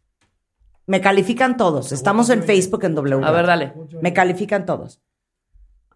Me 0.87 1.01
califican 1.01 1.57
todos. 1.57 1.91
Estamos 1.91 2.29
en 2.29 2.43
Facebook 2.43 2.83
en 2.83 2.93
W. 2.95 3.25
A 3.25 3.31
ver, 3.31 3.45
dale. 3.47 3.73
Me 4.01 4.13
califican 4.13 4.65
todos. 4.65 4.99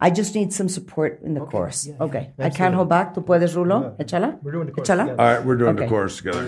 I 0.02 0.12
just 0.16 0.34
need 0.34 0.52
some 0.52 0.70
support 0.70 1.20
in 1.24 1.34
the 1.34 1.42
chorus. 1.52 1.90
Okay. 2.00 2.34
I 2.40 2.50
can't 2.50 2.74
hold 2.74 2.88
back. 2.90 3.14
¿Tú 3.14 3.24
puedes, 3.26 3.54
Rulo? 3.54 3.96
Échala. 4.00 4.40
We're 4.42 4.54
doing 4.54 4.68
the 4.68 4.72
chorus 4.74 4.90
Échala. 4.90 5.04
together. 5.06 5.22
All 5.22 5.36
right, 5.36 5.46
we're 5.46 5.58
doing 5.58 5.76
Okay. 5.76 5.84
the 5.86 5.90
chorus 5.90 6.18
together. 6.18 6.44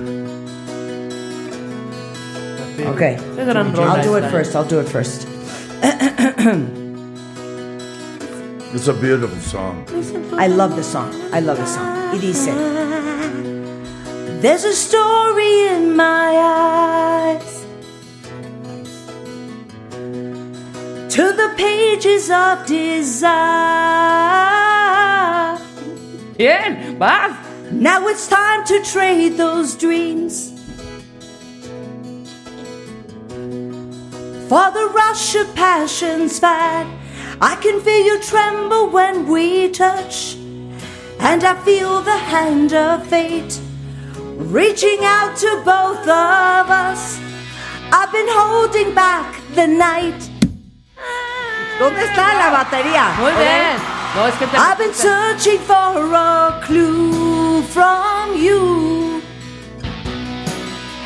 Okay. 2.93 3.17
Qué 3.35 3.45
gran 3.45 3.75
rola 3.75 3.95
I'll 3.95 4.03
do 4.03 4.15
it 4.17 4.23
first. 4.31 4.55
I'll 4.55 4.67
do 4.67 4.79
it 4.79 4.87
first. 4.87 5.27
It's 8.73 8.87
a 8.87 8.93
beautiful 8.93 9.37
song. 9.41 9.83
I 10.39 10.47
love 10.47 10.77
the 10.77 10.83
song. 10.83 11.11
I 11.33 11.41
love 11.41 11.57
the 11.59 11.65
song. 11.67 12.13
Y 12.13 12.19
dice, 12.19 12.53
There's 14.41 14.63
a 14.63 14.71
story 14.73 15.67
in 15.67 15.93
my 15.93 17.35
eyes 17.35 17.60
to 21.11 21.33
the 21.33 21.53
pages 21.57 22.31
of 22.31 22.65
desire. 22.65 23.27
Bien, 26.37 26.97
vas. 26.97 27.35
Now 27.69 28.07
it's 28.07 28.29
time 28.29 28.63
to 28.67 28.81
trade 28.81 29.35
those 29.35 29.75
dreams 29.75 30.51
for 34.47 34.71
the 34.71 34.89
rush 34.93 35.35
of 35.35 35.53
passion's 35.53 36.39
fad. 36.39 36.87
I 37.41 37.55
can 37.55 37.81
feel 37.81 38.05
you 38.05 38.21
tremble 38.21 38.89
when 38.89 39.27
we 39.27 39.69
touch, 39.69 40.35
and 41.19 41.43
I 41.43 41.61
feel 41.65 42.01
the 42.01 42.17
hand 42.17 42.73
of 42.73 43.05
fate 43.07 43.59
reaching 44.37 44.99
out 45.03 45.35
to 45.37 45.61
both 45.65 46.07
of 46.07 46.69
us. 46.69 47.19
I've 47.91 48.13
been 48.13 48.29
holding 48.29 48.95
back 48.95 49.41
the 49.55 49.67
night. 49.67 50.30
¿Dónde 51.81 52.03
está 52.05 52.33
la 52.35 52.49
batería? 52.51 53.13
Muy 53.19 53.31
bien. 53.31 53.77
No, 54.15 54.27
es 54.27 54.35
que 54.35 54.45
te. 54.45 54.55
I've 54.57 54.77
been 54.77 54.93
searching 54.93 55.59
for 55.65 56.13
a 56.13 56.61
clue 56.67 57.63
from 57.73 58.35
you. 58.35 59.21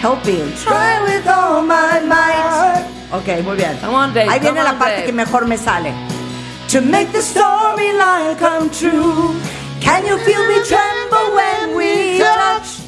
Help 0.02 0.26
me. 0.26 0.52
Try 0.64 1.00
with 1.04 1.26
all 1.28 1.62
my 1.62 2.02
might. 2.06 2.84
Ok, 3.14 3.42
muy 3.46 3.56
bien. 3.56 3.78
Come 3.80 3.96
on, 3.96 4.14
Dave, 4.14 4.30
Ahí 4.30 4.40
viene 4.40 4.58
come 4.60 4.64
la 4.64 4.72
on, 4.72 4.78
parte 4.80 4.96
Dave. 4.96 5.06
que 5.06 5.14
mejor 5.14 5.46
me 5.48 5.58
sale. 5.58 5.94
To 6.72 6.82
make 6.82 7.12
the 7.14 7.22
storyline 7.22 8.38
come 8.38 8.70
true. 8.70 9.34
Can 9.82 10.06
you 10.06 10.18
feel 10.18 10.46
me 10.48 10.62
tremble 10.68 11.36
when 11.36 11.76
we 11.78 12.18
touch? 12.20 12.82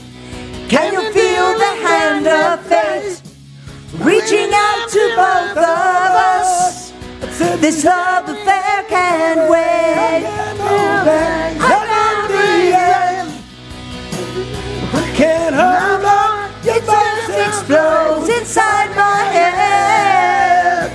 Can 0.68 0.92
you 0.94 1.02
feel 1.14 1.54
the 1.58 1.88
hand 1.88 2.28
of 2.28 2.60
fate 2.66 3.22
reaching 4.04 4.52
out 4.54 4.90
to 4.90 5.00
both 5.16 5.58
of 5.58 6.12
us? 6.36 6.57
This 7.38 7.84
love 7.84 8.28
affair 8.30 8.84
can't 8.90 9.50
wait. 9.50 10.24
Around 11.60 12.28
the 12.30 12.74
end, 12.74 13.30
Can't 15.16 15.56
hold 15.56 16.06
on. 16.06 16.50
it 16.64 16.84
just 16.86 17.30
explodes 17.48 18.30
inside 18.30 18.90
my 18.96 19.22
head. 19.38 20.92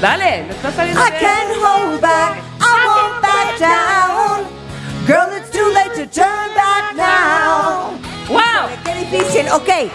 Dale, 0.00 0.46
le 0.46 0.52
está 0.54 0.70
saliendo 0.72 1.00
I 1.00 1.10
can't 1.10 1.56
hold 1.64 2.00
back. 2.00 2.42
I 2.60 2.62
won't 2.86 3.22
back 3.22 3.58
down. 3.58 4.46
Girl, 5.06 5.28
it's 5.36 5.50
too 5.50 5.68
late 5.74 5.94
to 5.94 6.06
turn 6.06 6.48
back 6.54 6.94
now. 6.96 7.92
¡Wow! 8.30 8.68
Qué 8.84 8.94
difícil. 8.94 9.48
Okay, 9.52 9.90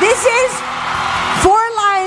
this 0.00 0.18
is 0.24 0.50
four 0.58 0.83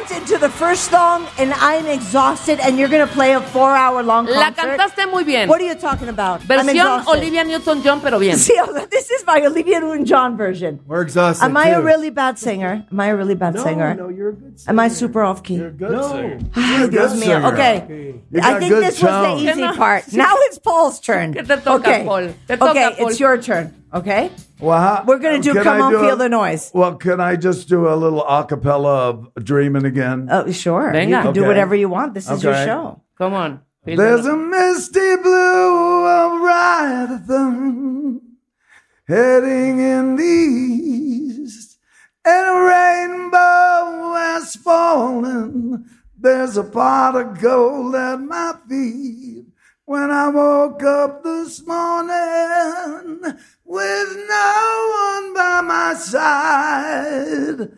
lines 0.09 0.21
into 0.21 0.37
the 0.37 0.49
first 0.49 0.89
song, 0.89 1.27
and 1.37 1.53
I'm 1.53 1.85
exhausted. 1.87 2.59
And 2.59 2.77
you're 2.77 2.89
gonna 2.89 3.07
play 3.07 3.33
a 3.33 3.41
four-hour-long 3.41 4.27
concert. 4.27 4.39
La 4.39 4.51
cantaste 4.51 5.09
muy 5.11 5.23
bien. 5.23 5.49
What 5.49 5.61
are 5.61 5.65
you 5.65 5.75
talking 5.75 6.09
about? 6.09 6.41
I'm 6.41 6.47
Versión 6.47 6.69
exhausted. 6.69 7.17
Olivia 7.17 7.43
Newton-John, 7.43 8.01
pero 8.01 8.19
bien. 8.19 8.37
See, 8.37 8.59
this 8.89 9.09
is 9.11 9.25
my 9.25 9.41
Olivia 9.45 9.79
Newton-John 9.79 10.37
version. 10.37 10.79
We're 10.85 11.01
exhausted. 11.01 11.45
Am 11.45 11.57
I 11.57 11.69
a 11.69 11.75
too. 11.79 11.85
really 11.85 12.09
bad 12.09 12.37
singer? 12.39 12.85
Am 12.91 12.99
I 12.99 13.07
a 13.07 13.15
really 13.15 13.35
bad 13.35 13.55
No, 13.55 13.63
singer? 13.63 13.93
no, 13.95 14.09
you're 14.09 14.29
a 14.29 14.33
good 14.33 14.59
singer. 14.59 14.69
Am 14.71 14.79
I 14.79 14.87
super 14.87 15.23
off 15.23 15.43
key? 15.43 15.55
You're 15.55 15.67
a 15.67 15.71
good 15.71 15.91
No. 15.91 16.07
singer. 16.11 16.39
Ay, 16.55 16.77
You're 16.77 16.87
a 16.87 16.89
good 16.91 17.19
singer. 17.19 17.45
Okay. 17.53 17.75
I 18.41 18.59
think 18.59 18.71
good 18.73 18.83
this 18.83 19.01
was 19.01 19.41
the 19.43 19.51
easy 19.51 19.67
part. 19.77 20.03
Now 20.13 20.33
it's 20.49 20.57
Paul's 20.59 20.99
turn. 20.99 21.33
Que 21.37 21.43
te 21.43 21.55
toca, 21.57 21.75
okay. 21.79 22.03
Paul. 22.05 22.33
Te 22.47 22.53
okay, 22.59 22.95
it's 22.97 23.19
your 23.19 23.37
turn. 23.41 23.73
Okay. 23.93 24.31
Well, 24.59 24.79
how- 24.79 25.03
We're 25.07 25.19
gonna 25.19 25.39
do 25.39 25.53
Come 25.53 25.67
I 25.67 25.79
On, 25.81 25.91
do 25.91 25.99
Feel 25.99 26.13
a- 26.15 26.17
the 26.17 26.29
Noise. 26.29 26.71
Well, 26.73 26.95
can 26.95 27.19
I 27.21 27.35
just 27.37 27.69
do 27.69 27.87
a 27.87 27.95
little 27.95 28.23
acapella 28.23 29.09
of 29.09 29.29
Dreaming 29.43 29.85
again? 29.85 30.27
Oh, 30.31 30.51
sure. 30.51 30.91
Venga. 30.91 31.17
You 31.17 31.21
can 31.23 31.33
do 31.33 31.45
whatever 31.45 31.73
you 31.75 31.87
want. 31.89 32.13
This 32.13 32.29
is 32.29 32.43
your 32.43 32.53
show. 32.55 33.01
Come 33.17 33.33
on. 33.33 33.61
There's 33.85 34.25
a 34.25 34.35
misty 34.35 35.15
blue 35.15 36.05
of 36.05 36.31
Rython 36.41 38.19
heading 39.07 39.79
in 39.79 40.15
the 40.17 40.23
east, 40.23 41.77
and 42.25 42.47
a 42.49 42.61
rainbow 42.63 44.13
has 44.15 44.55
fallen. 44.57 45.85
There's 46.19 46.57
a 46.57 46.63
pot 46.65 47.15
of 47.15 47.39
gold 47.39 47.95
at 47.95 48.19
my 48.19 48.55
feet. 48.67 49.46
When 49.87 50.11
I 50.11 50.27
woke 50.27 50.83
up 50.83 51.23
this 51.23 51.65
morning 51.65 53.21
with 53.63 54.25
no 54.29 54.93
one 55.13 55.33
by 55.33 55.61
my 55.63 55.93
side, 55.93 57.71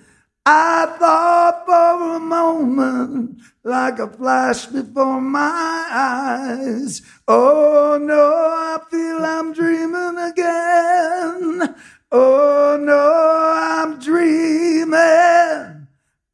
I 0.43 0.87
thought 0.97 1.65
for 1.67 2.15
a 2.15 2.19
moment, 2.19 3.39
like 3.63 3.99
a 3.99 4.07
flash 4.07 4.65
before 4.65 5.21
my 5.21 5.85
eyes. 5.91 7.03
Oh 7.27 7.99
no, 8.01 8.33
I 8.57 8.79
feel 8.89 9.23
I'm 9.23 9.53
dreaming 9.53 10.17
again. 10.17 11.75
Oh 12.11 12.75
no, 12.81 13.53
I'm 13.55 13.99
dreaming. 13.99 15.87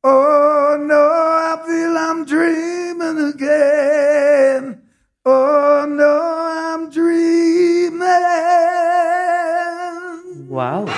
Oh 0.06 0.78
no, 0.80 1.10
I 1.12 1.62
feel 1.68 1.98
I'm 1.98 2.24
dreaming 2.24 3.34
again. 3.34 4.85
Oh 5.28 5.86
no, 5.90 6.22
I'm 6.78 6.90
dreaming. 6.92 8.00
Wow. 10.48 10.86
¡Qué 10.86 10.92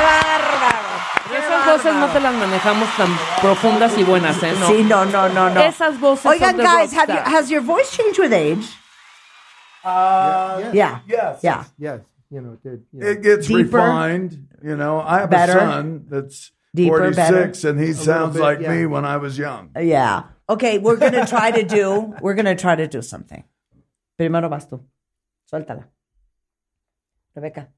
bárbaro! 0.00 0.88
¡Qué 1.28 1.38
Esas 1.38 1.66
voces 1.66 1.94
no 1.94 2.08
te 2.08 2.20
las 2.20 2.34
manejamos 2.34 2.88
tan 2.96 3.10
profundas 3.42 3.98
y 3.98 4.04
buenas, 4.04 4.42
¿eh? 4.42 4.54
No. 4.58 4.68
Sí, 4.68 4.82
no, 4.84 5.04
no, 5.04 5.28
no, 5.28 5.50
no. 5.50 5.60
Esas 5.60 6.00
voces 6.00 6.24
Oigan, 6.26 6.56
son 6.56 6.56
de 6.56 6.62
guys, 6.64 6.92
have 6.94 7.08
you, 7.12 7.18
rockstar. 7.18 7.26
has 7.34 7.50
your 7.50 7.60
voice 7.62 7.90
changed 7.94 8.18
with 8.18 8.32
age? 8.32 8.66
Uh, 9.84 10.70
Yeah. 10.72 11.00
Yes. 11.06 11.40
Yeah. 11.42 11.64
Yes, 11.78 12.00
you 12.30 12.40
know, 12.40 12.54
it 12.54 12.62
did. 12.62 12.84
you 12.92 13.00
know. 13.00 13.06
It 13.06 13.22
gets 13.22 13.46
Deeper? 13.48 13.76
refined. 13.78 14.46
You 14.62 14.76
know, 14.76 15.00
I 15.00 15.20
have 15.20 15.30
Better? 15.30 15.58
a 15.58 15.60
son 15.60 16.06
that's 16.08 16.52
Deeper, 16.74 17.12
46 17.12 17.64
and 17.64 17.78
he 17.80 17.92
sounds 17.92 18.34
bit, 18.34 18.42
like 18.42 18.60
yeah. 18.60 18.70
me 18.70 18.86
when 18.86 19.04
I 19.04 19.18
was 19.18 19.36
young. 19.36 19.70
Yeah. 19.78 20.22
Okay, 20.52 20.78
we're 20.78 20.96
gonna 20.96 21.26
try 21.26 21.50
to 21.50 21.62
do. 21.64 22.14
We're 22.22 22.34
gonna 22.34 22.54
try 22.56 22.76
to 22.76 22.86
do 22.86 23.00
something. 23.02 23.42
Primero 24.18 24.48
vas 24.48 24.66
tú. 24.68 24.80
Suéltala. 25.50 25.84
Rebeca. 27.34 27.68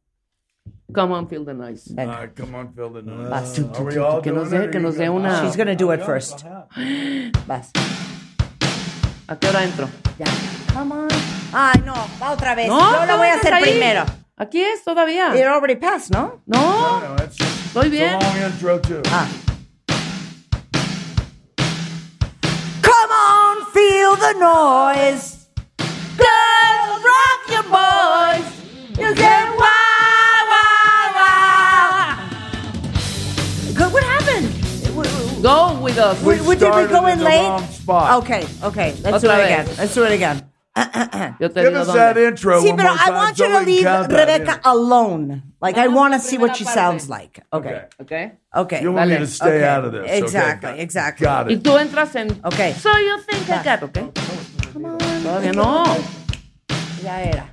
Come 0.92 1.12
on, 1.12 1.28
feel 1.28 1.44
the 1.44 1.54
noise. 1.54 1.92
Uh, 1.96 2.26
come 2.34 2.54
on, 2.56 2.72
Phil. 2.74 2.90
The 2.90 3.02
noise. 3.02 3.28
Vas. 3.28 3.58
Are 3.58 3.84
we 3.84 3.98
all 3.98 4.20
Que 4.22 4.32
nos 4.32 4.50
dé- 4.50 4.70
que 4.70 4.80
nos 4.80 4.96
dé 4.96 5.08
una- 5.08 5.42
She's 5.42 5.56
gonna 5.56 5.76
do 5.76 5.90
it 5.92 6.02
first. 6.02 6.44
Vas. 7.46 7.70
¿A 9.28 9.36
qué 9.36 9.48
hora 9.48 9.62
entro? 9.64 9.88
Ya. 10.18 10.26
Come 10.72 10.92
on. 10.94 11.08
Ay, 11.52 11.80
no. 11.84 11.94
Va 12.20 12.32
otra 12.32 12.54
vez. 12.54 12.68
No, 12.68 12.78
Yo 12.78 13.06
lo 13.06 13.16
voy 13.18 13.28
a 13.28 13.36
¿dónde 13.36 13.40
hacer 13.40 13.54
ahí? 13.54 13.62
primero. 13.62 14.04
Aquí 14.36 14.60
es 14.62 14.82
todavía. 14.84 15.34
It 15.36 15.46
already 15.46 15.76
passed, 15.76 16.10
¿no? 16.10 16.40
No, 16.46 17.00
No, 17.00 17.16
it's, 17.24 17.38
estoy 17.38 17.86
it's 17.86 17.86
a 17.86 17.88
bien. 17.90 18.18
long 18.20 18.36
intro, 18.52 18.80
too. 18.80 19.00
Ah. 19.06 19.28
The 24.24 24.32
noise. 24.40 25.48
Girls, 26.16 27.04
rock 27.12 27.40
your 27.50 27.62
boys. 27.64 28.46
You 28.98 29.14
get 29.14 29.48
wow, 29.58 30.38
wow, 30.52 31.12
wow. 31.18 32.28
Good, 33.74 33.92
what 33.92 34.02
happened? 34.02 35.42
Go 35.42 35.78
with 35.78 35.98
us. 35.98 36.22
We 36.22 36.36
What, 36.38 36.58
did 36.58 36.74
we 36.74 36.86
go 36.86 37.06
in 37.06 37.18
in 37.18 37.24
late? 37.24 37.42
wrong 37.42 37.66
spot. 37.68 38.22
Okay, 38.22 38.46
okay. 38.62 38.96
Let's 39.02 39.22
do 39.22 39.30
it 39.30 39.44
again. 39.44 39.66
Let's 39.76 39.94
do 39.94 40.04
it 40.04 40.12
again. 40.12 40.42
Uh, 40.76 40.86
uh, 40.92 41.08
uh. 41.12 41.32
Yo 41.38 41.48
te 41.48 41.60
Give 41.62 41.70
digo 41.72 41.80
us 41.82 41.86
that 41.94 42.16
dónde. 42.16 42.28
intro 42.28 42.60
See, 42.60 42.68
one 42.68 42.76
but 42.76 42.82
more 42.82 42.92
I 42.92 42.96
time 43.06 43.14
want 43.14 43.36
so 43.36 43.44
you 43.44 43.52
to 43.52 43.58
we 43.58 43.64
can 43.64 43.66
leave 43.74 43.84
count 43.84 44.08
that 44.10 44.28
Rebecca 44.28 44.60
alone. 44.64 45.42
Like, 45.60 45.76
I 45.78 45.86
want 45.88 46.14
to 46.14 46.20
see 46.20 46.36
what 46.36 46.56
she 46.56 46.64
sounds 46.64 47.08
like. 47.08 47.40
Okay. 47.52 47.84
Okay. 48.02 48.32
Okay. 48.54 48.82
You 48.82 48.92
want 48.92 49.08
me 49.08 49.16
Dale. 49.16 49.24
to 49.26 49.30
stay 49.32 49.56
Okay. 49.58 49.64
out 49.64 49.84
of 49.84 49.92
this. 49.92 50.02
okay? 50.02 50.18
Exactly, 50.18 50.80
exactly. 50.80 51.24
Got 51.24 51.46
Y 51.46 51.52
it. 51.54 51.62
tú 51.62 51.78
entras 51.78 52.14
en. 52.16 52.40
Okay. 52.44 52.72
So 52.74 52.90
you 52.98 53.20
think 53.22 53.48
I 53.48 53.62
got, 53.62 53.82
okay? 53.84 54.08
Todavía 55.22 55.52
no. 55.54 55.84
Ya 57.02 57.20
era. 57.22 57.46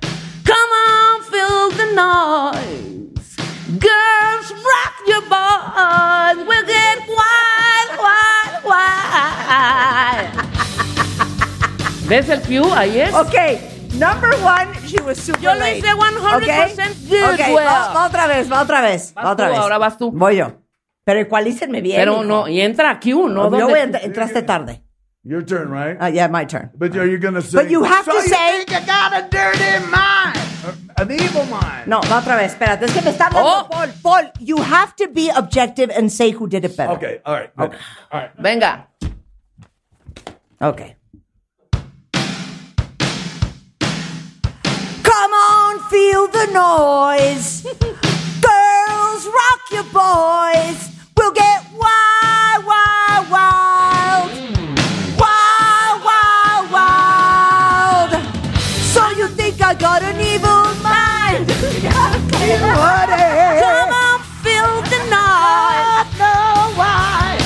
Come 0.44 0.72
on, 0.90 1.22
feel 1.30 1.70
the 1.70 1.94
noise. 1.94 3.36
Girls, 3.78 4.50
rock 4.50 4.94
your 5.06 5.22
boys. 5.22 6.44
We'll 6.46 6.66
get 6.66 6.98
¿Ves 12.12 12.28
el 12.28 12.40
Pew? 12.42 12.70
Ahí 12.74 13.00
es. 13.00 13.14
Ok, 13.14 13.32
number 13.94 14.34
one, 14.44 14.68
she 14.86 15.00
was 15.00 15.16
super 15.16 15.40
Yo 15.40 15.54
lo 15.54 15.66
hice 15.66 15.86
100% 15.88 17.08
good, 17.08 17.24
Ok, 17.32 17.38
güey. 17.52 17.64
va, 17.64 17.92
va 17.94 18.06
otra 18.06 18.26
vez, 18.26 18.52
va 18.52 18.60
otra 18.60 18.82
vez, 18.82 19.14
Vas 19.14 19.24
va 19.24 19.32
otra 19.32 19.46
tú, 19.46 19.52
vez. 19.52 19.60
ahora 19.62 19.78
vas 19.78 19.96
tú. 19.96 20.12
Voy 20.12 20.36
yo. 20.36 20.52
Pero 21.04 21.20
ecualícenme 21.20 21.80
bien. 21.80 21.96
Pero 21.98 22.12
hijo. 22.16 22.24
no, 22.24 22.48
y 22.48 22.60
entra 22.60 23.00
Q, 23.00 23.30
¿no? 23.30 23.44
Yo 23.44 23.50
¿Dónde- 23.50 23.64
voy 23.64 23.78
a 23.78 23.84
entrar- 23.84 24.04
entraste 24.04 24.42
tarde. 24.42 24.82
Your 25.24 25.42
turn, 25.42 25.70
right? 25.72 25.96
Uh, 26.02 26.12
yeah, 26.12 26.28
my 26.28 26.44
turn. 26.44 26.70
but 26.74 26.94
are 26.96 27.06
you 27.10 27.16
going 27.18 27.32
to 27.34 27.40
say? 27.40 27.56
But 27.62 27.70
you 27.70 27.82
have 27.82 28.04
so 28.04 28.10
to 28.12 28.18
you 28.18 28.28
say- 28.28 28.66
think 28.66 28.70
you 28.72 28.86
got 28.86 29.14
a 29.14 29.22
dirty 29.30 29.78
mind, 29.86 30.36
an 30.98 31.10
evil 31.12 31.46
mind. 31.46 31.86
No, 31.86 32.00
va 32.10 32.18
otra 32.18 32.36
vez. 32.36 32.52
Espérate, 32.52 32.84
es 32.84 32.92
que 32.92 33.00
me 33.00 33.10
está 33.10 33.28
hablando 33.28 33.48
Oh. 33.48 33.68
Paul. 33.70 33.88
Paul, 34.02 34.32
you 34.38 34.58
have 34.58 34.94
to 34.96 35.08
be 35.10 35.30
objective 35.34 35.90
and 35.96 36.10
say 36.10 36.30
who 36.32 36.46
did 36.46 36.66
it 36.66 36.76
better. 36.76 36.92
Okay, 36.92 37.22
all 37.24 37.36
right, 37.36 37.50
good. 37.56 37.70
all 38.10 38.20
right. 38.20 38.30
Venga. 38.36 38.88
Okay. 40.60 40.96
Feel 45.92 46.26
the 46.26 46.46
noise. 46.52 47.62
Girls, 48.48 49.22
rock 49.40 49.60
your 49.76 49.84
boys. 49.92 50.78
We'll 51.18 51.32
get 51.44 51.58
wild, 51.84 52.60
wild, 52.70 53.24
wild. 53.36 54.28
Wild, 55.22 55.96
wild, 56.08 56.64
wild. 56.76 58.10
So 58.94 59.02
you 59.18 59.26
think 59.28 59.60
I 59.60 59.74
got 59.74 60.00
an 60.02 60.18
evil 60.32 60.62
mind? 60.80 61.46
Come 63.66 63.92
on, 64.06 64.18
feel 64.44 64.72
the 64.92 65.00
noise. 65.12 66.08
know 66.22 66.56
why. 66.80 67.36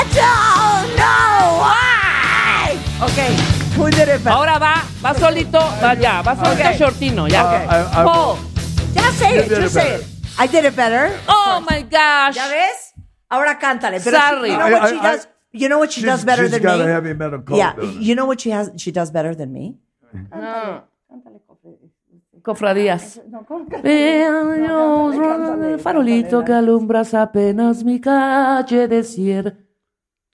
I 0.00 0.02
don't 0.20 0.88
know 1.00 1.38
why. 1.64 2.64
Okay, 3.08 3.32
who 3.76 3.90
did 3.90 4.08
it 4.08 4.22
better? 4.22 4.36
Ahora 4.36 4.58
va, 4.58 4.69
va 5.02 5.14
solito, 5.14 5.58
va 5.80 5.94
ya, 5.94 6.22
va 6.22 6.34
solito 6.36 6.68
Ok. 6.68 6.76
shortino, 6.76 7.26
ya. 7.28 7.44
Okay. 7.46 7.64
I- 7.66 8.04
Paul. 8.04 8.36
It, 9.22 9.48
did 9.48 9.60
just 9.60 9.64
it 9.64 9.70
say 9.70 9.82
better. 9.90 10.00
it. 10.00 10.06
I 10.38 10.46
did 10.48 10.64
it 10.64 10.74
better. 10.76 11.10
Oh 11.28 11.60
my 11.68 11.82
gosh. 11.82 12.36
¿Ya 12.36 12.48
ves? 12.48 12.94
Ahora 13.28 13.58
cántale. 13.58 14.00
Pero 14.00 14.16
Sorry. 14.18 14.50
you 14.50 14.56
know 14.58 14.70
what 14.70 14.88
she 14.88 14.96
I- 14.96 15.02
does? 15.02 15.28
You 15.52 15.68
know 15.68 15.78
what 15.78 15.90
she 15.92 16.02
does 16.02 16.24
better 16.24 16.44
she's 16.44 16.52
than 16.52 16.62
got 16.62 16.78
me? 16.78 16.84
a 16.84 16.88
heavy 16.94 17.12
metal 17.14 17.40
coat, 17.42 17.56
yeah, 17.56 17.74
you 17.98 18.14
know 18.14 18.24
what 18.24 18.40
she 18.40 18.50
has? 18.50 18.70
She 18.76 18.92
does 18.92 19.10
better 19.10 19.34
than 19.34 19.52
me. 19.52 19.76
Cofradías. 22.42 23.20
Vean, 23.82 25.78
farolito 25.80 26.44
que 26.44 26.52
alumbras 26.52 27.14
apenas 27.14 27.82
mi 27.84 28.00
calle 28.00 28.86
desierta. 28.88 29.56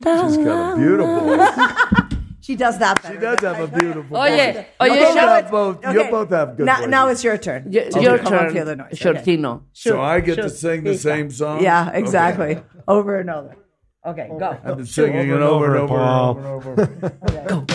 She's 0.05 0.37
got 0.39 0.75
a 0.75 0.77
beautiful. 0.77 1.39
She 2.47 2.55
does 2.55 2.79
that 2.79 3.03
better. 3.03 3.15
She 3.15 3.21
does 3.21 3.41
have 3.41 3.59
a 3.59 3.67
beautiful 3.67 4.17
oh, 4.17 4.21
Oye, 4.21 4.53
voice. 4.53 4.65
oye, 4.81 4.87
you 4.87 5.01
both 5.05 5.15
show 5.15 5.27
have 5.29 5.51
both. 5.51 5.85
Okay. 5.85 5.93
You 6.05 6.11
both 6.13 6.31
have 6.31 6.57
good 6.57 6.67
now, 6.67 6.77
voices. 6.77 6.91
now 6.91 7.09
it's 7.09 7.25
your 7.25 7.39
turn. 7.39 7.63
Y- 7.67 7.81
Okay. 7.89 8.03
Your 8.03 8.19
Come 8.19 8.35
on, 8.35 8.53
feel 8.53 8.65
the 8.65 8.77
turn, 8.77 8.79
noise. 8.79 9.05
Okay. 9.07 9.37
shortino. 9.37 9.63
so 9.73 10.01
I 10.01 10.21
get 10.21 10.37
to 10.37 10.49
sing 10.49 10.85
the 10.85 10.97
same 10.97 11.29
song. 11.33 11.61
Yeah, 11.61 11.89
Okay. 11.89 11.99
exactly. 11.99 12.63
Over 12.87 13.19
and 13.19 13.31
over. 13.31 13.57
Okay, 14.07 14.29
go. 14.39 14.57
I've 14.65 14.77
been 14.77 14.87
singing 14.87 15.29
it 15.29 15.43
over 15.43 15.75
and 15.75 15.91
over, 15.91 15.99
and 15.99 16.47
over, 16.47 16.83
and 16.83 16.87
over. 16.87 17.49
Come 17.49 17.66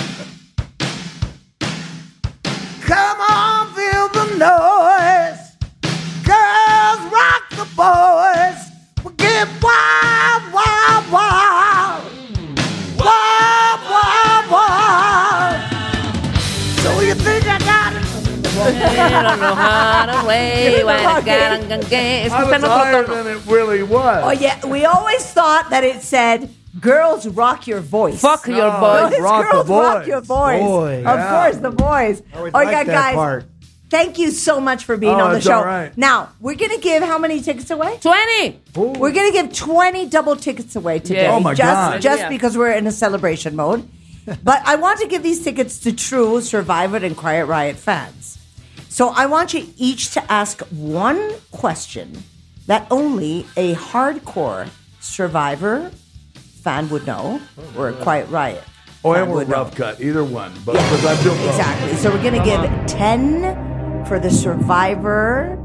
how 19.56 20.06
to 20.22 20.28
wait, 20.28 20.84
when 20.84 20.96
I 20.96 21.22
got- 21.22 21.54
Es 21.72 21.90
que 21.90 21.98
I 22.32 22.44
was 22.44 22.54
otro 22.54 22.70
higher 22.70 23.04
tono. 23.04 23.24
than 23.24 23.38
it 23.38 23.42
really 23.48 23.84
was. 23.84 24.24
Oh 24.26 24.32
yeah, 24.32 24.66
we 24.66 24.86
always 24.86 25.26
thought 25.26 25.70
that 25.70 25.84
it 25.84 26.02
said 26.04 26.50
"Girls 26.80 27.28
rock 27.28 27.68
your 27.68 27.80
voice." 27.82 28.20
Fuck 28.22 28.48
your 28.48 28.58
No. 28.72 28.80
boys. 28.80 29.12
It's 29.14 29.22
rock 29.22 29.46
the 29.46 29.52
girls 29.52 29.70
rock 29.70 29.98
boys. 30.00 30.08
your 30.08 30.22
voice. 30.22 30.62
Boys. 30.62 31.06
Of 31.06 31.20
Yeah. 31.20 31.30
course, 31.44 31.58
the 31.58 31.72
boys. 31.72 32.22
always 32.36 32.54
oh, 32.54 32.58
Oiga, 32.60 32.66
liked 32.66 32.72
that 32.72 32.86
guys, 32.88 33.16
part. 33.16 33.46
thank 33.90 34.18
you 34.18 34.32
so 34.32 34.60
much 34.62 34.86
for 34.86 34.96
being 34.98 35.16
Oh, 35.20 35.26
on 35.26 35.32
the 35.32 35.38
it's 35.38 35.46
show. 35.46 35.58
all 35.58 35.66
right. 35.66 35.92
Now 35.98 36.30
we're 36.40 36.56
gonna 36.56 36.78
give 36.78 37.04
how 37.04 37.18
many 37.18 37.42
tickets 37.42 37.70
away? 37.72 37.98
20. 38.02 38.60
We're 38.76 39.12
gonna 39.12 39.32
give 39.32 39.54
twenty 39.54 40.06
double 40.08 40.36
tickets 40.36 40.76
away 40.76 41.00
today. 41.00 41.24
Yeah. 41.24 41.36
Oh, 41.36 41.40
my 41.40 41.54
just, 41.54 41.68
God. 41.74 42.02
Just 42.02 42.22
Yeah. 42.24 42.30
because 42.30 42.58
we're 42.58 42.72
in 42.72 42.88
a 42.88 42.92
celebration 42.92 43.56
mode. 43.56 43.88
but 44.44 44.62
I 44.66 44.76
want 44.76 45.00
to 45.00 45.08
give 45.08 45.24
these 45.24 45.44
tickets 45.44 45.80
to 45.80 45.92
true 45.92 46.42
Survivor 46.42 46.98
and 46.98 47.18
Quiet 47.18 47.48
Riot 47.48 47.76
fans. 47.78 48.31
So 48.92 49.08
I 49.08 49.26
want 49.26 49.54
you 49.54 49.66
each 49.78 50.12
to 50.16 50.32
ask 50.32 50.60
one 50.68 51.32
question 51.52 52.24
that 52.68 52.86
only 52.92 53.46
a 53.56 53.74
hardcore 53.76 54.68
Survivor 55.00 55.90
fan 56.62 56.90
would 56.90 57.08
know, 57.08 57.40
or 57.78 57.88
a 57.88 57.94
Quiet 57.94 58.28
Riot. 58.28 58.62
Oh, 59.06 59.14
fan 59.14 59.24
and 59.24 59.32
we're 59.32 59.46
know. 59.46 59.52
rough 59.64 59.76
cut. 59.76 60.02
Either 60.02 60.26
one. 60.26 60.52
But 60.66 60.74
because 60.74 61.06
I'm 61.06 61.24
doing. 61.24 61.40
Exactly. 61.48 61.96
So 62.00 62.12
we're 62.12 62.22
going 62.22 62.38
to 62.38 62.44
give 62.44 62.86
10 62.88 64.06
for 64.08 64.20
the 64.20 64.30
Survivor 64.30 65.58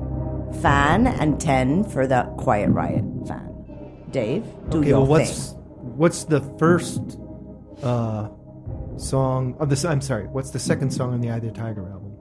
fan 0.62 1.09
and 1.09 1.41
10 1.41 1.83
for 1.91 2.07
the 2.07 2.22
Quiet 2.39 2.70
Riot 2.70 3.05
fan. 3.27 4.07
Dave, 4.12 4.45
do 4.70 4.79
Okay, 4.79 4.89
your 4.91 5.01
well, 5.01 5.07
what's 5.09 5.49
thing. 5.51 5.59
what's 5.99 6.24
the 6.24 6.41
first 6.61 7.18
uh, 7.83 8.29
song 8.99 9.57
of 9.59 9.68
this? 9.68 9.85
I'm 9.85 10.01
sorry. 10.01 10.29
What's 10.29 10.51
the 10.53 10.61
second 10.61 10.93
song 10.93 11.12
on 11.12 11.20
the 11.20 11.29
Eye 11.31 11.39
of 11.39 11.43
the 11.43 11.51
Tiger 11.51 11.83
album? 11.89 12.16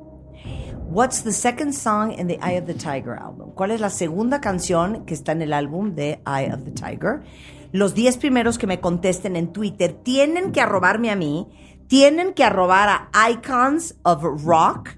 What's 0.88 1.24
the 1.24 1.32
second 1.34 1.74
song 1.74 2.12
in 2.14 2.28
the 2.28 2.38
Eye 2.42 2.58
of 2.58 2.66
the 2.68 2.74
Tiger 2.74 3.18
album? 3.18 3.52
¿Cuál 3.54 3.72
es 3.72 3.82
la 3.82 3.90
segunda 3.90 4.40
canción 4.40 5.06
que 5.06 5.14
está 5.14 5.32
en 5.34 5.42
el 5.42 5.52
álbum 5.54 5.94
de 5.96 6.22
Eye 6.26 6.54
of 6.54 6.64
the 6.64 6.72
Tiger? 6.72 7.22
Los 7.72 7.94
10 7.96 8.18
primeros 8.18 8.58
que 8.58 8.68
me 8.68 8.80
contesten 8.80 9.36
en 9.36 9.52
Twitter 9.52 9.94
tienen 9.94 10.52
que 10.54 10.62
arrobarme 10.62 11.12
a 11.12 11.16
mí, 11.16 11.48
tienen 11.88 12.34
que 12.34 12.44
arrobar 12.46 13.10
a 13.12 13.30
Icons 13.32 13.96
of 14.04 14.24
Rock 14.46 14.92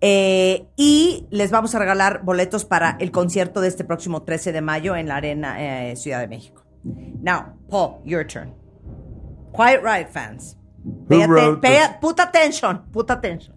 eh, 0.00 0.68
y 0.76 1.26
les 1.30 1.50
vamos 1.50 1.74
a 1.74 1.78
regalar 1.80 2.22
boletos 2.22 2.64
para 2.64 2.96
el 3.00 3.10
concierto 3.10 3.60
de 3.60 3.68
este 3.68 3.82
próximo 3.84 4.22
13 4.22 4.52
de 4.52 4.60
mayo 4.60 4.94
en 4.94 5.08
la 5.08 5.16
Arena 5.16 5.56
eh, 5.90 5.96
Ciudad 5.96 6.20
de 6.20 6.28
México. 6.28 6.62
Now, 6.84 7.54
Paul, 7.68 8.02
your 8.04 8.24
turn. 8.26 8.52
Quiet 9.52 9.80
Riot 9.82 10.08
fans. 10.12 10.56
Pay, 11.08 11.22
atten- 11.22 11.30
wrote 11.30 11.60
pay- 11.62 11.78
the- 11.88 11.98
put 12.00 12.20
attention, 12.20 12.82
put 12.92 13.10
attention. 13.10 13.53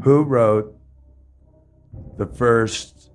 Who 0.00 0.24
wrote 0.24 0.74
the 2.16 2.26
first 2.26 3.10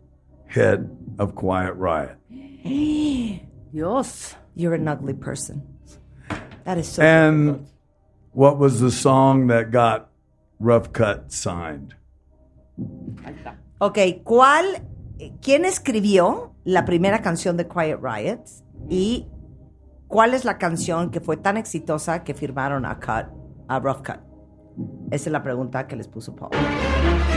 hit 0.46 0.82
of 1.18 1.34
Quiet 1.36 1.74
Riot? 1.74 2.18
Dios. 3.72 4.36
You're 4.56 4.74
an 4.74 4.88
ugly 4.88 5.14
person. 5.14 5.62
That 6.64 6.78
is 6.78 6.88
so. 6.88 7.04
And 7.04 7.68
what 8.32 8.58
was 8.58 8.80
the 8.80 8.92
song 8.92 9.48
that 9.48 9.72
got 9.72 10.10
Rough 10.60 10.92
Cut 10.94 11.32
signed? 11.32 11.96
ok, 13.80 13.98
¿cuál, 14.24 14.84
quién 15.42 15.66
escribió 15.66 16.56
la 16.64 16.86
primera 16.86 17.22
canción 17.22 17.58
de 17.58 17.68
Quiet 17.68 18.00
Riot 18.02 18.44
y 18.90 19.28
cuál 20.08 20.34
es 20.34 20.46
la 20.46 20.58
canción 20.58 21.10
que 21.10 21.20
fue 21.20 21.38
tan 21.38 21.58
exitosa 21.58 22.24
que 22.24 22.34
firmaron 22.34 22.86
a 22.86 23.00
Cut, 23.00 23.28
a 23.68 23.80
Rough 23.80 24.04
Cut? 24.04 24.27
Esa 25.12 25.30
es 25.30 25.32
la 25.32 25.42
pregunta 25.42 25.88
que 25.88 25.96
les 25.96 26.08
puso 26.08 26.36
Paul. 26.36 26.52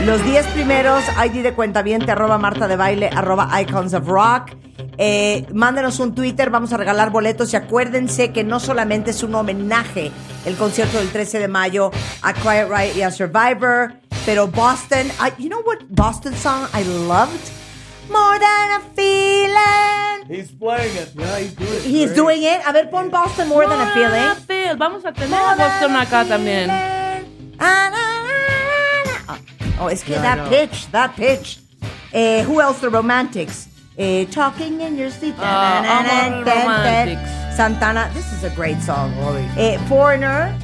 Los 0.05 0.23
10 0.25 0.45
primeros, 0.47 1.03
ID 1.25 1.41
de 1.43 1.53
cuenta 1.53 1.83
arroba 2.07 2.37
Marta 2.37 2.67
de 2.67 2.75
Baile, 2.75 3.09
arroba 3.15 3.49
Icons 3.61 3.93
of 3.93 4.07
Rock. 4.07 4.51
Eh, 4.97 5.45
mándenos 5.53 5.99
un 5.99 6.13
Twitter, 6.13 6.49
vamos 6.49 6.73
a 6.73 6.77
regalar 6.77 7.09
boletos 7.11 7.53
y 7.53 7.55
acuérdense 7.55 8.31
que 8.31 8.43
no 8.43 8.59
solamente 8.59 9.11
es 9.11 9.23
un 9.23 9.33
homenaje 9.35 10.11
el 10.45 10.55
concierto 10.57 10.97
del 10.97 11.09
13 11.09 11.39
de 11.39 11.47
mayo 11.47 11.91
a 12.21 12.33
Quiet 12.33 12.67
Riot 12.69 12.95
y 12.97 13.01
a 13.03 13.11
Survivor, 13.11 13.93
pero 14.25 14.47
Boston, 14.47 15.07
I- 15.19 15.41
you 15.41 15.49
know 15.49 15.61
what 15.65 15.77
Boston 15.89 16.33
song 16.35 16.67
I 16.73 16.83
loved? 17.07 17.39
More 18.11 18.37
than 18.39 18.71
a 18.71 18.81
feeling. 18.95 20.27
He's 20.29 20.51
playing 20.51 20.95
it. 20.97 21.13
Yeah, 21.15 21.39
he's 21.39 21.55
doing 21.55 21.73
it. 21.73 21.83
He's 21.85 22.13
doing 22.15 22.43
it. 22.43 22.61
A 22.67 22.73
ver, 22.73 22.89
pon 22.89 23.09
Boston 23.09 23.47
More 23.47 23.65
Than 23.67 23.79
a 23.79 23.93
Feeling. 23.93 24.35
Feel. 24.47 24.75
Vamos 24.77 25.05
a 25.05 25.13
tener 25.13 25.39
a 25.39 25.55
Boston 25.55 25.95
acá 25.95 26.25
también. 26.25 26.69
Oh, 29.79 29.87
es 29.87 30.03
que 30.03 30.13
Yeah, 30.13 30.21
that 30.35 30.49
pitch, 30.49 30.91
that 30.91 31.15
pitch. 31.15 31.59
Eh, 32.13 32.43
who 32.43 32.59
else? 32.61 32.79
The 32.79 32.89
Romantics. 32.89 33.67
Eh, 33.97 34.25
talking 34.25 34.81
in 34.81 34.97
your 34.97 35.09
sleep. 35.11 35.35
Ah, 35.39 35.79
amo 35.79 36.39
los 36.39 36.45
Romantics. 36.45 37.55
Santana. 37.55 38.09
This 38.13 38.31
is 38.33 38.43
a 38.43 38.49
great 38.55 38.81
song. 38.81 39.13
Ollie. 39.19 39.47
Eh, 39.57 39.77
Foreigner. 39.87 40.55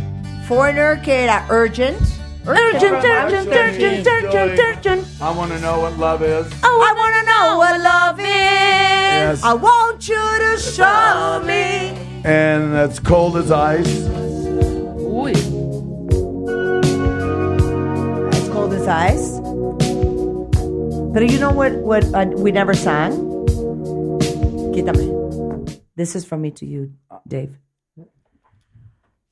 Foreigner 0.47 0.97
que 0.97 1.13
era 1.13 1.45
Urgent. 1.49 1.99
Urgent, 2.47 3.03
urgent, 3.03 3.47
Urgent, 3.49 4.07
urgent, 4.07 4.07
urgent, 4.07 4.59
urgent. 4.59 5.07
I 5.21 5.31
want 5.31 5.51
to 5.51 5.59
know 5.59 5.81
what 5.81 5.97
love 5.97 6.21
is. 6.23 6.47
Oh, 6.63 6.79
I 6.81 6.93
wanna 6.95 7.23
know 7.25 7.57
what 7.57 7.81
love 7.81 8.19
is. 8.19 8.25
Yes. 8.25 9.43
I 9.43 9.53
want 9.53 10.07
you 10.07 10.15
to 10.15 10.57
show 10.57 11.41
me. 11.45 11.91
And 12.23 12.73
that's 12.73 12.99
cold 12.99 13.35
as 13.35 13.51
ice. 13.51 14.07
size. 18.88 19.43
But 21.11 21.27
you 21.27 21.39
know 21.43 21.51
what, 21.51 21.73
what 21.83 22.07
uh, 22.15 22.31
we 22.39 22.55
never 22.55 22.73
sang? 22.73 23.11
Quítame. 24.71 25.11
This 25.99 26.15
is 26.15 26.23
from 26.23 26.39
me 26.39 26.51
to 26.55 26.65
you, 26.65 26.95
Dave. 27.27 27.59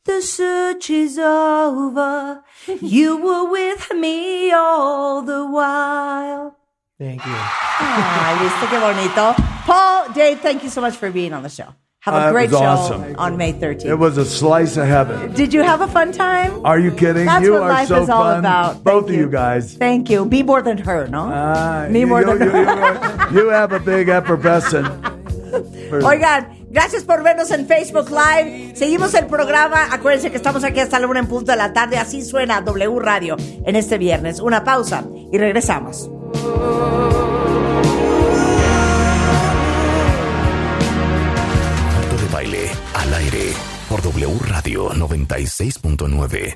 The 0.04 0.20
search 0.22 0.90
is 0.90 1.18
over. 1.18 2.44
you 2.82 3.16
were 3.16 3.48
with 3.50 3.96
me 3.96 4.52
all 4.52 5.22
the 5.24 5.48
while. 5.48 6.60
Thank 7.00 7.24
you. 7.24 7.40
Ah, 7.80 8.36
¿viste 8.40 8.68
qué 8.68 8.80
bonito? 8.80 9.36
Paul, 9.66 10.12
Dave, 10.14 10.40
thank 10.42 10.64
you 10.64 10.70
so 10.70 10.82
much 10.82 10.96
for 10.96 11.12
being 11.12 11.32
on 11.32 11.44
the 11.44 11.50
show. 11.50 11.72
Have 12.06 12.14
a 12.14 12.18
Uh, 12.28 12.32
great 12.32 12.52
show 12.52 12.58
awesome. 12.62 13.16
on 13.18 13.36
May 13.36 13.52
13th. 13.54 13.90
It 13.90 13.96
was 13.98 14.18
a 14.18 14.26
slice 14.26 14.78
of 14.78 14.86
heaven. 14.88 15.34
Did 15.34 15.52
you 15.54 15.64
have 15.64 15.82
a 15.82 15.88
fun 15.88 16.12
time? 16.12 16.52
Are 16.64 16.78
you 16.78 16.92
kidding? 16.92 17.26
That's 17.26 17.44
you 17.44 17.54
what 17.54 17.64
are 17.64 17.70
life 17.70 17.88
so 17.88 18.04
is 18.04 18.10
all 18.10 18.24
fun. 18.24 18.40
about. 18.46 18.84
Both 18.84 19.08
Thank 19.08 19.16
of 19.18 19.22
you 19.22 19.28
guys. 19.32 19.74
Thank 19.74 20.10
you. 20.12 20.24
Be 20.26 20.44
more 20.44 20.62
than 20.62 20.78
her, 20.78 21.08
¿no? 21.10 21.26
Me 21.90 22.02
you, 22.02 22.08
more 22.08 22.24
than 22.24 22.38
you, 22.46 22.54
you, 22.54 23.42
you 23.42 23.50
have 23.50 23.72
a 23.74 23.80
big 23.80 24.08
effervescent. 24.10 24.86
Oigan, 26.06 26.68
gracias 26.70 27.04
por 27.04 27.24
vernos 27.24 27.50
en 27.50 27.66
Facebook 27.66 28.12
Live. 28.12 28.76
Seguimos 28.76 29.16
el 29.16 29.26
programa. 29.26 29.88
Acuérdense 29.92 30.30
que 30.30 30.38
estamos 30.38 30.64
aquí 30.64 30.82
hasta 30.82 31.00
la 31.00 31.08
una 31.08 31.22
en 31.22 31.28
punto 31.28 31.52
de 31.54 31.58
la 31.58 31.74
tarde. 31.74 31.98
Así 31.98 32.22
suena 32.22 32.62
W 32.62 33.00
Radio 33.00 33.36
en 33.40 33.76
este 33.76 33.98
viernes. 33.98 34.40
Una 34.42 34.64
pausa 34.64 35.04
y 35.32 35.40
regresamos. 35.40 36.08
Por 43.96 44.02
W 44.02 44.40
Radio 44.50 44.90
96.9. 44.90 46.54